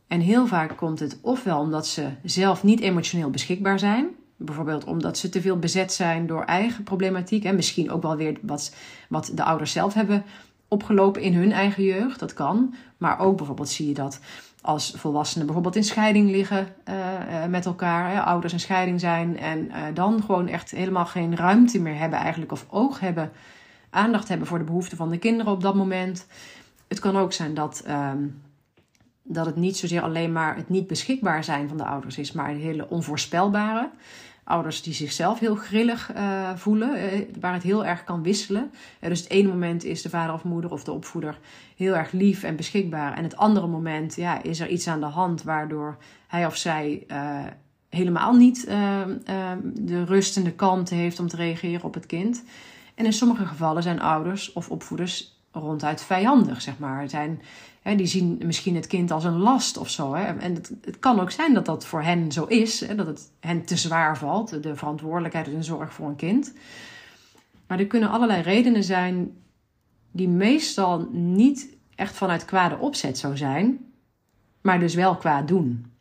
En 0.08 0.20
heel 0.20 0.48
vaak 0.48 0.78
komt 0.78 1.00
het 1.00 1.20
ofwel 1.22 1.60
omdat 1.60 1.88
ze 1.88 2.10
zelf 2.24 2.64
niet 2.64 2.80
emotioneel 2.80 3.30
beschikbaar 3.30 3.80
zijn. 3.80 4.08
Bijvoorbeeld 4.38 4.84
omdat 4.84 5.18
ze 5.18 5.30
te 5.30 5.42
veel 5.42 5.60
bezet 5.60 5.94
zijn 5.94 6.28
door 6.28 6.44
eigen 6.44 6.84
problematiek. 6.84 7.44
En 7.44 7.56
misschien 7.56 7.92
ook 7.92 8.02
wel 8.02 8.16
weer 8.16 8.38
wat, 8.42 8.76
wat 9.10 9.32
de 9.34 9.44
ouders 9.44 9.72
zelf 9.72 9.94
hebben 9.94 10.24
opgelopen 10.68 11.22
in 11.22 11.34
hun 11.34 11.52
eigen 11.52 11.84
jeugd. 11.84 12.20
Dat 12.20 12.34
kan. 12.34 12.74
Maar 12.98 13.20
ook 13.20 13.38
bijvoorbeeld 13.38 13.70
zie 13.70 13.88
je 13.88 13.94
dat 13.94 14.20
als 14.62 14.94
volwassenen 14.96 15.46
bijvoorbeeld 15.46 15.76
in 15.76 15.84
scheiding 15.84 16.30
liggen 16.30 16.68
uh, 16.90 17.46
met 17.46 17.66
elkaar, 17.66 18.12
hè, 18.12 18.22
ouders 18.22 18.54
in 18.54 18.60
scheiding 18.60 19.00
zijn 19.00 19.40
en 19.40 19.66
uh, 19.66 19.76
dan 19.94 20.24
gewoon 20.24 20.48
echt 20.48 20.72
helemaal 20.72 21.06
geen 21.06 21.36
ruimte 21.36 21.80
meer 21.80 21.98
hebben 21.98 22.20
eigenlijk 22.20 22.52
of 22.52 22.66
oog 22.70 23.00
hebben, 23.00 23.32
aandacht 23.90 24.28
hebben 24.28 24.48
voor 24.48 24.58
de 24.58 24.64
behoeften 24.64 24.98
van 24.98 25.10
de 25.10 25.18
kinderen 25.18 25.52
op 25.52 25.62
dat 25.62 25.76
moment. 25.76 26.28
Het 26.88 27.00
kan 27.00 27.18
ook 27.18 27.34
zijn 27.34 27.54
dat, 27.54 27.84
um, 27.90 28.42
dat 29.24 29.46
het 29.46 29.56
niet 29.56 29.78
zozeer 29.78 30.02
alleen 30.02 30.32
maar 30.32 30.56
het 30.56 30.70
niet 30.70 30.88
beschikbaar 30.88 31.44
zijn 31.44 31.68
van 31.68 31.78
de 31.78 31.86
ouders 31.86 32.18
is, 32.18 32.32
maar 32.32 32.50
het 32.50 32.58
hele 32.58 32.90
onvoorspelbare 32.90 33.90
ouders 34.48 34.82
die 34.82 34.94
zichzelf 34.94 35.40
heel 35.40 35.56
grillig 35.56 36.16
uh, 36.16 36.50
voelen, 36.56 37.14
uh, 37.14 37.22
waar 37.40 37.54
het 37.54 37.64
heel 37.64 37.86
erg 37.86 38.04
kan 38.04 38.24
wisselen. 38.24 38.72
Uh, 39.02 39.10
dus 39.10 39.20
het 39.20 39.30
ene 39.30 39.48
moment 39.48 39.84
is 39.84 40.02
de 40.02 40.10
vader 40.10 40.34
of 40.34 40.44
moeder 40.44 40.72
of 40.72 40.84
de 40.84 40.92
opvoeder 40.92 41.40
heel 41.76 41.96
erg 41.96 42.12
lief 42.12 42.44
en 42.44 42.56
beschikbaar. 42.56 43.14
En 43.14 43.24
het 43.24 43.38
andere 43.38 43.68
moment 43.68 44.16
ja, 44.16 44.44
is 44.44 44.60
er 44.60 44.70
iets 44.70 44.88
aan 44.88 45.00
de 45.00 45.06
hand 45.06 45.44
waardoor 45.44 45.98
hij 46.28 46.46
of 46.46 46.56
zij 46.56 47.06
helemaal 47.90 48.34
niet 48.34 48.66
de 49.76 50.04
rust 50.06 50.38
en 50.38 50.44
de 50.44 50.52
kalmte 50.52 50.96
heeft 50.96 51.20
om 51.20 51.28
te 51.28 51.36
reageren 51.36 51.84
op 51.84 51.94
het 51.94 52.06
kind. 52.06 52.44
En 52.96 53.06
in 53.06 53.14
sommige 53.14 53.46
gevallen 53.46 53.84
zijn 53.84 54.02
ouders 54.02 54.54
of 54.54 54.70
opvoeders 54.70 55.37
ronduit 55.52 56.02
vijandig, 56.02 56.62
zeg 56.62 56.80
maar. 56.80 57.10
Zijn, 57.10 57.42
hè, 57.82 57.96
die 57.96 58.06
zien 58.06 58.42
misschien 58.46 58.76
het 58.76 58.88
kind 58.88 59.12
als 59.12 59.24
een 59.24 59.38
last 59.38 59.78
of 59.78 59.90
zo. 59.90 60.14
Hè. 60.14 60.24
En 60.24 60.54
het, 60.54 60.72
het 60.82 61.00
kan 61.00 61.20
ook 61.20 61.32
zijn 61.32 61.54
dat 61.54 61.66
dat 61.66 61.86
voor 61.86 62.02
hen 62.02 62.32
zo 62.32 62.46
is, 62.46 62.80
hè, 62.80 62.96
dat 62.96 63.08
het 63.08 63.32
hen 63.40 63.66
te 63.66 63.78
zwaar 63.78 64.18
valt, 64.18 64.64
de 64.64 64.76
verantwoordelijkheid 64.76 65.48
en 65.48 65.64
zorg 65.64 65.94
voor 65.94 66.08
een 66.08 66.16
kind. 66.16 66.54
Maar 67.68 67.80
er 67.80 67.88
kunnen 67.88 68.10
allerlei 68.10 68.42
redenen 68.42 68.84
zijn 68.84 69.38
die 70.12 70.30
meestal 70.30 71.10
niet 71.12 71.78
echt 71.96 72.16
vanuit 72.16 72.46
kwade 72.46 72.78
opzet 72.78 73.18
zou 73.18 73.38
zijn, 73.38 73.92
maar 74.62 74.80
dus 74.80 74.96
wel 74.96 75.18
kwaad 75.18 75.48
doen. 75.48 75.92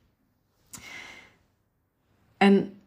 En 2.37 2.81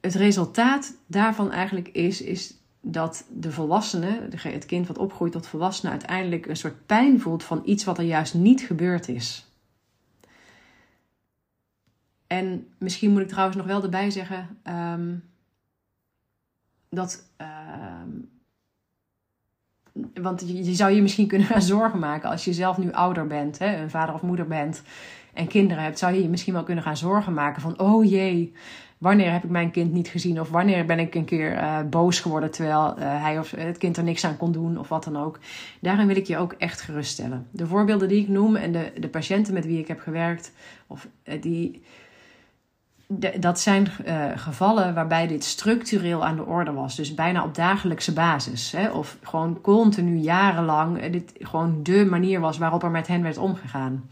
het 0.00 0.14
resultaat 0.14 0.94
daarvan 1.06 1.50
eigenlijk 1.50 1.88
is, 1.88 2.20
is 2.20 2.59
dat 2.80 3.24
de 3.28 3.52
volwassene, 3.52 4.28
het 4.36 4.66
kind 4.66 4.86
wat 4.86 4.98
opgroeit 4.98 5.32
tot 5.32 5.46
volwassene, 5.46 5.90
uiteindelijk 5.90 6.46
een 6.46 6.56
soort 6.56 6.86
pijn 6.86 7.20
voelt 7.20 7.44
van 7.44 7.62
iets 7.64 7.84
wat 7.84 7.98
er 7.98 8.04
juist 8.04 8.34
niet 8.34 8.60
gebeurd 8.60 9.08
is. 9.08 9.50
En 12.26 12.66
misschien 12.78 13.10
moet 13.10 13.20
ik 13.20 13.28
trouwens 13.28 13.56
nog 13.56 13.66
wel 13.66 13.82
erbij 13.82 14.10
zeggen 14.10 14.58
ehm, 14.62 15.14
dat. 16.88 17.24
Ehm, 17.36 18.08
want 20.14 20.44
je, 20.46 20.74
zou 20.74 20.92
je 20.92 21.02
misschien 21.02 21.26
kunnen 21.26 21.46
gaan 21.46 21.62
zorgen 21.76 21.98
maken 21.98 22.30
als 22.30 22.44
je 22.44 22.52
zelf 22.52 22.78
nu 22.78 22.92
ouder 22.92 23.26
bent, 23.26 23.58
hè, 23.58 23.76
een 23.76 23.90
vader 23.90 24.14
of 24.14 24.22
moeder 24.22 24.46
bent 24.46 24.82
en 25.34 25.46
kinderen 25.46 25.82
hebt, 25.82 25.98
zou 25.98 26.14
je 26.14 26.22
je 26.22 26.28
misschien 26.28 26.52
wel 26.52 26.62
kunnen 26.62 26.84
gaan 26.84 26.96
zorgen 26.96 27.34
maken 27.34 27.62
van, 27.62 27.78
oh 27.78 28.10
jee, 28.10 28.52
wanneer 29.00 29.32
heb 29.32 29.44
ik 29.44 29.50
mijn 29.50 29.70
kind 29.70 29.92
niet 29.92 30.08
gezien 30.08 30.40
of 30.40 30.50
wanneer 30.50 30.86
ben 30.86 30.98
ik 30.98 31.14
een 31.14 31.24
keer 31.24 31.52
uh, 31.52 31.78
boos 31.90 32.20
geworden 32.20 32.50
terwijl 32.50 32.94
uh, 32.98 33.22
hij 33.22 33.38
of 33.38 33.50
het 33.50 33.78
kind 33.78 33.96
er 33.96 34.02
niks 34.02 34.24
aan 34.24 34.36
kon 34.36 34.52
doen 34.52 34.78
of 34.78 34.88
wat 34.88 35.04
dan 35.04 35.16
ook. 35.16 35.38
Daarin 35.80 36.06
wil 36.06 36.16
ik 36.16 36.26
je 36.26 36.38
ook 36.38 36.52
echt 36.52 36.80
geruststellen. 36.80 37.46
De 37.50 37.66
voorbeelden 37.66 38.08
die 38.08 38.22
ik 38.22 38.28
noem 38.28 38.56
en 38.56 38.72
de, 38.72 38.92
de 38.98 39.08
patiënten 39.08 39.54
met 39.54 39.66
wie 39.66 39.78
ik 39.78 39.88
heb 39.88 40.00
gewerkt, 40.00 40.52
of, 40.86 41.08
uh, 41.24 41.42
die, 41.42 41.82
dat 43.38 43.60
zijn 43.60 43.88
gevallen 44.34 44.94
waarbij 44.94 45.26
dit 45.26 45.44
structureel 45.44 46.24
aan 46.24 46.36
de 46.36 46.44
orde 46.44 46.72
was. 46.72 46.96
Dus 46.96 47.14
bijna 47.14 47.44
op 47.44 47.54
dagelijkse 47.54 48.12
basis. 48.12 48.72
Hè, 48.72 48.90
of 48.90 49.16
gewoon 49.22 49.60
continu 49.60 50.16
jarenlang 50.16 51.06
dit 51.06 51.32
gewoon 51.38 51.82
de 51.82 52.04
manier 52.04 52.40
was 52.40 52.58
waarop 52.58 52.82
er 52.82 52.90
met 52.90 53.06
hen 53.06 53.22
werd 53.22 53.38
omgegaan. 53.38 54.10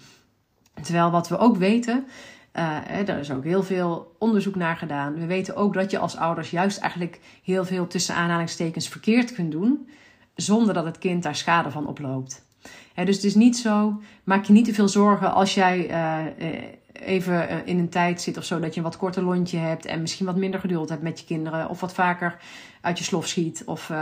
Terwijl 0.83 1.11
wat 1.11 1.29
we 1.29 1.39
ook 1.39 1.57
weten, 1.57 2.07
uh, 2.53 3.09
er 3.09 3.19
is 3.19 3.31
ook 3.31 3.45
heel 3.45 3.63
veel 3.63 4.15
onderzoek 4.19 4.55
naar 4.55 4.77
gedaan. 4.77 5.15
We 5.15 5.27
weten 5.27 5.57
ook 5.57 5.75
dat 5.75 5.91
je 5.91 5.99
als 5.99 6.17
ouders 6.17 6.51
juist 6.51 6.79
eigenlijk 6.79 7.21
heel 7.43 7.65
veel 7.65 7.87
tussen 7.87 8.15
aanhalingstekens 8.15 8.89
verkeerd 8.89 9.33
kunt 9.33 9.53
doen, 9.53 9.89
zonder 10.35 10.75
dat 10.75 10.85
het 10.85 10.99
kind 10.99 11.23
daar 11.23 11.37
schade 11.37 11.71
van 11.71 11.87
oploopt. 11.87 12.47
dus 12.95 13.17
het 13.17 13.25
is 13.25 13.35
niet 13.35 13.57
zo, 13.57 14.01
maak 14.25 14.45
je 14.45 14.53
niet 14.53 14.65
te 14.65 14.75
veel 14.75 14.89
zorgen 14.89 15.33
als 15.33 15.55
jij 15.55 15.91
uh, 15.91 16.63
even 16.93 17.67
in 17.67 17.79
een 17.79 17.89
tijd 17.89 18.21
zit 18.21 18.37
of 18.37 18.45
zo 18.45 18.61
dat 18.61 18.71
je 18.75 18.81
een 18.81 18.87
wat 18.87 18.97
korter 18.97 19.23
lontje 19.23 19.59
hebt 19.59 19.85
en 19.85 20.01
misschien 20.01 20.27
wat 20.27 20.37
minder 20.37 20.61
geduld 20.61 20.89
hebt 20.89 21.03
met 21.03 21.21
je 21.21 21.27
kinderen 21.27 21.69
of 21.69 21.81
wat 21.81 21.95
vaker 21.95 22.37
uit 22.81 22.99
je 22.99 23.05
slof 23.05 23.27
schiet. 23.27 23.63
Of, 23.67 23.93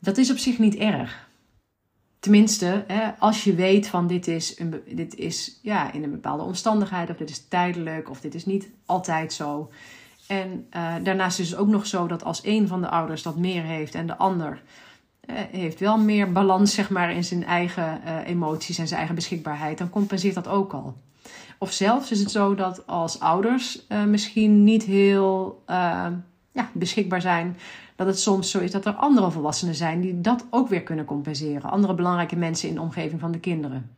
dat 0.00 0.16
is 0.16 0.30
op 0.30 0.38
zich 0.38 0.58
niet 0.58 0.74
erg. 0.74 1.25
Tenminste, 2.26 2.84
hè, 2.86 3.10
als 3.18 3.44
je 3.44 3.54
weet 3.54 3.88
van 3.88 4.06
dit 4.06 4.26
is, 4.28 4.58
een, 4.58 4.82
dit 4.94 5.14
is 5.14 5.58
ja, 5.62 5.92
in 5.92 6.02
een 6.02 6.10
bepaalde 6.10 6.42
omstandigheid, 6.42 7.10
of 7.10 7.16
dit 7.16 7.30
is 7.30 7.48
tijdelijk, 7.48 8.10
of 8.10 8.20
dit 8.20 8.34
is 8.34 8.46
niet 8.46 8.68
altijd 8.86 9.32
zo. 9.32 9.70
En 10.26 10.66
uh, 10.76 10.94
daarnaast 11.02 11.38
is 11.38 11.50
het 11.50 11.58
ook 11.58 11.68
nog 11.68 11.86
zo 11.86 12.06
dat 12.06 12.24
als 12.24 12.40
een 12.44 12.68
van 12.68 12.80
de 12.80 12.88
ouders 12.88 13.22
dat 13.22 13.36
meer 13.36 13.62
heeft 13.62 13.94
en 13.94 14.06
de 14.06 14.16
ander 14.16 14.62
heeft 15.50 15.80
wel 15.80 15.98
meer 15.98 16.32
balans 16.32 16.74
zeg 16.74 16.90
maar, 16.90 17.12
in 17.12 17.24
zijn 17.24 17.44
eigen 17.44 18.00
uh, 18.04 18.28
emoties 18.28 18.78
en 18.78 18.86
zijn 18.86 18.98
eigen 18.98 19.16
beschikbaarheid, 19.16 19.78
dan 19.78 19.90
compenseert 19.90 20.34
dat 20.34 20.48
ook 20.48 20.72
al. 20.72 20.96
Of 21.58 21.72
zelfs 21.72 22.10
is 22.10 22.20
het 22.20 22.30
zo 22.30 22.54
dat 22.54 22.86
als 22.86 23.20
ouders 23.20 23.86
misschien 24.06 24.64
niet 24.64 24.82
heel 24.82 25.62
ja, 26.52 26.70
beschikbaar 26.72 27.20
zijn, 27.20 27.56
dat 27.96 28.06
het 28.06 28.20
soms 28.20 28.50
zo 28.50 28.58
is 28.58 28.70
dat 28.70 28.86
er 28.86 28.92
andere 28.92 29.30
volwassenen 29.30 29.74
zijn 29.74 30.00
die 30.00 30.20
dat 30.20 30.46
ook 30.50 30.68
weer 30.68 30.82
kunnen 30.82 31.04
compenseren. 31.04 31.70
Andere 31.70 31.94
belangrijke 31.94 32.36
mensen 32.36 32.68
in 32.68 32.74
de 32.74 32.80
omgeving 32.80 33.20
van 33.20 33.32
de 33.32 33.40
kinderen. 33.40 33.90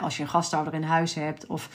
als 0.00 0.16
je 0.16 0.22
een 0.22 0.28
gastouder 0.28 0.74
in 0.74 0.82
huis 0.82 1.14
hebt 1.14 1.46
of 1.46 1.68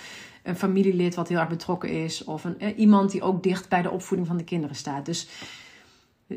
een 0.44 0.56
familielid 0.56 1.16
wat 1.16 1.28
heel 1.28 1.38
erg 1.38 1.50
betrokken 1.50 2.04
is 2.04 2.24
of 2.24 2.44
een, 2.44 2.60
eh, 2.60 2.78
iemand 2.78 3.12
die 3.12 3.22
ook 3.22 3.44
dicht 3.44 3.70
bij 3.70 3.82
de 3.82 3.92
opvoeding 3.92 4.28
van 4.28 4.38
de 4.38 4.44
kinderen 4.44 4.76
staat. 4.76 5.06
Dus 5.06 5.28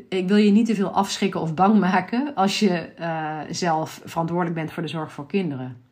ik 0.09 0.27
wil 0.27 0.37
je 0.37 0.51
niet 0.51 0.65
te 0.65 0.75
veel 0.75 0.89
afschrikken 0.89 1.41
of 1.41 1.53
bang 1.53 1.79
maken 1.79 2.35
als 2.35 2.59
je 2.59 2.77
eh, 2.79 3.39
zelf 3.49 4.01
verantwoordelijk 4.05 4.55
bent 4.55 4.71
voor 4.71 4.83
de 4.83 4.89
zorg 4.89 5.11
voor 5.11 5.27
kinderen. 5.27 5.83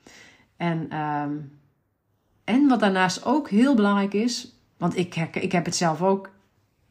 En, 0.57 0.85
ehm, 0.89 1.31
en 2.43 2.67
wat 2.67 2.79
daarnaast 2.79 3.25
ook 3.25 3.49
heel 3.49 3.75
belangrijk 3.75 4.13
is, 4.13 4.55
want 4.77 4.97
ik, 4.97 5.15
ik 5.15 5.51
heb 5.51 5.65
het 5.65 5.75
zelf 5.75 6.01
ook 6.01 6.29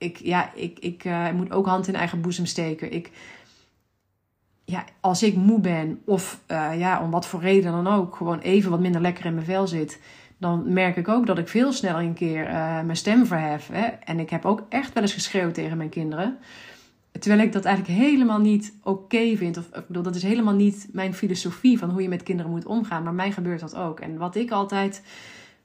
ik, 0.01 0.17
ja, 0.17 0.55
ik, 0.55 0.79
ik 0.79 1.05
uh, 1.05 1.31
moet 1.31 1.53
ook 1.53 1.67
hand 1.67 1.89
in 1.89 1.95
eigen 1.95 2.21
boezem 2.21 2.47
steken. 2.47 2.93
Ik, 2.93 3.11
ja, 4.65 4.85
als 5.01 5.23
ik 5.23 5.37
moe 5.37 5.61
ben 5.61 6.01
of 6.05 6.41
uh, 6.49 6.79
ja, 6.79 7.03
om 7.03 7.11
wat 7.11 7.27
voor 7.27 7.41
reden 7.41 7.73
dan 7.73 7.87
ook, 7.87 8.17
gewoon 8.17 8.39
even 8.39 8.71
wat 8.71 8.81
minder 8.81 9.01
lekker 9.01 9.25
in 9.25 9.35
mijn 9.35 9.47
vel 9.47 9.67
zit, 9.67 10.01
dan 10.39 10.73
merk 10.73 10.97
ik 10.97 11.09
ook 11.09 11.27
dat 11.27 11.39
ik 11.39 11.49
veel 11.49 11.73
sneller 11.73 12.03
een 12.03 12.15
keer 12.15 12.47
uh, 12.47 12.53
mijn 12.81 12.97
stem 12.97 13.27
verhef. 13.27 13.69
Hè? 13.73 13.87
En 13.87 14.19
ik 14.19 14.31
heb 14.31 14.45
ook 14.45 14.63
echt 14.69 14.93
wel 14.93 15.03
eens 15.03 15.13
geschreeuwd 15.13 15.55
tegen 15.55 15.77
mijn 15.77 15.89
kinderen. 15.89 16.39
Terwijl 17.19 17.43
ik 17.43 17.53
dat 17.53 17.65
eigenlijk 17.65 17.99
helemaal 17.99 18.41
niet 18.41 18.75
oké 18.83 19.37
vind. 19.37 19.57
Of 19.57 19.67
ik 19.67 19.87
bedoel, 19.87 20.03
dat 20.03 20.15
is 20.15 20.23
helemaal 20.23 20.55
niet 20.55 20.89
mijn 20.93 21.15
filosofie 21.15 21.79
van 21.79 21.91
hoe 21.91 22.03
je 22.03 22.09
met 22.09 22.23
kinderen 22.23 22.51
moet 22.51 22.67
omgaan. 22.67 23.03
Maar 23.03 23.15
mij 23.15 23.33
gebeurt 23.33 23.61
dat 23.61 23.75
ook. 23.75 24.01
En 24.01 24.17
wat 24.17 24.37
ik 24.37 24.51
altijd 24.51 25.03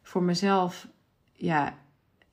voor 0.01 0.23
mezelf 0.23 0.87
ja, 1.33 1.73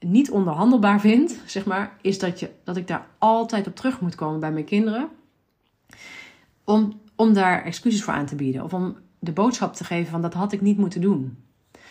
niet 0.02 0.30
onderhandelbaar 0.30 1.00
vind, 1.00 1.40
zeg 1.46 1.64
maar, 1.64 1.96
is 2.00 2.18
dat, 2.18 2.40
je, 2.40 2.50
dat 2.64 2.76
ik 2.76 2.86
daar 2.86 3.06
altijd 3.18 3.66
op 3.66 3.76
terug 3.76 4.00
moet 4.00 4.14
komen 4.14 4.40
bij 4.40 4.52
mijn 4.52 4.64
kinderen. 4.64 5.08
Om, 6.64 7.00
om 7.16 7.32
daar 7.32 7.64
excuses 7.64 8.02
voor 8.02 8.14
aan 8.14 8.26
te 8.26 8.36
bieden. 8.36 8.64
Of 8.64 8.74
om 8.74 8.96
de 9.18 9.32
boodschap 9.32 9.74
te 9.74 9.84
geven 9.84 10.10
van 10.10 10.22
dat 10.22 10.34
had 10.34 10.52
ik 10.52 10.60
niet 10.60 10.78
moeten 10.78 11.00
doen. 11.00 11.38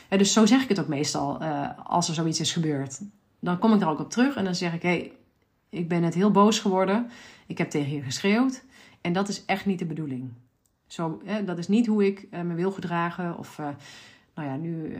Ja, 0.09 0.17
dus 0.17 0.33
zo 0.33 0.45
zeg 0.45 0.63
ik 0.63 0.69
het 0.69 0.79
ook 0.79 0.87
meestal 0.87 1.41
uh, 1.41 1.69
als 1.83 2.07
er 2.07 2.13
zoiets 2.13 2.39
is 2.39 2.53
gebeurd. 2.53 3.01
Dan 3.39 3.59
kom 3.59 3.73
ik 3.73 3.79
daar 3.79 3.89
ook 3.89 3.99
op 3.99 4.09
terug 4.09 4.35
en 4.35 4.43
dan 4.43 4.55
zeg 4.55 4.73
ik: 4.73 4.81
hé, 4.81 4.89
hey, 4.89 5.11
ik 5.69 5.87
ben 5.87 6.01
net 6.01 6.13
heel 6.13 6.31
boos 6.31 6.59
geworden. 6.59 7.09
Ik 7.47 7.57
heb 7.57 7.69
tegen 7.69 7.91
je 7.91 8.01
geschreeuwd. 8.01 8.63
En 9.01 9.13
dat 9.13 9.27
is 9.27 9.45
echt 9.45 9.65
niet 9.65 9.79
de 9.79 9.85
bedoeling. 9.85 10.29
Zo, 10.87 11.21
dat 11.45 11.57
is 11.57 11.67
niet 11.67 11.87
hoe 11.87 12.05
ik 12.05 12.27
uh, 12.31 12.41
me 12.41 12.53
wil 12.53 12.71
gedragen. 12.71 13.37
Of, 13.37 13.57
uh, 13.57 13.67
nou 14.35 14.47
ja, 14.47 14.55
nu 14.55 14.95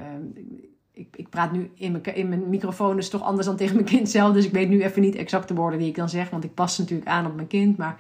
ik, 0.94 1.08
ik 1.16 1.30
praat 1.30 1.52
nu 1.52 1.72
in 1.74 1.92
mijn, 1.92 2.16
in 2.16 2.30
mijn 2.30 2.50
microfoon, 2.50 2.96
dus 2.96 3.10
toch 3.10 3.24
anders 3.24 3.48
dan 3.48 3.56
tegen 3.56 3.76
mijn 3.76 3.88
kind 3.88 4.10
zelf. 4.10 4.34
Dus 4.34 4.46
ik 4.46 4.52
weet 4.52 4.70
nu 4.70 4.84
even 4.84 5.02
niet 5.02 5.16
exact 5.16 5.48
de 5.48 5.54
woorden 5.54 5.80
die 5.80 5.88
ik 5.88 5.96
dan 5.96 6.10
zeg, 6.10 6.30
want 6.30 6.44
ik 6.44 6.54
pas 6.54 6.78
natuurlijk 6.78 7.10
aan 7.10 7.26
op 7.26 7.36
mijn 7.36 7.48
kind. 7.48 7.78
Maar 7.78 8.00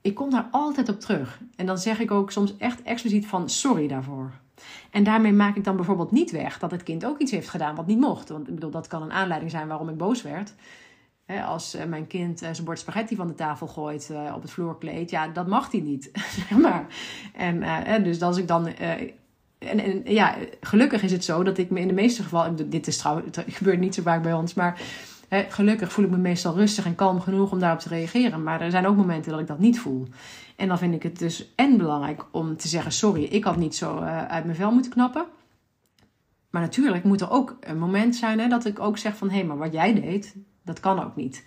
ik 0.00 0.14
kom 0.14 0.30
daar 0.30 0.48
altijd 0.50 0.88
op 0.88 1.00
terug. 1.00 1.40
En 1.56 1.66
dan 1.66 1.78
zeg 1.78 2.00
ik 2.00 2.10
ook 2.10 2.30
soms 2.30 2.56
echt 2.56 2.82
expliciet 2.82 3.26
van 3.26 3.48
sorry 3.48 3.88
daarvoor. 3.88 4.30
En 4.90 5.04
daarmee 5.04 5.32
maak 5.32 5.56
ik 5.56 5.64
dan 5.64 5.76
bijvoorbeeld 5.76 6.10
niet 6.10 6.30
weg 6.30 6.58
dat 6.58 6.70
het 6.70 6.82
kind 6.82 7.04
ook 7.04 7.18
iets 7.18 7.30
heeft 7.30 7.48
gedaan 7.48 7.74
wat 7.74 7.86
niet 7.86 8.00
mocht. 8.00 8.28
Want 8.28 8.48
ik 8.48 8.54
bedoel, 8.54 8.70
dat 8.70 8.86
kan 8.86 9.02
een 9.02 9.12
aanleiding 9.12 9.50
zijn 9.50 9.68
waarom 9.68 9.88
ik 9.88 9.96
boos 9.96 10.22
werd. 10.22 10.54
Als 11.46 11.74
eh, 11.74 11.86
mijn 11.86 12.06
kind 12.06 12.42
eh, 12.42 12.52
zijn 12.52 12.64
bord 12.64 12.78
spaghetti 12.78 13.16
van 13.16 13.26
de 13.26 13.34
tafel 13.34 13.66
gooit 13.66 14.10
eh, 14.10 14.32
op 14.34 14.42
het 14.42 14.50
vloerkleed, 14.50 15.10
ja, 15.10 15.28
dat 15.28 15.46
mag 15.46 15.70
hij 15.70 15.80
niet. 15.80 16.10
maar. 16.62 16.86
En 17.32 18.02
dus 18.02 18.22
als 18.22 18.36
ik 18.36 18.48
dan 18.48 18.68
en, 19.66 19.78
en, 19.78 20.02
ja, 20.04 20.36
gelukkig 20.60 21.02
is 21.02 21.12
het 21.12 21.24
zo 21.24 21.42
dat 21.42 21.58
ik 21.58 21.70
me 21.70 21.80
in 21.80 21.88
de 21.88 21.94
meeste 21.94 22.22
gevallen, 22.22 22.70
dit 22.70 22.86
is 22.86 22.96
trouwens, 22.96 23.38
gebeurt 23.46 23.78
niet 23.78 23.94
zo 23.94 24.02
vaak 24.02 24.22
bij 24.22 24.32
ons, 24.32 24.54
maar 24.54 24.80
hè, 25.28 25.44
gelukkig 25.48 25.92
voel 25.92 26.04
ik 26.04 26.10
me 26.10 26.16
meestal 26.16 26.54
rustig 26.54 26.84
en 26.84 26.94
kalm 26.94 27.20
genoeg 27.20 27.52
om 27.52 27.58
daarop 27.58 27.80
te 27.80 27.88
reageren. 27.88 28.42
Maar 28.42 28.60
er 28.60 28.70
zijn 28.70 28.86
ook 28.86 28.96
momenten 28.96 29.30
dat 29.30 29.40
ik 29.40 29.46
dat 29.46 29.58
niet 29.58 29.80
voel. 29.80 30.08
En 30.56 30.68
dan 30.68 30.78
vind 30.78 30.94
ik 30.94 31.02
het 31.02 31.18
dus 31.18 31.52
en 31.54 31.76
belangrijk 31.76 32.24
om 32.30 32.56
te 32.56 32.68
zeggen: 32.68 32.92
sorry, 32.92 33.24
ik 33.24 33.44
had 33.44 33.56
niet 33.56 33.76
zo 33.76 33.96
uh, 33.96 34.26
uit 34.26 34.44
mijn 34.44 34.56
vel 34.56 34.72
moeten 34.72 34.90
knappen. 34.90 35.24
Maar 36.50 36.62
natuurlijk 36.62 37.04
moet 37.04 37.20
er 37.20 37.30
ook 37.30 37.56
een 37.60 37.78
moment 37.78 38.16
zijn 38.16 38.40
hè, 38.40 38.48
dat 38.48 38.64
ik 38.64 38.80
ook 38.80 38.98
zeg 38.98 39.16
van 39.16 39.28
hé, 39.28 39.36
hey, 39.36 39.44
maar 39.44 39.58
wat 39.58 39.72
jij 39.72 39.94
deed, 39.94 40.34
dat 40.64 40.80
kan 40.80 41.04
ook 41.04 41.16
niet. 41.16 41.44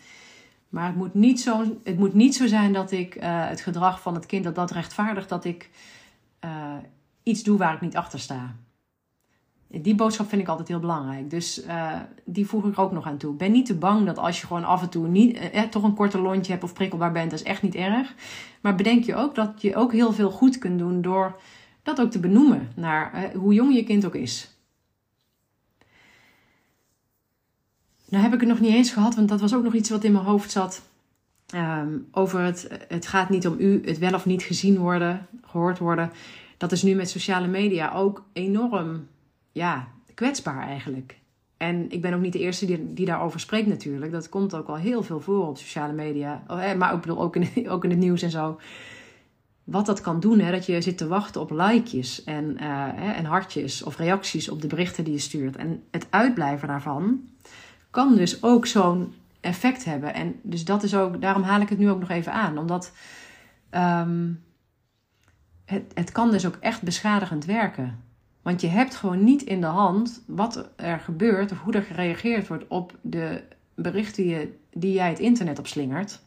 Maar 0.69 0.85
het 0.85 0.95
moet 0.95 1.13
niet 1.13 1.41
zo, 1.41 1.79
het 1.83 1.97
moet 1.97 2.13
niet 2.13 2.35
zo 2.35 2.47
zijn 2.47 2.73
dat 2.73 2.91
ik 2.91 3.15
uh, 3.15 3.21
het 3.23 3.61
gedrag 3.61 4.01
van 4.01 4.13
het 4.13 4.25
kind 4.25 4.43
dat 4.43 4.55
dat 4.55 4.71
rechtvaardigt 4.71 5.29
dat 5.29 5.45
ik 5.45 5.69
uh, 6.45 6.73
iets 7.25 7.43
doe 7.43 7.57
waar 7.57 7.73
ik 7.73 7.81
niet 7.81 7.95
achter 7.95 8.19
sta. 8.19 8.55
Die 9.67 9.95
boodschap 9.95 10.29
vind 10.29 10.41
ik 10.41 10.47
altijd 10.47 10.67
heel 10.67 10.79
belangrijk. 10.79 11.29
Dus 11.29 11.65
uh, 11.65 11.99
die 12.25 12.47
voeg 12.47 12.65
ik 12.65 12.79
ook 12.79 12.91
nog 12.91 13.05
aan 13.05 13.17
toe. 13.17 13.35
Ben 13.35 13.51
niet 13.51 13.65
te 13.65 13.75
bang 13.75 14.05
dat 14.05 14.17
als 14.17 14.41
je 14.41 14.47
gewoon 14.47 14.63
af 14.63 14.81
en 14.81 14.89
toe 14.89 15.07
niet, 15.07 15.37
eh, 15.37 15.61
toch 15.61 15.83
een 15.83 15.93
korte 15.93 16.19
lontje 16.19 16.51
hebt 16.51 16.63
of 16.63 16.73
prikkelbaar 16.73 17.11
bent, 17.11 17.31
dat 17.31 17.39
is 17.39 17.45
echt 17.45 17.61
niet 17.61 17.75
erg. 17.75 18.15
Maar 18.61 18.75
bedenk 18.75 19.03
je 19.03 19.15
ook 19.15 19.35
dat 19.35 19.61
je 19.61 19.75
ook 19.75 19.91
heel 19.91 20.13
veel 20.13 20.31
goed 20.31 20.57
kunt 20.57 20.79
doen 20.79 21.01
door 21.01 21.39
dat 21.83 22.01
ook 22.01 22.11
te 22.11 22.19
benoemen 22.19 22.69
naar 22.75 23.13
eh, 23.13 23.37
hoe 23.37 23.53
jong 23.53 23.75
je 23.75 23.83
kind 23.83 24.05
ook 24.05 24.15
is. 24.15 24.49
Nou 28.09 28.23
heb 28.23 28.33
ik 28.33 28.39
het 28.39 28.49
nog 28.49 28.59
niet 28.59 28.73
eens 28.73 28.91
gehad, 28.91 29.15
want 29.15 29.29
dat 29.29 29.41
was 29.41 29.55
ook 29.55 29.63
nog 29.63 29.73
iets 29.73 29.89
wat 29.89 30.03
in 30.03 30.11
mijn 30.11 30.25
hoofd 30.25 30.51
zat. 30.51 30.81
Ehm, 31.45 31.97
over 32.11 32.39
het, 32.39 32.67
het 32.87 33.07
gaat 33.07 33.29
niet 33.29 33.47
om 33.47 33.55
u, 33.59 33.81
het 33.85 33.97
wel 33.97 34.13
of 34.13 34.25
niet 34.25 34.43
gezien 34.43 34.77
worden, 34.77 35.27
gehoord 35.41 35.79
worden. 35.79 36.11
Dat 36.57 36.71
is 36.71 36.83
nu 36.83 36.95
met 36.95 37.09
sociale 37.09 37.47
media 37.47 37.93
ook 37.93 38.23
enorm 38.33 39.07
ja, 39.51 39.87
kwetsbaar 40.13 40.67
eigenlijk. 40.67 41.19
En 41.57 41.91
ik 41.91 42.01
ben 42.01 42.13
ook 42.13 42.21
niet 42.21 42.33
de 42.33 42.39
eerste 42.39 42.65
die, 42.65 42.93
die 42.93 43.05
daarover 43.05 43.39
spreekt 43.39 43.67
natuurlijk. 43.67 44.11
Dat 44.11 44.29
komt 44.29 44.55
ook 44.55 44.67
al 44.67 44.75
heel 44.75 45.03
veel 45.03 45.19
voor 45.19 45.47
op 45.47 45.57
sociale 45.57 45.93
media. 45.93 46.43
Oh, 46.47 46.73
maar 46.73 46.93
ik 46.93 47.01
bedoel 47.01 47.21
ook 47.21 47.35
in, 47.35 47.69
ook 47.69 47.83
in 47.83 47.89
het 47.89 47.99
nieuws 47.99 48.21
en 48.21 48.31
zo. 48.31 48.59
Wat 49.63 49.85
dat 49.85 50.01
kan 50.01 50.19
doen, 50.19 50.39
hè, 50.39 50.51
dat 50.51 50.65
je 50.65 50.81
zit 50.81 50.97
te 50.97 51.07
wachten 51.07 51.41
op 51.41 51.51
likejes 51.51 52.23
en, 52.23 52.57
uh, 52.61 53.17
en 53.17 53.25
hartjes 53.25 53.83
of 53.83 53.97
reacties 53.97 54.49
op 54.49 54.61
de 54.61 54.67
berichten 54.67 55.03
die 55.03 55.13
je 55.13 55.19
stuurt. 55.19 55.55
En 55.55 55.83
het 55.91 56.07
uitblijven 56.09 56.67
daarvan 56.67 57.21
kan 57.89 58.15
dus 58.15 58.43
ook 58.43 58.65
zo'n 58.65 59.13
effect 59.39 59.85
hebben. 59.85 60.13
En 60.13 60.39
dus 60.41 60.65
dat 60.65 60.83
is 60.83 60.95
ook, 60.95 61.21
daarom 61.21 61.43
haal 61.43 61.61
ik 61.61 61.69
het 61.69 61.77
nu 61.77 61.89
ook 61.89 61.99
nog 61.99 62.09
even 62.09 62.33
aan. 62.33 62.57
Omdat 62.57 62.91
um, 63.71 64.43
het, 65.65 65.91
het 65.93 66.11
kan 66.11 66.31
dus 66.31 66.45
ook 66.45 66.57
echt 66.59 66.81
beschadigend 66.81 67.45
werken. 67.45 68.03
Want 68.41 68.61
je 68.61 68.67
hebt 68.67 68.95
gewoon 68.95 69.23
niet 69.23 69.41
in 69.41 69.61
de 69.61 69.67
hand 69.67 70.23
wat 70.27 70.69
er 70.75 70.99
gebeurt 70.99 71.51
of 71.51 71.59
hoe 71.59 71.73
er 71.73 71.81
gereageerd 71.81 72.47
wordt 72.47 72.67
op 72.67 72.97
de 73.01 73.43
berichten 73.75 74.53
die, 74.71 74.93
jij 74.93 75.09
het 75.09 75.19
internet 75.19 75.59
op 75.59 75.67
slingert. 75.67 76.21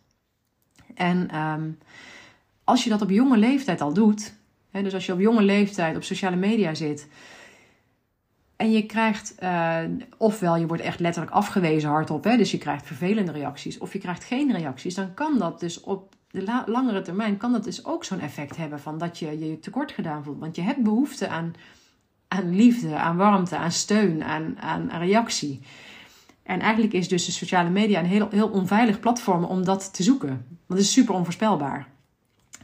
En 0.94 1.36
um, 1.36 1.78
als 2.64 2.84
je 2.84 2.90
dat 2.90 3.02
op 3.02 3.10
jonge 3.10 3.36
leeftijd 3.36 3.80
al 3.80 3.92
doet, 3.92 4.34
hè, 4.70 4.82
dus 4.82 4.94
als 4.94 5.06
je 5.06 5.12
op 5.12 5.20
jonge 5.20 5.42
leeftijd 5.42 5.96
op 5.96 6.02
sociale 6.02 6.36
media 6.36 6.74
zit 6.74 7.08
en 8.56 8.72
je 8.72 8.86
krijgt, 8.86 9.34
uh, 9.42 9.78
ofwel 10.16 10.56
je 10.56 10.66
wordt 10.66 10.82
echt 10.82 11.00
letterlijk 11.00 11.34
afgewezen 11.34 11.90
hardop, 11.90 12.24
hè, 12.24 12.36
dus 12.36 12.50
je 12.50 12.58
krijgt 12.58 12.86
vervelende 12.86 13.32
reacties, 13.32 13.78
of 13.78 13.92
je 13.92 13.98
krijgt 13.98 14.24
geen 14.24 14.52
reacties, 14.52 14.94
dan 14.94 15.14
kan 15.14 15.38
dat 15.38 15.60
dus 15.60 15.80
op 15.80 16.14
de 16.30 16.62
langere 16.66 17.02
termijn 17.02 17.36
kan 17.36 17.52
dat 17.52 17.64
dus 17.64 17.84
ook 17.84 18.04
zo'n 18.04 18.20
effect 18.20 18.56
hebben 18.56 18.80
van 18.80 18.98
dat 18.98 19.18
je 19.18 19.38
je 19.38 19.58
tekort 19.58 19.92
gedaan 19.92 20.24
voelt. 20.24 20.38
Want 20.38 20.56
je 20.56 20.62
hebt 20.62 20.82
behoefte 20.82 21.28
aan, 21.28 21.54
aan 22.28 22.56
liefde, 22.56 22.96
aan 22.96 23.16
warmte, 23.16 23.56
aan 23.56 23.72
steun, 23.72 24.24
aan, 24.24 24.58
aan, 24.60 24.90
reactie. 24.90 25.60
En 26.42 26.60
eigenlijk 26.60 26.92
is 26.92 27.08
dus 27.08 27.24
de 27.24 27.32
sociale 27.32 27.70
media 27.70 27.98
een 27.98 28.06
heel, 28.06 28.28
heel 28.30 28.48
onveilig 28.48 29.00
platform 29.00 29.44
om 29.44 29.64
dat 29.64 29.94
te 29.94 30.02
zoeken. 30.02 30.28
Want 30.28 30.78
het 30.78 30.78
is 30.78 30.92
super 30.92 31.14
onvoorspelbaar. 31.14 31.88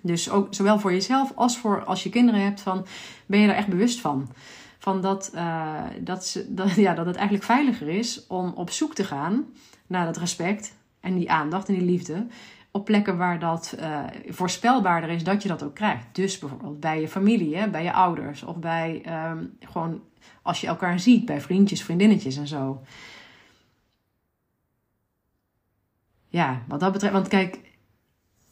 Dus 0.03 0.31
ook 0.31 0.55
zowel 0.55 0.79
voor 0.79 0.93
jezelf 0.93 1.33
als 1.35 1.59
voor 1.59 1.85
als 1.85 2.03
je 2.03 2.09
kinderen 2.09 2.41
hebt, 2.41 2.61
van, 2.61 2.87
ben 3.27 3.41
je 3.41 3.49
er 3.49 3.55
echt 3.55 3.69
bewust 3.69 4.01
van. 4.01 4.29
Van 4.79 5.01
dat, 5.01 5.31
uh, 5.35 5.83
dat, 6.01 6.27
ze, 6.27 6.55
dat, 6.55 6.75
ja, 6.87 6.95
dat 6.95 7.07
het 7.07 7.17
eigenlijk 7.17 7.45
veiliger 7.45 7.89
is 7.89 8.27
om 8.27 8.53
op 8.57 8.71
zoek 8.71 8.95
te 8.95 9.05
gaan 9.05 9.45
naar 9.87 10.05
dat 10.05 10.17
respect 10.17 10.75
en 11.01 11.15
die 11.15 11.31
aandacht 11.31 11.69
en 11.69 11.75
die 11.75 11.85
liefde 11.85 12.27
op 12.77 12.85
plekken 12.85 13.17
waar 13.17 13.39
dat 13.39 13.77
uh, 13.81 14.05
voorspelbaarder 14.29 15.11
is 15.11 15.25
dat 15.25 15.43
je 15.43 15.49
dat 15.49 15.63
ook 15.63 15.75
krijgt. 15.75 16.07
Dus 16.13 16.39
bijvoorbeeld 16.39 16.81
bij 16.81 17.01
je 17.01 17.09
familie, 17.09 17.57
hè, 17.57 17.71
bij 17.71 17.83
je 17.83 17.93
ouders 17.93 18.43
of 18.43 18.57
bij 18.57 19.03
um, 19.31 19.57
gewoon 19.61 20.03
als 20.43 20.61
je 20.61 20.67
elkaar 20.67 21.01
ziet, 21.01 21.25
bij 21.25 21.41
vriendjes, 21.41 21.83
vriendinnetjes 21.83 22.37
en 22.37 22.47
zo. 22.47 22.83
Ja, 26.29 26.63
wat 26.69 26.81
dat 26.81 26.93
betreft, 26.93 27.13
want 27.13 27.29
kijk, 27.29 27.61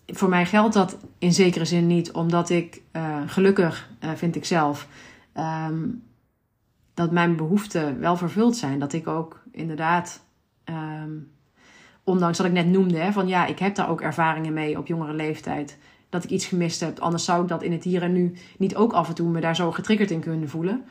voor 0.06 0.28
mij 0.28 0.46
geldt 0.46 0.74
dat 0.74 0.98
in 1.18 1.32
zekere 1.32 1.64
zin 1.64 1.86
niet, 1.86 2.12
omdat 2.12 2.50
ik 2.50 2.82
uh, 2.92 3.22
gelukkig 3.26 3.90
uh, 4.00 4.10
vind 4.10 4.36
ik 4.36 4.44
zelf 4.44 4.88
um, 5.36 6.02
dat 6.94 7.10
mijn 7.10 7.36
behoeften 7.36 8.00
wel 8.00 8.16
vervuld 8.16 8.56
zijn. 8.56 8.78
Dat 8.78 8.92
ik 8.92 9.06
ook 9.06 9.42
inderdaad 9.50 10.24
um, 10.64 11.32
ondanks 12.04 12.38
dat 12.38 12.46
ik 12.46 12.52
net 12.52 12.66
noemde, 12.66 12.98
hè, 12.98 13.12
van 13.12 13.28
ja, 13.28 13.46
ik 13.46 13.58
heb 13.58 13.74
daar 13.74 13.90
ook 13.90 14.00
ervaringen 14.00 14.52
mee 14.52 14.78
op 14.78 14.86
jongere 14.86 15.12
leeftijd. 15.12 15.78
Dat 16.08 16.24
ik 16.24 16.30
iets 16.30 16.46
gemist 16.46 16.80
heb. 16.80 16.98
Anders 16.98 17.24
zou 17.24 17.42
ik 17.42 17.48
dat 17.48 17.62
in 17.62 17.72
het 17.72 17.84
hier 17.84 18.02
en 18.02 18.12
nu 18.12 18.34
niet 18.58 18.76
ook 18.76 18.92
af 18.92 19.08
en 19.08 19.14
toe 19.14 19.28
me 19.28 19.40
daar 19.40 19.56
zo 19.56 19.72
getriggerd 19.72 20.10
in 20.10 20.20
kunnen 20.20 20.48
voelen. 20.48 20.84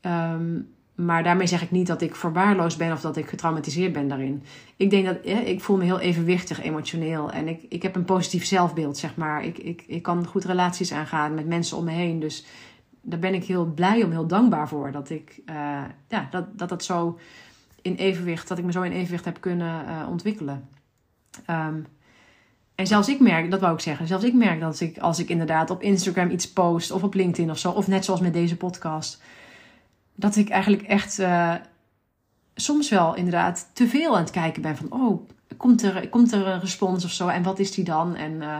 Um, 0.00 0.68
maar 0.98 1.22
daarmee 1.22 1.46
zeg 1.46 1.62
ik 1.62 1.70
niet 1.70 1.86
dat 1.86 2.02
ik 2.02 2.14
verwaarloosd 2.14 2.78
ben 2.78 2.92
of 2.92 3.00
dat 3.00 3.16
ik 3.16 3.28
getraumatiseerd 3.28 3.92
ben 3.92 4.08
daarin. 4.08 4.42
Ik 4.76 4.90
denk 4.90 5.06
dat 5.06 5.16
ik 5.24 5.60
voel 5.60 5.76
me 5.76 5.84
heel 5.84 6.00
evenwichtig 6.00 6.62
emotioneel. 6.62 7.30
En 7.30 7.48
ik, 7.48 7.62
ik 7.68 7.82
heb 7.82 7.96
een 7.96 8.04
positief 8.04 8.44
zelfbeeld, 8.44 8.98
zeg 8.98 9.16
maar. 9.16 9.44
Ik, 9.44 9.58
ik, 9.58 9.84
ik 9.86 10.02
kan 10.02 10.26
goed 10.26 10.44
relaties 10.44 10.92
aangaan 10.92 11.34
met 11.34 11.46
mensen 11.46 11.76
om 11.76 11.84
me 11.84 11.90
heen. 11.90 12.20
Dus 12.20 12.46
daar 13.00 13.18
ben 13.18 13.34
ik 13.34 13.44
heel 13.44 13.64
blij 13.64 14.02
om, 14.02 14.10
heel 14.10 14.26
dankbaar 14.26 14.68
voor. 14.68 14.92
Dat 14.92 15.10
ik 15.10 15.40
uh, 15.46 15.54
ja, 16.08 16.28
dat, 16.30 16.58
dat 16.58 16.68
dat 16.68 16.84
zo 16.84 17.18
in 17.88 17.96
evenwicht, 17.96 18.48
dat 18.48 18.58
ik 18.58 18.64
me 18.64 18.72
zo 18.72 18.82
in 18.82 18.92
evenwicht 18.92 19.24
heb 19.24 19.40
kunnen 19.40 19.84
uh, 19.88 20.08
ontwikkelen. 20.08 20.68
Um, 21.50 21.86
en 22.74 22.86
zelfs 22.86 23.08
ik 23.08 23.20
merk, 23.20 23.50
dat 23.50 23.60
wou 23.60 23.74
ik 23.74 23.80
zeggen, 23.80 24.06
zelfs 24.06 24.24
ik 24.24 24.34
merk 24.34 24.60
dat 24.60 24.80
ik, 24.80 24.98
als 24.98 25.18
ik 25.18 25.28
inderdaad 25.28 25.70
op 25.70 25.82
Instagram 25.82 26.30
iets 26.30 26.52
post 26.52 26.90
of 26.90 27.02
op 27.02 27.14
LinkedIn 27.14 27.50
of 27.50 27.58
zo, 27.58 27.70
of 27.70 27.86
net 27.86 28.04
zoals 28.04 28.20
met 28.20 28.32
deze 28.32 28.56
podcast, 28.56 29.22
dat 30.14 30.36
ik 30.36 30.48
eigenlijk 30.48 30.82
echt 30.82 31.18
uh, 31.18 31.54
soms 32.54 32.88
wel 32.88 33.14
inderdaad 33.14 33.70
te 33.72 33.88
veel 33.88 34.14
aan 34.14 34.22
het 34.22 34.30
kijken 34.30 34.62
ben 34.62 34.76
van, 34.76 34.92
oh, 34.92 35.28
komt 35.56 35.82
er, 35.82 36.08
komt 36.08 36.32
er 36.32 36.46
een 36.46 36.60
respons 36.60 37.04
of 37.04 37.10
zo 37.10 37.28
en 37.28 37.42
wat 37.42 37.58
is 37.58 37.70
die 37.70 37.84
dan? 37.84 38.14
En 38.14 38.32
uh, 38.32 38.56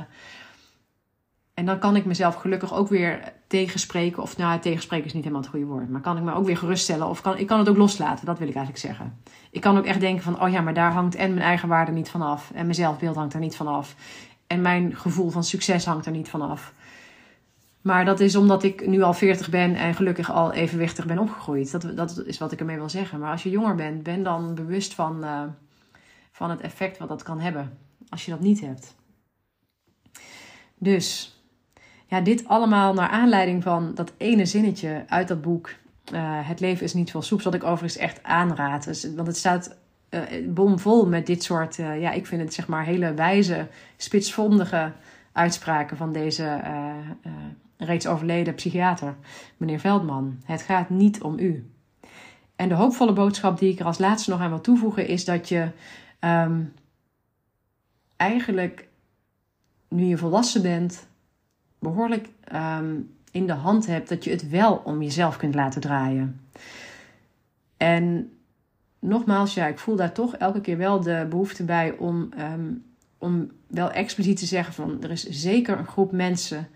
en 1.58 1.66
dan 1.66 1.78
kan 1.78 1.96
ik 1.96 2.04
mezelf 2.04 2.34
gelukkig 2.34 2.74
ook 2.74 2.88
weer 2.88 3.32
tegenspreken. 3.46 4.22
Of 4.22 4.36
nou, 4.36 4.60
tegenspreken 4.60 5.06
is 5.06 5.12
niet 5.12 5.22
helemaal 5.22 5.42
het 5.42 5.50
goede 5.50 5.66
woord. 5.66 5.88
Maar 5.88 6.00
kan 6.00 6.16
ik 6.16 6.22
me 6.22 6.34
ook 6.34 6.46
weer 6.46 6.56
geruststellen. 6.56 7.08
Of 7.08 7.20
kan, 7.20 7.38
ik 7.38 7.46
kan 7.46 7.58
het 7.58 7.68
ook 7.68 7.76
loslaten. 7.76 8.26
Dat 8.26 8.38
wil 8.38 8.48
ik 8.48 8.54
eigenlijk 8.54 8.86
zeggen. 8.86 9.18
Ik 9.50 9.60
kan 9.60 9.78
ook 9.78 9.84
echt 9.84 10.00
denken 10.00 10.22
van, 10.22 10.42
oh 10.42 10.50
ja, 10.50 10.60
maar 10.60 10.74
daar 10.74 10.92
hangt 10.92 11.14
en 11.14 11.34
mijn 11.34 11.46
eigen 11.46 11.68
waarde 11.68 11.92
niet 11.92 12.08
van 12.08 12.22
af. 12.22 12.50
En 12.54 12.62
mijn 12.62 12.74
zelfbeeld 12.74 13.16
hangt 13.16 13.34
er 13.34 13.40
niet 13.40 13.56
van 13.56 13.66
af. 13.66 13.94
En 14.46 14.60
mijn 14.60 14.96
gevoel 14.96 15.30
van 15.30 15.44
succes 15.44 15.84
hangt 15.84 16.06
er 16.06 16.12
niet 16.12 16.28
van 16.28 16.42
af. 16.42 16.72
Maar 17.80 18.04
dat 18.04 18.20
is 18.20 18.36
omdat 18.36 18.62
ik 18.62 18.86
nu 18.86 19.02
al 19.02 19.14
40 19.14 19.50
ben 19.50 19.74
en 19.74 19.94
gelukkig 19.94 20.30
al 20.30 20.52
evenwichtig 20.52 21.06
ben 21.06 21.18
opgegroeid. 21.18 21.70
Dat, 21.70 21.96
dat 21.96 22.22
is 22.26 22.38
wat 22.38 22.52
ik 22.52 22.60
ermee 22.60 22.76
wil 22.76 22.88
zeggen. 22.88 23.18
Maar 23.18 23.32
als 23.32 23.42
je 23.42 23.50
jonger 23.50 23.74
bent, 23.74 24.02
ben 24.02 24.22
dan 24.22 24.54
bewust 24.54 24.94
van, 24.94 25.24
uh, 25.24 25.42
van 26.32 26.50
het 26.50 26.60
effect 26.60 26.98
wat 26.98 27.08
dat 27.08 27.22
kan 27.22 27.40
hebben. 27.40 27.78
Als 28.08 28.24
je 28.24 28.30
dat 28.30 28.40
niet 28.40 28.60
hebt. 28.60 28.96
Dus 30.74 31.37
ja, 32.08 32.20
dit 32.20 32.48
allemaal 32.48 32.94
naar 32.94 33.08
aanleiding 33.08 33.62
van 33.62 33.94
dat 33.94 34.12
ene 34.16 34.46
zinnetje 34.46 35.04
uit 35.08 35.28
dat 35.28 35.40
boek. 35.40 35.70
Uh, 36.12 36.20
het 36.48 36.60
leven 36.60 36.84
is 36.84 36.94
niet 36.94 37.10
veel 37.10 37.22
soeps, 37.22 37.44
wat 37.44 37.54
ik 37.54 37.64
overigens 37.64 37.96
echt 37.96 38.22
aanraad. 38.22 38.84
Dus, 38.84 39.14
want 39.14 39.26
het 39.26 39.36
staat 39.36 39.76
uh, 40.10 40.20
bomvol 40.48 41.06
met 41.06 41.26
dit 41.26 41.42
soort, 41.42 41.78
uh, 41.78 42.00
ja, 42.00 42.10
ik 42.10 42.26
vind 42.26 42.42
het 42.42 42.54
zeg 42.54 42.68
maar 42.68 42.84
hele 42.84 43.14
wijze, 43.14 43.66
spitsvondige 43.96 44.92
uitspraken 45.32 45.96
van 45.96 46.12
deze 46.12 46.60
reeds 47.76 48.06
overleden 48.06 48.54
psychiater, 48.54 49.14
meneer 49.56 49.80
Veldman. 49.80 50.40
Het 50.44 50.62
gaat 50.62 50.90
niet 50.90 51.22
om 51.22 51.38
u. 51.38 51.70
En 52.56 52.68
de 52.68 52.74
hoopvolle 52.74 53.12
boodschap 53.12 53.58
die 53.58 53.72
ik 53.72 53.78
er 53.78 53.86
als 53.86 53.98
laatste 53.98 54.30
nog 54.30 54.40
aan 54.40 54.48
wil 54.48 54.60
toevoegen 54.60 55.06
is 55.06 55.24
dat 55.24 55.48
je 55.48 55.70
um, 56.20 56.72
eigenlijk, 58.16 58.88
nu 59.88 60.04
je 60.04 60.16
volwassen 60.16 60.62
bent, 60.62 61.07
behoorlijk 61.78 62.28
um, 62.54 63.10
in 63.30 63.46
de 63.46 63.52
hand 63.52 63.86
hebt 63.86 64.08
dat 64.08 64.24
je 64.24 64.30
het 64.30 64.48
wel 64.48 64.82
om 64.84 65.02
jezelf 65.02 65.36
kunt 65.36 65.54
laten 65.54 65.80
draaien. 65.80 66.40
En 67.76 68.32
nogmaals, 68.98 69.54
ja, 69.54 69.66
ik 69.66 69.78
voel 69.78 69.96
daar 69.96 70.12
toch 70.12 70.36
elke 70.36 70.60
keer 70.60 70.76
wel 70.76 71.00
de 71.00 71.26
behoefte 71.30 71.64
bij 71.64 71.94
om, 71.98 72.28
um, 72.38 72.84
om 73.18 73.50
wel 73.66 73.90
expliciet 73.90 74.36
te 74.36 74.46
zeggen 74.46 74.74
van 74.74 75.02
er 75.02 75.10
is 75.10 75.28
zeker 75.28 75.78
een 75.78 75.86
groep 75.86 76.12
mensen 76.12 76.68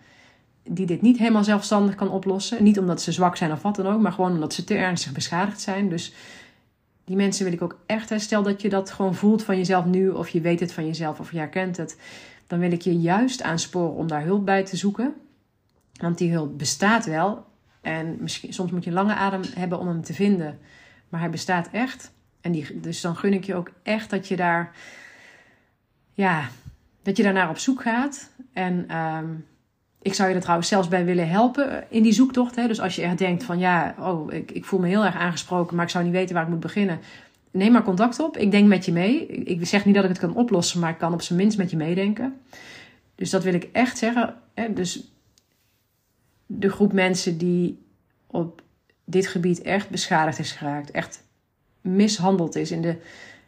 die 0.64 0.86
dit 0.86 1.03
niet 1.03 1.18
helemaal 1.18 1.44
zelfstandig 1.44 1.94
kan 1.94 2.11
oplossen. 2.11 2.62
Niet 2.62 2.78
omdat 2.78 3.03
ze 3.03 3.12
zwak 3.12 3.36
zijn 3.36 3.53
of 3.53 3.62
wat 3.62 3.76
dan 3.76 3.86
ook, 3.86 4.00
maar 4.00 4.12
gewoon 4.12 4.32
omdat 4.32 4.55
ze 4.55 4.64
te 4.64 4.74
ernstig 4.74 5.12
beschadigd 5.12 5.61
zijn. 5.61 5.88
Dus 5.88 6.14
die 7.05 7.16
mensen 7.16 7.44
wil 7.44 7.53
ik 7.53 7.62
ook 7.62 7.78
echt. 7.86 8.20
Stel 8.20 8.42
dat 8.42 8.62
je 8.62 8.68
dat 8.68 8.90
gewoon 8.90 9.14
voelt 9.14 9.42
van 9.42 9.57
jezelf 9.57 9.84
nu, 9.84 10.09
of 10.09 10.28
je 10.28 10.40
weet 10.40 10.61
het 10.61 10.72
van 10.72 10.86
jezelf, 10.86 11.20
of 11.20 11.32
je 11.32 11.38
herkent 11.38 11.76
het 11.76 11.96
dan 12.53 12.61
wil 12.61 12.72
ik 12.72 12.82
je 12.82 13.00
juist 13.00 13.42
aansporen 13.42 13.94
om 13.94 14.09
daar 14.09 14.22
hulp 14.22 14.44
bij 14.44 14.64
te 14.64 14.76
zoeken. 14.76 15.14
Want 16.00 16.18
die 16.18 16.32
hulp 16.32 16.59
bestaat 16.59 17.07
wel. 17.07 17.46
En 17.80 18.16
misschien, 18.20 18.53
soms 18.53 18.70
moet 18.70 18.84
je 18.84 18.92
lange 18.92 19.14
adem 19.14 19.40
hebben 19.55 19.78
om 19.78 19.88
hem 19.88 20.03
te 20.03 20.14
vinden. 20.14 20.59
Maar 21.09 21.20
hij 21.20 21.30
bestaat 21.30 21.68
echt. 21.70 22.12
En 22.40 22.53
die, 22.53 22.80
dus 22.80 23.00
dan 23.00 23.16
gun 23.16 23.32
ik 23.32 23.44
je 23.44 23.55
ook 23.55 23.70
echt 23.82 24.11
dat 24.11 24.28
je 24.28 24.36
daar, 24.36 24.76
ja, 26.12 26.48
dat 27.03 27.16
je 27.16 27.22
daarnaar 27.22 27.48
op 27.48 27.59
zoek 27.59 27.82
gaat. 27.82 28.30
En 28.53 28.96
um, 28.96 29.46
ik 30.03 30.14
zou 30.14 30.28
je 30.28 30.34
er 30.34 30.40
trouwens 30.40 30.68
zelfs 30.68 30.88
bij 30.88 31.05
willen 31.05 31.28
helpen 31.28 31.84
in 31.90 32.03
die 32.03 32.12
zoektocht. 32.12 32.57
Hè? 32.57 32.66
Dus 32.66 32.80
als 32.80 32.96
je 32.96 33.03
echt 33.03 33.18
denkt 33.18 33.44
van 33.44 33.59
ja, 33.59 33.94
oh, 33.98 34.32
ik, 34.32 34.50
ik 34.50 34.64
voel 34.64 34.80
me 34.80 34.88
heel 34.88 35.05
erg 35.05 35.16
aangesproken, 35.16 35.76
maar 35.76 35.84
ik 35.84 35.90
zou 35.90 36.05
niet 36.05 36.12
weten 36.12 36.34
waar 36.34 36.44
ik 36.44 36.50
moet 36.50 36.61
beginnen 36.61 37.00
neem 37.53 37.72
maar 37.72 37.82
contact 37.82 38.20
op. 38.20 38.36
Ik 38.36 38.50
denk 38.50 38.68
met 38.68 38.84
je 38.84 38.92
mee. 38.92 39.26
Ik 39.26 39.66
zeg 39.66 39.84
niet 39.84 39.94
dat 39.94 40.05
ik 40.05 40.11
het 40.11 40.18
kan 40.18 40.34
oplossen, 40.34 40.80
maar 40.80 40.90
ik 40.90 40.98
kan 40.98 41.12
op 41.12 41.22
zijn 41.22 41.38
minst 41.38 41.59
met 41.59 41.70
je 41.70 41.76
meedenken. 41.76 42.40
Dus 43.14 43.30
dat 43.30 43.42
wil 43.42 43.55
ik 43.55 43.68
echt 43.72 43.98
zeggen. 43.98 44.34
Dus 44.70 45.12
de 46.46 46.70
groep 46.70 46.92
mensen 46.92 47.38
die 47.38 47.82
op 48.26 48.62
dit 49.05 49.26
gebied 49.26 49.62
echt 49.62 49.90
beschadigd 49.90 50.38
is 50.38 50.53
geraakt, 50.53 50.90
echt 50.90 51.24
mishandeld 51.80 52.55
is 52.55 52.70
in 52.70 52.82
de 52.82 52.96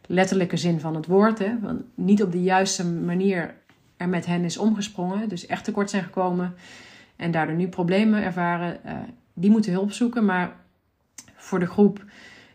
letterlijke 0.06 0.56
zin 0.56 0.80
van 0.80 0.94
het 0.94 1.06
woord. 1.06 1.38
Hè, 1.38 1.60
want 1.60 1.82
niet 1.94 2.22
op 2.22 2.32
de 2.32 2.42
juiste 2.42 2.86
manier 2.86 3.54
er 3.96 4.08
met 4.08 4.26
hen 4.26 4.44
is 4.44 4.56
omgesprongen. 4.56 5.28
Dus 5.28 5.46
echt 5.46 5.64
tekort 5.64 5.90
zijn 5.90 6.04
gekomen 6.04 6.54
en 7.16 7.30
daardoor 7.30 7.56
nu 7.56 7.68
problemen 7.68 8.22
ervaren. 8.22 8.80
Uh, 8.86 8.92
die 9.32 9.50
moeten 9.50 9.72
hulp 9.72 9.92
zoeken. 9.92 10.24
Maar 10.24 10.56
voor 11.34 11.58
de 11.58 11.66
groep 11.66 12.04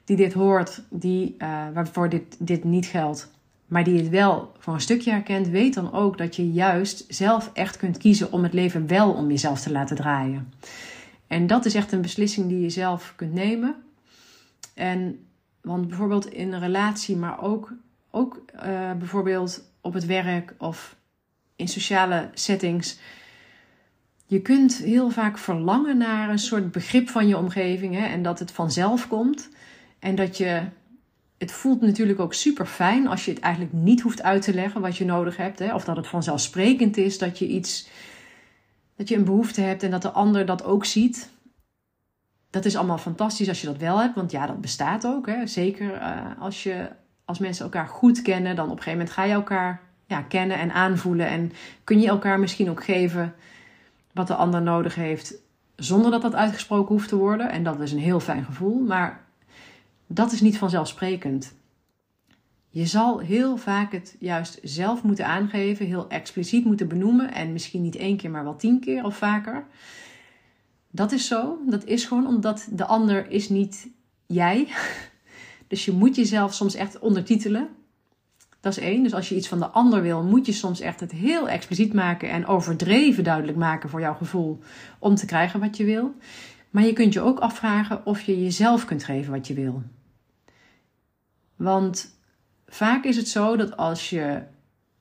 die 0.09 0.17
dit 0.17 0.33
hoort, 0.33 0.81
die, 0.89 1.35
uh, 1.37 1.67
waarvoor 1.73 2.09
dit, 2.09 2.35
dit 2.39 2.63
niet 2.63 2.85
geldt, 2.85 3.31
maar 3.65 3.83
die 3.83 3.97
het 3.97 4.09
wel 4.09 4.51
voor 4.59 4.73
een 4.73 4.81
stukje 4.81 5.11
herkent, 5.11 5.47
weet 5.47 5.73
dan 5.73 5.93
ook 5.93 6.17
dat 6.17 6.35
je 6.35 6.51
juist 6.51 7.05
zelf 7.07 7.49
echt 7.53 7.77
kunt 7.77 7.97
kiezen 7.97 8.31
om 8.31 8.43
het 8.43 8.53
leven 8.53 8.87
wel 8.87 9.11
om 9.11 9.29
jezelf 9.29 9.61
te 9.61 9.71
laten 9.71 9.95
draaien. 9.95 10.53
En 11.27 11.47
dat 11.47 11.65
is 11.65 11.73
echt 11.75 11.91
een 11.91 12.01
beslissing 12.01 12.47
die 12.47 12.59
je 12.59 12.69
zelf 12.69 13.13
kunt 13.15 13.33
nemen. 13.33 13.75
En 14.73 15.25
want 15.61 15.87
bijvoorbeeld 15.87 16.31
in 16.31 16.53
een 16.53 16.59
relatie, 16.59 17.15
maar 17.15 17.41
ook, 17.41 17.73
ook 18.11 18.41
uh, 18.55 18.61
bijvoorbeeld 18.93 19.63
op 19.81 19.93
het 19.93 20.05
werk 20.05 20.53
of 20.57 20.95
in 21.55 21.67
sociale 21.67 22.29
settings. 22.33 22.99
Je 24.25 24.41
kunt 24.41 24.77
heel 24.77 25.09
vaak 25.09 25.37
verlangen 25.37 25.97
naar 25.97 26.29
een 26.29 26.39
soort 26.39 26.71
begrip 26.71 27.09
van 27.09 27.27
je 27.27 27.37
omgeving 27.37 27.95
hè, 27.95 28.05
en 28.05 28.21
dat 28.21 28.39
het 28.39 28.51
vanzelf 28.51 29.07
komt. 29.07 29.49
En 29.99 30.15
dat 30.15 30.37
je. 30.37 30.61
Het 31.37 31.51
voelt 31.51 31.81
natuurlijk 31.81 32.19
ook 32.19 32.33
super 32.33 32.65
fijn 32.65 33.07
als 33.07 33.25
je 33.25 33.31
het 33.31 33.39
eigenlijk 33.39 33.73
niet 33.73 34.01
hoeft 34.01 34.21
uit 34.21 34.41
te 34.41 34.53
leggen 34.53 34.81
wat 34.81 34.97
je 34.97 35.05
nodig 35.05 35.37
hebt. 35.37 35.59
Hè, 35.59 35.73
of 35.73 35.83
dat 35.83 35.95
het 35.95 36.07
vanzelfsprekend 36.07 36.97
is 36.97 37.17
dat 37.17 37.39
je 37.39 37.47
iets. 37.47 37.89
Dat 38.95 39.09
je 39.09 39.15
een 39.15 39.23
behoefte 39.23 39.61
hebt 39.61 39.83
en 39.83 39.91
dat 39.91 40.01
de 40.01 40.11
ander 40.11 40.45
dat 40.45 40.63
ook 40.63 40.85
ziet 40.85 41.29
dat 42.49 42.65
is 42.65 42.75
allemaal 42.75 42.97
fantastisch 42.97 43.47
als 43.47 43.61
je 43.61 43.67
dat 43.67 43.77
wel 43.77 44.01
hebt, 44.01 44.15
want 44.15 44.31
ja, 44.31 44.47
dat 44.47 44.61
bestaat 44.61 45.05
ook. 45.05 45.25
Hè. 45.25 45.47
Zeker 45.47 45.93
uh, 45.93 46.17
als, 46.39 46.63
je, 46.63 46.89
als 47.25 47.39
mensen 47.39 47.63
elkaar 47.63 47.87
goed 47.87 48.21
kennen, 48.21 48.55
dan 48.55 48.65
op 48.65 48.77
een 48.77 48.83
gegeven 48.83 48.97
moment 48.97 49.15
ga 49.15 49.23
je 49.23 49.33
elkaar 49.33 49.81
ja, 50.05 50.21
kennen 50.21 50.57
en 50.57 50.71
aanvoelen. 50.71 51.27
En 51.27 51.51
kun 51.83 51.99
je 51.99 52.07
elkaar 52.07 52.39
misschien 52.39 52.69
ook 52.69 52.83
geven 52.83 53.33
wat 54.13 54.27
de 54.27 54.35
ander 54.35 54.61
nodig 54.61 54.95
heeft, 54.95 55.33
zonder 55.75 56.11
dat 56.11 56.21
dat 56.21 56.35
uitgesproken 56.35 56.95
hoeft 56.95 57.09
te 57.09 57.15
worden. 57.15 57.51
En 57.51 57.63
dat 57.63 57.79
is 57.79 57.91
een 57.91 57.99
heel 57.99 58.19
fijn 58.19 58.43
gevoel, 58.43 58.79
maar 58.79 59.27
dat 60.11 60.31
is 60.31 60.41
niet 60.41 60.57
vanzelfsprekend. 60.57 61.53
Je 62.69 62.85
zal 62.85 63.19
heel 63.19 63.57
vaak 63.57 63.91
het 63.91 64.15
juist 64.19 64.59
zelf 64.63 65.03
moeten 65.03 65.25
aangeven, 65.25 65.85
heel 65.85 66.09
expliciet 66.09 66.65
moeten 66.65 66.87
benoemen 66.87 67.33
en 67.33 67.51
misschien 67.51 67.81
niet 67.81 67.95
één 67.95 68.17
keer, 68.17 68.29
maar 68.29 68.43
wel 68.43 68.55
tien 68.55 68.79
keer 68.79 69.03
of 69.03 69.17
vaker. 69.17 69.65
Dat 70.91 71.11
is 71.11 71.27
zo. 71.27 71.57
Dat 71.67 71.85
is 71.85 72.05
gewoon 72.05 72.27
omdat 72.27 72.67
de 72.71 72.85
ander 72.85 73.31
is 73.31 73.49
niet 73.49 73.87
jij. 74.25 74.67
Dus 75.67 75.85
je 75.85 75.91
moet 75.91 76.15
jezelf 76.15 76.53
soms 76.53 76.75
echt 76.75 76.99
ondertitelen. 76.99 77.69
Dat 78.59 78.77
is 78.77 78.83
één. 78.83 79.03
Dus 79.03 79.13
als 79.13 79.29
je 79.29 79.35
iets 79.35 79.47
van 79.47 79.59
de 79.59 79.67
ander 79.67 80.01
wil, 80.01 80.23
moet 80.23 80.45
je 80.45 80.51
soms 80.51 80.79
echt 80.79 80.99
het 80.99 81.11
heel 81.11 81.49
expliciet 81.49 81.93
maken 81.93 82.29
en 82.29 82.45
overdreven 82.45 83.23
duidelijk 83.23 83.57
maken 83.57 83.89
voor 83.89 83.99
jouw 83.99 84.13
gevoel 84.13 84.59
om 84.99 85.15
te 85.15 85.25
krijgen 85.25 85.59
wat 85.59 85.77
je 85.77 85.83
wil. 85.83 86.15
Maar 86.69 86.83
je 86.83 86.93
kunt 86.93 87.13
je 87.13 87.21
ook 87.21 87.39
afvragen 87.39 88.05
of 88.05 88.21
je 88.21 88.43
jezelf 88.43 88.85
kunt 88.85 89.03
geven 89.03 89.31
wat 89.31 89.47
je 89.47 89.53
wil. 89.53 89.83
Want 91.59 92.15
vaak 92.67 93.03
is 93.03 93.15
het 93.15 93.27
zo 93.27 93.55
dat 93.57 93.77
als 93.77 94.09
je 94.09 94.41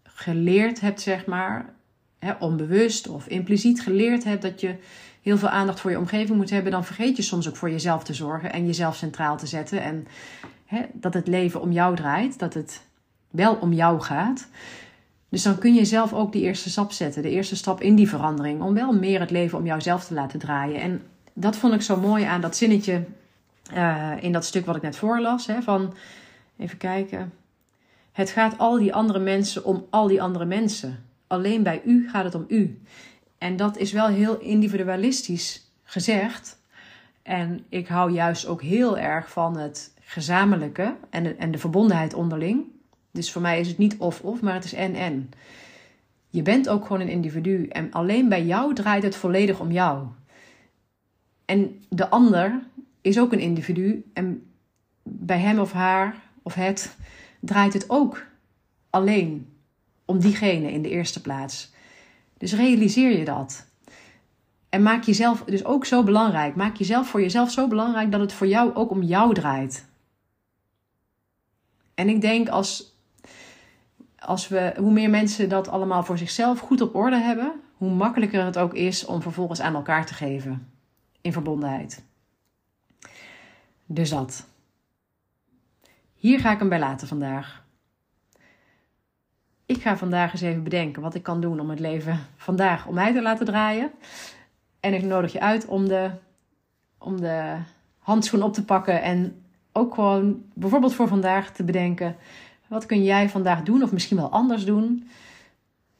geleerd 0.02 0.80
hebt, 0.80 1.00
zeg 1.00 1.26
maar, 1.26 1.74
hè, 2.18 2.32
onbewust 2.38 3.08
of 3.08 3.26
impliciet 3.26 3.80
geleerd 3.80 4.24
hebt 4.24 4.42
dat 4.42 4.60
je 4.60 4.74
heel 5.22 5.38
veel 5.38 5.48
aandacht 5.48 5.80
voor 5.80 5.90
je 5.90 5.98
omgeving 5.98 6.36
moet 6.36 6.50
hebben, 6.50 6.72
dan 6.72 6.84
vergeet 6.84 7.16
je 7.16 7.22
soms 7.22 7.48
ook 7.48 7.56
voor 7.56 7.70
jezelf 7.70 8.04
te 8.04 8.14
zorgen 8.14 8.52
en 8.52 8.66
jezelf 8.66 8.96
centraal 8.96 9.36
te 9.36 9.46
zetten. 9.46 9.82
En 9.82 10.06
hè, 10.66 10.82
dat 10.92 11.14
het 11.14 11.26
leven 11.26 11.60
om 11.60 11.72
jou 11.72 11.96
draait, 11.96 12.38
dat 12.38 12.54
het 12.54 12.82
wel 13.30 13.54
om 13.54 13.72
jou 13.72 14.00
gaat. 14.00 14.48
Dus 15.28 15.42
dan 15.42 15.58
kun 15.58 15.74
je 15.74 15.84
zelf 15.84 16.12
ook 16.12 16.32
die 16.32 16.42
eerste 16.42 16.70
stap 16.70 16.92
zetten, 16.92 17.22
de 17.22 17.30
eerste 17.30 17.56
stap 17.56 17.80
in 17.80 17.94
die 17.94 18.08
verandering, 18.08 18.62
om 18.62 18.74
wel 18.74 18.92
meer 18.92 19.20
het 19.20 19.30
leven 19.30 19.58
om 19.58 19.66
jouzelf 19.66 20.04
te 20.04 20.14
laten 20.14 20.38
draaien. 20.38 20.80
En 20.80 21.02
dat 21.32 21.56
vond 21.56 21.74
ik 21.74 21.82
zo 21.82 21.96
mooi 21.96 22.24
aan 22.24 22.40
dat 22.40 22.56
zinnetje 22.56 23.04
uh, 23.74 24.12
in 24.20 24.32
dat 24.32 24.44
stuk 24.44 24.66
wat 24.66 24.76
ik 24.76 24.82
net 24.82 24.96
voorlas. 24.96 25.46
Hè, 25.46 25.62
van, 25.62 25.94
even 26.58 26.78
kijken. 26.78 27.32
Het 28.12 28.30
gaat 28.30 28.58
al 28.58 28.78
die 28.78 28.94
andere 28.94 29.18
mensen 29.18 29.64
om 29.64 29.86
al 29.90 30.06
die 30.06 30.22
andere 30.22 30.44
mensen. 30.44 31.04
Alleen 31.26 31.62
bij 31.62 31.82
u 31.84 32.08
gaat 32.08 32.24
het 32.24 32.34
om 32.34 32.44
u. 32.48 32.82
En 33.38 33.56
dat 33.56 33.76
is 33.76 33.92
wel 33.92 34.06
heel 34.06 34.38
individualistisch 34.38 35.72
gezegd. 35.82 36.58
En 37.22 37.64
ik 37.68 37.88
hou 37.88 38.12
juist 38.12 38.46
ook 38.46 38.62
heel 38.62 38.98
erg 38.98 39.30
van 39.30 39.56
het 39.56 39.92
gezamenlijke 40.00 40.96
en 41.10 41.22
de, 41.22 41.34
en 41.34 41.50
de 41.50 41.58
verbondenheid 41.58 42.14
onderling. 42.14 42.64
Dus 43.10 43.32
voor 43.32 43.42
mij 43.42 43.60
is 43.60 43.68
het 43.68 43.78
niet 43.78 43.96
of-of, 43.98 44.40
maar 44.40 44.54
het 44.54 44.64
is 44.64 44.72
en-en. 44.72 45.30
Je 46.30 46.42
bent 46.42 46.68
ook 46.68 46.86
gewoon 46.86 47.00
een 47.02 47.08
individu 47.08 47.66
en 47.66 47.92
alleen 47.92 48.28
bij 48.28 48.44
jou 48.44 48.74
draait 48.74 49.02
het 49.02 49.16
volledig 49.16 49.60
om 49.60 49.70
jou. 49.70 50.06
En 51.44 51.82
de 51.88 52.08
ander 52.08 52.60
is 53.00 53.18
ook 53.18 53.32
een 53.32 53.40
individu 53.40 54.04
en 54.12 54.50
bij 55.02 55.38
hem 55.38 55.58
of 55.58 55.72
haar 55.72 56.27
of 56.48 56.54
het 56.54 56.96
draait 57.40 57.72
het 57.72 57.90
ook 57.90 58.26
alleen 58.90 59.52
om 60.04 60.18
diegene 60.18 60.72
in 60.72 60.82
de 60.82 60.88
eerste 60.88 61.20
plaats. 61.20 61.72
Dus 62.38 62.52
realiseer 62.52 63.18
je 63.18 63.24
dat. 63.24 63.66
En 64.68 64.82
maak 64.82 65.02
jezelf 65.02 65.44
dus 65.44 65.64
ook 65.64 65.84
zo 65.84 66.02
belangrijk. 66.02 66.54
Maak 66.54 66.76
jezelf 66.76 67.08
voor 67.08 67.20
jezelf 67.20 67.50
zo 67.50 67.68
belangrijk 67.68 68.10
dat 68.10 68.20
het 68.20 68.32
voor 68.32 68.46
jou 68.46 68.74
ook 68.74 68.90
om 68.90 69.02
jou 69.02 69.34
draait. 69.34 69.86
En 71.94 72.08
ik 72.08 72.20
denk 72.20 72.48
als, 72.48 72.96
als 74.18 74.48
we, 74.48 74.74
hoe 74.76 74.92
meer 74.92 75.10
mensen 75.10 75.48
dat 75.48 75.68
allemaal 75.68 76.02
voor 76.02 76.18
zichzelf 76.18 76.58
goed 76.58 76.80
op 76.80 76.94
orde 76.94 77.18
hebben, 77.18 77.52
hoe 77.76 77.90
makkelijker 77.90 78.44
het 78.44 78.58
ook 78.58 78.74
is 78.74 79.04
om 79.04 79.22
vervolgens 79.22 79.60
aan 79.60 79.74
elkaar 79.74 80.06
te 80.06 80.14
geven 80.14 80.72
in 81.20 81.32
verbondenheid. 81.32 82.02
Dus 83.86 84.10
dat. 84.10 84.46
Hier 86.18 86.40
ga 86.40 86.52
ik 86.52 86.58
hem 86.58 86.68
bij 86.68 86.78
laten 86.78 87.08
vandaag 87.08 87.66
ik 89.68 89.82
ga 89.82 89.96
vandaag 89.96 90.32
eens 90.32 90.40
even 90.40 90.62
bedenken 90.62 91.02
wat 91.02 91.14
ik 91.14 91.22
kan 91.22 91.40
doen 91.40 91.60
om 91.60 91.70
het 91.70 91.80
leven 91.80 92.18
vandaag 92.36 92.86
om 92.86 92.94
mij 92.94 93.12
te 93.12 93.22
laten 93.22 93.46
draaien. 93.46 93.90
En 94.80 94.94
ik 94.94 95.02
nodig 95.02 95.32
je 95.32 95.40
uit 95.40 95.66
om 95.66 95.88
de, 95.88 96.10
om 96.98 97.20
de 97.20 97.56
handschoen 97.98 98.42
op 98.42 98.52
te 98.52 98.64
pakken 98.64 99.02
en 99.02 99.42
ook 99.72 99.94
gewoon 99.94 100.42
bijvoorbeeld 100.54 100.94
voor 100.94 101.08
vandaag 101.08 101.52
te 101.52 101.64
bedenken: 101.64 102.16
wat 102.66 102.86
kun 102.86 103.04
jij 103.04 103.28
vandaag 103.28 103.62
doen 103.62 103.82
of 103.82 103.92
misschien 103.92 104.16
wel 104.16 104.30
anders 104.30 104.64
doen 104.64 105.08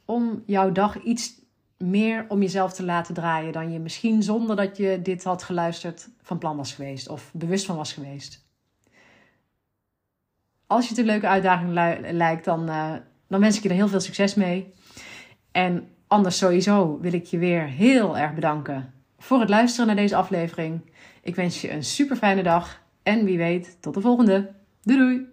om 0.04 0.42
jouw 0.46 0.72
dag 0.72 1.02
iets 1.02 1.32
meer 1.76 2.24
om 2.28 2.42
jezelf 2.42 2.72
te 2.72 2.84
laten 2.84 3.14
draaien 3.14 3.52
dan 3.52 3.72
je 3.72 3.78
misschien 3.78 4.22
zonder 4.22 4.56
dat 4.56 4.76
je 4.76 5.00
dit 5.02 5.24
had 5.24 5.42
geluisterd 5.42 6.08
van 6.22 6.38
plan 6.38 6.56
was 6.56 6.74
geweest 6.74 7.08
of 7.08 7.30
bewust 7.32 7.66
van 7.66 7.76
was 7.76 7.92
geweest. 7.92 8.47
Als 10.68 10.84
je 10.84 10.90
het 10.90 10.98
een 10.98 11.04
leuke 11.04 11.28
uitdaging 11.28 11.72
lijkt, 12.10 12.44
dan, 12.44 12.68
uh, 12.68 12.92
dan 13.28 13.40
wens 13.40 13.56
ik 13.56 13.62
je 13.62 13.68
er 13.68 13.74
heel 13.74 13.88
veel 13.88 14.00
succes 14.00 14.34
mee. 14.34 14.74
En 15.52 15.88
anders 16.06 16.38
sowieso 16.38 16.98
wil 17.00 17.12
ik 17.12 17.24
je 17.24 17.38
weer 17.38 17.66
heel 17.66 18.18
erg 18.18 18.34
bedanken 18.34 18.92
voor 19.18 19.40
het 19.40 19.48
luisteren 19.48 19.86
naar 19.86 19.96
deze 19.96 20.16
aflevering. 20.16 20.92
Ik 21.22 21.34
wens 21.34 21.60
je 21.60 21.72
een 21.72 21.84
super 21.84 22.16
fijne 22.16 22.42
dag 22.42 22.82
en 23.02 23.24
wie 23.24 23.38
weet, 23.38 23.76
tot 23.80 23.94
de 23.94 24.00
volgende. 24.00 24.54
Doei 24.82 24.98
doei! 24.98 25.26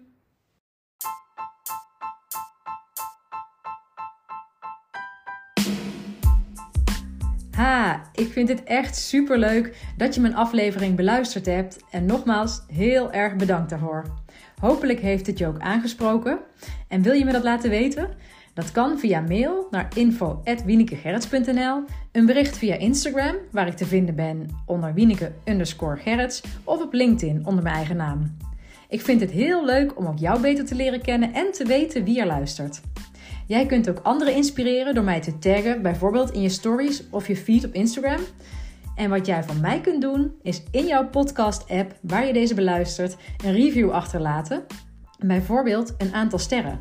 Ha, 7.56 8.02
ik 8.12 8.32
vind 8.32 8.48
het 8.48 8.64
echt 8.64 8.96
super 8.96 9.38
leuk 9.38 9.92
dat 9.96 10.14
je 10.14 10.20
mijn 10.20 10.36
aflevering 10.36 10.96
beluisterd 10.96 11.46
hebt. 11.46 11.84
En 11.90 12.06
nogmaals, 12.06 12.62
heel 12.72 13.12
erg 13.12 13.36
bedankt 13.36 13.70
daarvoor. 13.70 14.24
Hopelijk 14.60 15.00
heeft 15.00 15.26
het 15.26 15.38
je 15.38 15.46
ook 15.46 15.58
aangesproken. 15.58 16.38
En 16.88 17.02
wil 17.02 17.12
je 17.12 17.24
me 17.24 17.32
dat 17.32 17.42
laten 17.42 17.70
weten? 17.70 18.08
Dat 18.54 18.72
kan 18.72 18.98
via 18.98 19.20
mail 19.20 19.66
naar 19.70 19.88
info.wienekegerrits.nl, 19.94 21.84
een 22.12 22.26
bericht 22.26 22.58
via 22.58 22.74
Instagram, 22.74 23.36
waar 23.50 23.66
ik 23.66 23.76
te 23.76 23.86
vinden 23.86 24.14
ben 24.14 24.46
onder 24.66 24.94
Wieneke 24.94 25.32
underscore 25.44 25.96
Gerrits, 25.96 26.42
of 26.64 26.82
op 26.82 26.92
LinkedIn 26.92 27.46
onder 27.46 27.62
mijn 27.62 27.74
eigen 27.74 27.96
naam. 27.96 28.36
Ik 28.88 29.00
vind 29.00 29.20
het 29.20 29.30
heel 29.30 29.64
leuk 29.64 29.98
om 29.98 30.06
ook 30.06 30.18
jou 30.18 30.40
beter 30.40 30.64
te 30.64 30.74
leren 30.74 31.02
kennen 31.02 31.32
en 31.32 31.52
te 31.52 31.64
weten 31.64 32.04
wie 32.04 32.20
er 32.20 32.26
luistert. 32.26 32.80
Jij 33.46 33.66
kunt 33.66 33.88
ook 33.88 34.00
anderen 34.02 34.34
inspireren 34.34 34.94
door 34.94 35.04
mij 35.04 35.20
te 35.20 35.38
taggen, 35.38 35.82
bijvoorbeeld 35.82 36.30
in 36.30 36.40
je 36.40 36.48
stories 36.48 37.02
of 37.10 37.26
je 37.26 37.36
feed 37.36 37.64
op 37.64 37.74
Instagram. 37.74 38.20
En 38.96 39.10
wat 39.10 39.26
jij 39.26 39.44
van 39.44 39.60
mij 39.60 39.80
kunt 39.80 40.00
doen, 40.00 40.32
is 40.42 40.62
in 40.70 40.86
jouw 40.86 41.08
podcast-app 41.08 41.98
waar 42.00 42.26
je 42.26 42.32
deze 42.32 42.54
beluistert, 42.54 43.16
een 43.44 43.52
review 43.52 43.90
achterlaten. 43.90 44.64
Bijvoorbeeld 45.18 45.94
een 45.98 46.14
aantal 46.14 46.38
sterren. 46.38 46.80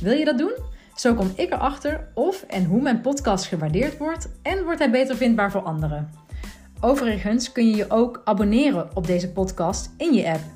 Wil 0.00 0.12
je 0.12 0.24
dat 0.24 0.38
doen? 0.38 0.52
Zo 0.94 1.14
kom 1.14 1.30
ik 1.34 1.52
erachter 1.52 2.08
of 2.14 2.42
en 2.42 2.64
hoe 2.64 2.82
mijn 2.82 3.00
podcast 3.00 3.46
gewaardeerd 3.46 3.98
wordt 3.98 4.28
en 4.42 4.64
wordt 4.64 4.78
hij 4.78 4.90
beter 4.90 5.16
vindbaar 5.16 5.50
voor 5.50 5.60
anderen. 5.62 6.10
Overigens 6.80 7.52
kun 7.52 7.68
je 7.68 7.76
je 7.76 7.90
ook 7.90 8.20
abonneren 8.24 8.96
op 8.96 9.06
deze 9.06 9.32
podcast 9.32 9.90
in 9.96 10.14
je 10.14 10.30
app. 10.30 10.55